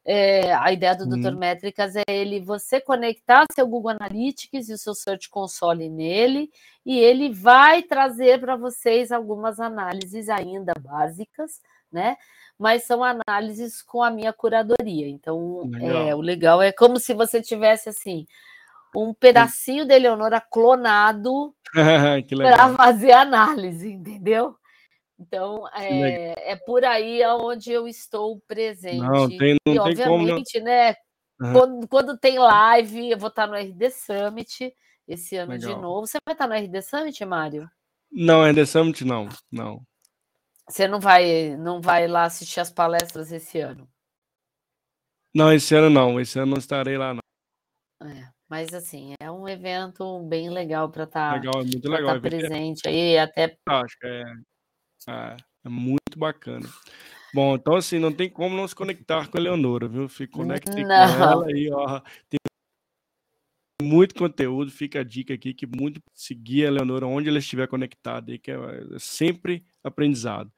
eh, 0.05 0.53
a 0.53 0.71
ideia 0.71 0.95
do 0.95 1.07
Doutor 1.07 1.33
Uhum. 1.33 1.39
Métricas 1.39 1.95
é 1.95 2.03
ele 2.07 2.41
você 2.41 2.81
conectar 2.81 3.45
seu 3.53 3.65
Google 3.65 3.91
Analytics 3.91 4.69
e 4.69 4.73
o 4.73 4.77
seu 4.77 4.93
Search 4.93 5.29
Console 5.29 5.89
nele, 5.89 6.51
e 6.85 6.99
ele 6.99 7.31
vai 7.31 7.81
trazer 7.81 8.39
para 8.39 8.55
vocês 8.55 9.11
algumas 9.11 9.59
análises 9.59 10.29
ainda 10.29 10.73
básicas, 10.79 11.61
né? 11.91 12.17
Mas 12.59 12.83
são 12.83 13.01
análises 13.03 13.81
com 13.81 14.03
a 14.03 14.11
minha 14.11 14.33
curadoria. 14.33 15.07
Então, 15.07 15.69
Legal. 15.71 16.07
é, 16.07 16.15
o 16.15 16.21
legal 16.21 16.61
é 16.61 16.71
como 16.71 16.99
se 16.99 17.13
você 17.13 17.41
tivesse 17.41 17.89
assim 17.89 18.27
um 18.95 19.13
pedacinho 19.13 19.87
da 19.87 19.95
Eleonora 19.95 20.39
clonado 20.39 21.53
para 22.37 22.73
fazer 22.75 23.11
análise, 23.11 23.91
entendeu? 23.91 24.55
Então, 25.19 25.67
é, 25.75 26.51
é 26.51 26.55
por 26.55 26.83
aí 26.83 27.25
onde 27.27 27.71
eu 27.71 27.87
estou 27.87 28.39
presente. 28.47 29.01
Não, 29.01 29.27
tem, 29.27 29.57
e, 29.65 29.73
não 29.73 29.93
como. 29.93 30.25
Não. 30.25 30.35
obviamente, 30.35 30.59
né? 30.59 30.95
Aham. 31.41 31.53
Quando, 31.53 31.87
quando 31.87 32.17
tem 32.17 32.39
live, 32.39 33.11
eu 33.11 33.17
vou 33.17 33.29
estar 33.29 33.47
no 33.47 33.55
RD 33.55 33.91
Summit 33.91 34.73
esse 35.07 35.35
ano 35.35 35.57
de 35.57 35.67
Legal. 35.67 35.81
novo. 35.81 36.07
Você 36.07 36.17
vai 36.25 36.33
estar 36.33 36.47
no 36.47 36.53
RD 36.53 36.81
Summit, 36.81 37.25
Mário? 37.25 37.69
Não, 38.11 38.53
The 38.53 38.65
Summit, 38.65 39.03
não. 39.03 39.27
Não. 39.51 39.81
Você 40.69 40.87
não 40.87 40.99
vai, 40.99 41.57
não 41.57 41.81
vai 41.81 42.07
lá 42.07 42.23
assistir 42.23 42.59
as 42.59 42.71
palestras 42.71 43.31
esse 43.31 43.59
ano? 43.59 43.89
Não, 45.33 45.51
esse 45.51 45.73
ano 45.75 45.89
não. 45.89 46.19
Esse 46.19 46.37
ano 46.39 46.51
não 46.51 46.57
estarei 46.57 46.97
lá, 46.97 47.13
não. 47.13 48.07
É, 48.07 48.29
mas 48.47 48.73
assim, 48.73 49.15
é 49.19 49.31
um 49.31 49.47
evento 49.47 50.19
bem 50.27 50.49
legal 50.49 50.89
para 50.89 51.05
estar 51.05 51.33
Legal, 51.33 51.61
é 51.61 51.63
muito 51.63 51.81
tá 51.81 51.89
legal. 51.89 52.21
presente 52.21 52.87
aí, 52.87 53.17
até 53.17 53.57
Acho 53.67 53.97
que 53.97 54.07
é, 54.07 54.23
é, 55.07 55.37
é 55.65 55.69
muito 55.69 56.17
bacana. 56.17 56.67
Bom, 57.33 57.55
então 57.55 57.75
assim, 57.75 57.97
não 57.97 58.11
tem 58.11 58.29
como 58.29 58.55
não 58.55 58.67
se 58.67 58.75
conectar 58.75 59.27
com 59.27 59.37
a 59.37 59.41
Leonora, 59.41 59.87
viu? 59.87 60.07
Fico 60.07 60.39
conectei 60.39 60.83
com 60.83 60.91
ela 60.91 61.51
e 61.51 61.71
ó, 61.71 61.99
tem 62.29 62.37
muito 63.81 64.15
conteúdo, 64.15 64.71
fica 64.71 64.99
a 64.99 65.03
dica 65.03 65.33
aqui 65.33 65.53
que 65.53 65.65
muito 65.65 66.01
seguir 66.13 66.67
a 66.67 66.71
Leonora 66.71 67.07
onde 67.07 67.27
ela 67.27 67.39
estiver 67.39 67.67
conectada 67.67 68.31
aí, 68.31 68.37
que 68.37 68.51
é 68.51 68.55
é 68.55 68.99
sempre 68.99 69.63
aprendizado. 69.83 70.51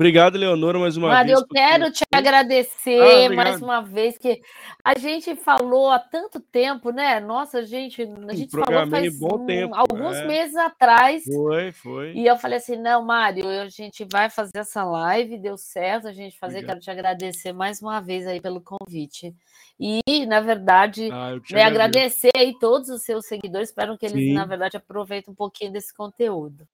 Obrigado, 0.00 0.38
Leonora, 0.38 0.78
mais 0.78 0.96
uma 0.96 1.08
Mário, 1.08 1.28
vez. 1.36 1.40
eu 1.40 1.46
quero 1.46 1.84
ter- 1.84 1.92
te 1.92 2.04
agradecer 2.10 3.26
Ah, 3.30 3.34
mais 3.34 3.60
uma 3.60 3.82
vez, 3.82 4.16
que 4.16 4.40
a 4.82 4.98
gente 4.98 5.36
falou 5.36 5.90
há 5.90 5.98
tanto 5.98 6.40
tempo, 6.40 6.90
né? 6.90 7.20
Nossa, 7.20 7.66
gente, 7.66 8.00
a 8.26 8.32
gente 8.34 8.50
falou 8.50 8.88
faz 8.88 9.18
bom 9.18 9.42
um- 9.42 9.44
tempo, 9.44 9.74
alguns 9.74 10.16
é. 10.16 10.26
meses 10.26 10.56
atrás. 10.56 11.22
Foi, 11.24 11.70
foi. 11.72 12.12
E 12.14 12.26
eu 12.26 12.38
falei 12.38 12.56
assim: 12.56 12.76
não, 12.76 13.04
Mário, 13.04 13.46
a 13.46 13.68
gente 13.68 14.06
vai 14.10 14.30
fazer 14.30 14.56
essa 14.60 14.82
live, 14.84 15.36
deu 15.36 15.58
certo 15.58 16.08
a 16.08 16.12
gente 16.14 16.38
fazer. 16.38 16.60
Obrigado. 16.60 16.76
Quero 16.76 16.80
te 16.80 16.90
agradecer 16.90 17.52
mais 17.52 17.82
uma 17.82 18.00
vez 18.00 18.26
aí 18.26 18.40
pelo 18.40 18.62
convite. 18.62 19.34
E, 19.78 20.24
na 20.24 20.40
verdade, 20.40 21.10
Ah, 21.12 21.32
né, 21.52 21.62
agradecer 21.62 22.30
aí 22.34 22.58
todos 22.58 22.88
os 22.88 23.02
seus 23.02 23.26
seguidores. 23.26 23.68
Espero 23.68 23.98
que 23.98 24.06
eles, 24.06 24.16
Sim. 24.16 24.32
na 24.32 24.46
verdade, 24.46 24.78
aproveitem 24.78 25.30
um 25.30 25.36
pouquinho 25.36 25.70
desse 25.72 25.94
conteúdo. 25.94 26.66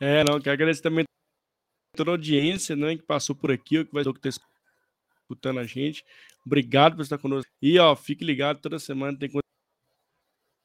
É, 0.00 0.24
não, 0.24 0.40
quero 0.40 0.54
agradecer 0.54 0.80
também 0.80 1.04
toda 1.96 2.10
a 2.10 2.14
audiência, 2.14 2.76
né, 2.76 2.96
que 2.96 3.02
passou 3.02 3.34
por 3.34 3.50
aqui, 3.50 3.78
ou 3.78 3.84
que 3.84 3.92
vai 3.92 4.02
está 4.02 4.28
escutando 5.22 5.60
a 5.60 5.64
gente. 5.64 6.04
Obrigado 6.44 6.96
por 6.96 7.02
estar 7.02 7.18
conosco. 7.18 7.50
E, 7.60 7.78
ó, 7.78 7.94
fique 7.94 8.24
ligado, 8.24 8.60
toda 8.60 8.78
semana 8.78 9.18
tem 9.18 9.30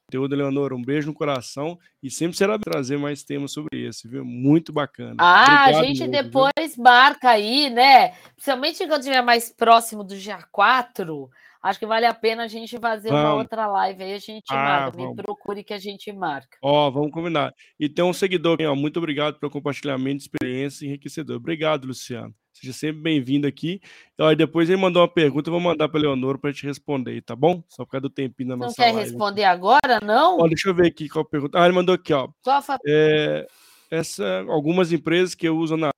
conteúdo, 0.10 0.36
Leonora. 0.36 0.76
Um 0.76 0.84
beijo 0.84 1.08
no 1.08 1.14
coração 1.14 1.78
e 2.02 2.10
sempre 2.10 2.38
será 2.38 2.58
trazer 2.58 2.98
mais 2.98 3.24
temas 3.24 3.52
sobre 3.52 3.86
esse, 3.86 4.08
viu? 4.08 4.24
Muito 4.24 4.72
bacana. 4.72 5.16
Ah, 5.18 5.66
Obrigado 5.66 5.84
a 5.84 5.84
gente 5.86 6.04
viu? 6.04 6.12
depois 6.12 6.78
marca 6.78 7.32
aí, 7.32 7.70
né? 7.70 8.10
Principalmente 8.36 8.88
quando 8.88 9.02
estiver 9.02 9.22
mais 9.22 9.50
próximo 9.50 10.04
do 10.04 10.18
dia 10.18 10.42
4, 10.52 11.30
acho 11.70 11.80
que 11.80 11.86
vale 11.86 12.06
a 12.06 12.14
pena 12.14 12.44
a 12.44 12.48
gente 12.48 12.78
fazer 12.80 13.10
uma 13.10 13.22
Vamos. 13.24 13.40
outra 13.40 13.68
live 13.68 14.04
aí, 14.04 14.14
a 14.14 14.20
gente 14.20 14.46
Ah, 14.52 14.56
marca. 14.56 14.98
Me 14.98 15.04
vamos. 15.04 15.18
procure 15.24 15.64
que 15.64 15.74
a 15.74 15.78
gente 15.80 16.12
marca. 16.14 16.58
Ó, 16.62 16.90
vamos 16.92 17.12
combinar. 17.12 17.54
E 17.80 17.90
tem 17.90 18.06
um 18.06 18.14
seguidor 18.14 18.54
aqui, 18.54 18.66
ó. 18.66 18.76
Muito 18.76 18.98
obrigado 18.98 19.40
pelo 19.40 19.52
compartilhamento 19.52 20.18
de 20.18 20.24
experiência 20.24 20.86
enriquecedor. 20.86 21.38
Obrigado, 21.38 21.86
Luciano. 21.88 22.34
Seja 22.54 22.72
sempre 22.72 23.02
bem-vindo 23.02 23.46
aqui. 23.46 23.82
E, 24.18 24.24
ó, 24.24 24.32
e 24.32 24.36
depois 24.36 24.70
ele 24.70 24.80
mandou 24.82 25.02
uma 25.02 25.08
pergunta, 25.10 25.50
eu 25.50 25.52
vou 25.52 25.60
mandar 25.60 25.90
para 25.90 26.00
Leonor 26.00 26.40
para 26.40 26.54
te 26.54 26.66
responder, 26.66 27.22
tá 27.22 27.36
bom? 27.36 27.62
Só 27.68 27.84
por 27.84 27.92
causa 27.92 28.04
do 28.04 28.10
tempinho 28.10 28.50
da 28.50 28.56
Não 28.56 28.68
nossa 28.68 28.76
quer 28.78 28.94
live. 28.94 29.02
responder 29.10 29.44
agora, 29.44 30.00
não? 30.02 30.40
Ó, 30.40 30.48
deixa 30.48 30.70
eu 30.70 30.74
ver 30.74 30.88
aqui 30.88 31.10
qual 31.10 31.24
a 31.26 31.28
pergunta. 31.28 31.60
Ah, 31.60 31.66
ele 31.66 31.74
mandou 31.76 31.94
aqui, 31.96 32.14
ó. 32.14 32.30
Só 32.46 32.62
fa- 32.62 32.78
É, 32.88 33.46
essa, 33.92 34.46
algumas 34.48 34.94
empresas 34.94 35.36
que 35.36 35.50
usam 35.50 35.76
na 35.78 35.90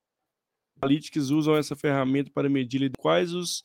Analytics 0.82 1.30
usam 1.30 1.56
essa 1.56 1.74
ferramenta 1.76 2.30
para 2.32 2.48
medir 2.48 2.90
quais 2.98 3.32
os 3.32 3.62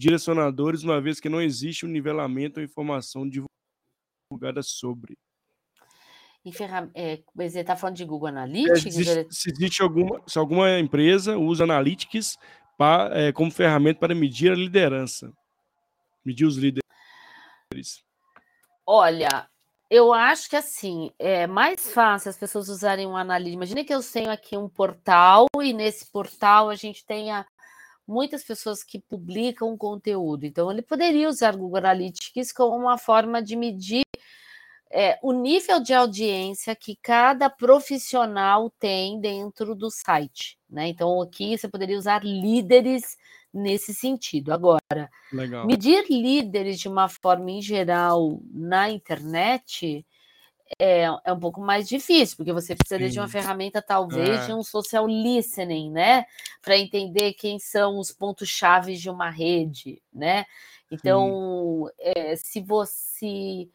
direcionadores, 0.00 0.82
uma 0.82 0.98
vez 0.98 1.20
que 1.20 1.28
não 1.28 1.42
existe 1.42 1.84
um 1.84 1.88
nivelamento 1.90 2.58
ou 2.58 2.64
informação 2.64 3.28
divulgada 3.28 4.62
sobre. 4.62 5.14
ferram- 6.54 6.90
é, 6.94 7.22
mas 7.34 7.52
ele 7.54 7.60
está 7.60 7.76
falando 7.76 7.96
de 7.96 8.04
Google 8.06 8.28
É, 8.28 8.30
Analytics? 8.30 8.82
se, 8.82 8.88
existe, 8.88 9.26
se 9.30 9.50
existe 9.50 9.82
alguma, 9.82 10.22
se 10.26 10.38
alguma 10.38 10.78
empresa 10.78 11.36
usa 11.36 11.64
Analytics 11.64 12.38
pa- 12.78 13.10
é, 13.12 13.30
como 13.30 13.50
ferramenta 13.50 14.00
para 14.00 14.14
medir 14.14 14.50
a 14.50 14.54
liderança, 14.54 15.30
medir 16.24 16.46
os 16.46 16.56
líderes. 16.56 16.82
Olha, 18.86 19.46
eu 19.90 20.14
acho 20.14 20.48
que 20.48 20.56
assim, 20.56 21.12
é 21.18 21.46
mais 21.46 21.92
fácil 21.92 22.30
as 22.30 22.38
pessoas 22.38 22.70
usarem 22.70 23.06
um 23.06 23.16
analista. 23.16 23.54
Imagina 23.54 23.84
que 23.84 23.92
eu 23.92 24.00
tenho 24.02 24.30
aqui 24.30 24.56
um 24.56 24.68
portal 24.68 25.44
e 25.62 25.74
nesse 25.74 26.10
portal 26.10 26.70
a 26.70 26.74
gente 26.74 27.04
tenha 27.04 27.44
muitas 28.06 28.42
pessoas 28.42 28.82
que 28.82 28.98
publicam 28.98 29.76
conteúdo. 29.76 30.44
Então, 30.44 30.70
ele 30.70 30.82
poderia 30.82 31.28
usar 31.28 31.56
Google 31.56 31.78
Analytics 31.78 32.52
como 32.52 32.76
uma 32.76 32.98
forma 32.98 33.42
de 33.42 33.56
medir 33.56 34.02
é, 34.90 35.18
o 35.22 35.32
nível 35.32 35.80
de 35.80 35.94
audiência 35.94 36.74
que 36.74 36.96
cada 37.00 37.48
profissional 37.48 38.70
tem 38.78 39.20
dentro 39.20 39.74
do 39.74 39.90
site. 39.90 40.58
Né? 40.68 40.88
Então, 40.88 41.22
aqui 41.22 41.56
você 41.56 41.68
poderia 41.68 41.98
usar 41.98 42.24
líderes 42.24 43.16
nesse 43.52 43.94
sentido. 43.94 44.52
Agora, 44.52 45.08
Legal. 45.32 45.66
Medir 45.66 46.04
líderes 46.10 46.80
de 46.80 46.88
uma 46.88 47.08
forma 47.08 47.50
em 47.50 47.62
geral 47.62 48.40
na 48.52 48.90
internet 48.90 50.04
é, 50.78 51.04
é 51.24 51.32
um 51.32 51.40
pouco 51.40 51.60
mais 51.60 51.88
difícil, 51.88 52.36
porque 52.36 52.52
você 52.52 52.74
precisaria 52.74 53.08
de 53.10 53.18
uma 53.18 53.26
Sim. 53.26 53.32
ferramenta, 53.32 53.82
talvez, 53.82 54.40
É. 54.42 54.46
de 54.46 54.52
um 54.52 54.62
social 54.62 55.06
listening, 55.06 55.90
né? 55.90 56.24
Para 56.62 56.78
entender 56.78 57.32
quem 57.34 57.58
são 57.58 57.98
os 57.98 58.10
pontos-chave 58.12 58.96
de 58.96 59.10
uma 59.10 59.30
rede, 59.30 60.00
né? 60.12 60.44
Então, 60.90 61.90
é, 61.98 62.34
se 62.36 62.60
você. 62.60 63.68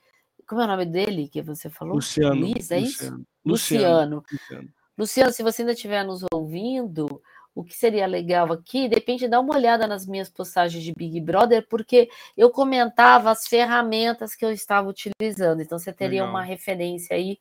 Como 0.48 0.62
é 0.62 0.66
o 0.66 0.68
nome 0.68 0.86
dele 0.86 1.28
que 1.28 1.42
você 1.42 1.70
falou? 1.70 1.96
Luciano. 1.96 2.36
Luiz, 2.42 2.70
é 2.70 2.80
isso? 2.80 3.04
Luciano. 3.04 3.26
Luciano. 3.46 4.24
Luciano. 4.32 4.70
Luciano, 4.98 5.32
se 5.32 5.44
você 5.44 5.62
ainda 5.62 5.74
estiver 5.74 6.04
nos 6.06 6.24
ouvindo, 6.32 7.22
o 7.56 7.64
que 7.64 7.74
seria 7.74 8.06
legal 8.06 8.52
aqui, 8.52 8.90
de 8.90 8.96
repente 8.96 9.30
dá 9.30 9.40
uma 9.40 9.56
olhada 9.56 9.88
nas 9.88 10.06
minhas 10.06 10.30
postagens 10.30 10.84
de 10.84 10.94
Big 10.94 11.22
Brother, 11.22 11.66
porque 11.70 12.10
eu 12.36 12.50
comentava 12.52 13.32
as 13.32 13.48
ferramentas 13.48 14.36
que 14.36 14.44
eu 14.44 14.52
estava 14.52 14.90
utilizando. 14.90 15.62
Então, 15.62 15.80
você 15.80 15.94
teria 15.94 16.20
Legal. 16.20 16.30
uma 16.30 16.44
referência 16.44 17.16
aí 17.16 17.40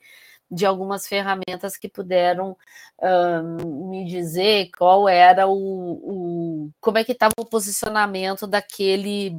de 0.49 0.65
algumas 0.65 1.09
ferramentas 1.09 1.77
que 1.77 1.89
puderam 1.89 2.57
ahn, 3.03 3.57
me 3.91 4.05
dizer 4.05 4.71
qual 4.79 5.09
era 5.09 5.49
o, 5.49 5.57
o 5.57 6.71
como 6.81 6.99
é 6.99 7.03
que 7.03 7.13
estava 7.13 7.35
o 7.37 7.45
posicionamento 7.45 8.47
daquele 8.47 9.37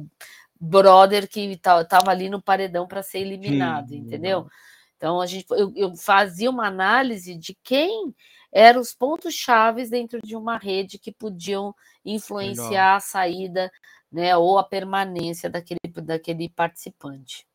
brother 0.60 1.26
que 1.26 1.40
estava 1.40 2.10
ali 2.10 2.28
no 2.28 2.42
paredão 2.42 2.86
para 2.86 3.02
ser 3.02 3.20
eliminado, 3.20 3.90
Sim, 3.90 3.98
entendeu? 3.98 4.40
legal. 4.40 4.50
Então 4.96 5.20
a 5.20 5.26
gente, 5.26 5.46
eu, 5.50 5.72
eu 5.76 5.94
fazia 5.96 6.50
uma 6.50 6.66
análise 6.66 7.36
de 7.36 7.56
quem 7.62 8.14
eram 8.52 8.80
os 8.80 8.94
pontos 8.94 9.34
chaves 9.34 9.90
dentro 9.90 10.18
de 10.24 10.34
uma 10.34 10.56
rede 10.56 10.98
que 10.98 11.12
podiam 11.12 11.74
influenciar 12.04 12.96
a 12.96 13.00
saída, 13.00 13.70
né, 14.10 14.36
ou 14.36 14.58
a 14.58 14.64
permanência 14.64 15.50
daquele, 15.50 15.78
daquele 16.02 16.48
participante. 16.48 17.46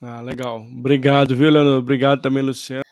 Ah, 0.00 0.20
legal. 0.20 0.60
Obrigado, 0.60 1.34
viu, 1.36 1.50
Leonor? 1.50 1.78
Obrigado 1.78 2.20
também, 2.20 2.42
Luciano. 2.42 2.82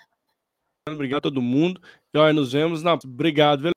Obrigado 0.88 1.18
a 1.18 1.22
todo 1.22 1.42
mundo. 1.42 1.80
E 2.14 2.18
olha, 2.18 2.32
nos 2.32 2.53
vemos 2.53 2.82
na. 2.82 2.94
Obrigado, 2.94 3.62
viu? 3.62 3.72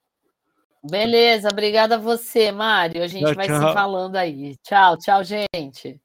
Beleza, 0.84 1.49
obrigada 1.49 1.95
a 1.95 1.97
você, 1.97 2.51
Mário. 2.51 3.01
A 3.01 3.07
gente 3.07 3.26
Tchau, 3.26 3.36
vai 3.36 3.49
se 3.49 3.59
tchau. 3.59 3.74
falando 3.74 4.15
aí. 4.17 4.55
Tchau, 4.63 4.97
tchau, 4.97 5.24
gente. 5.24 5.99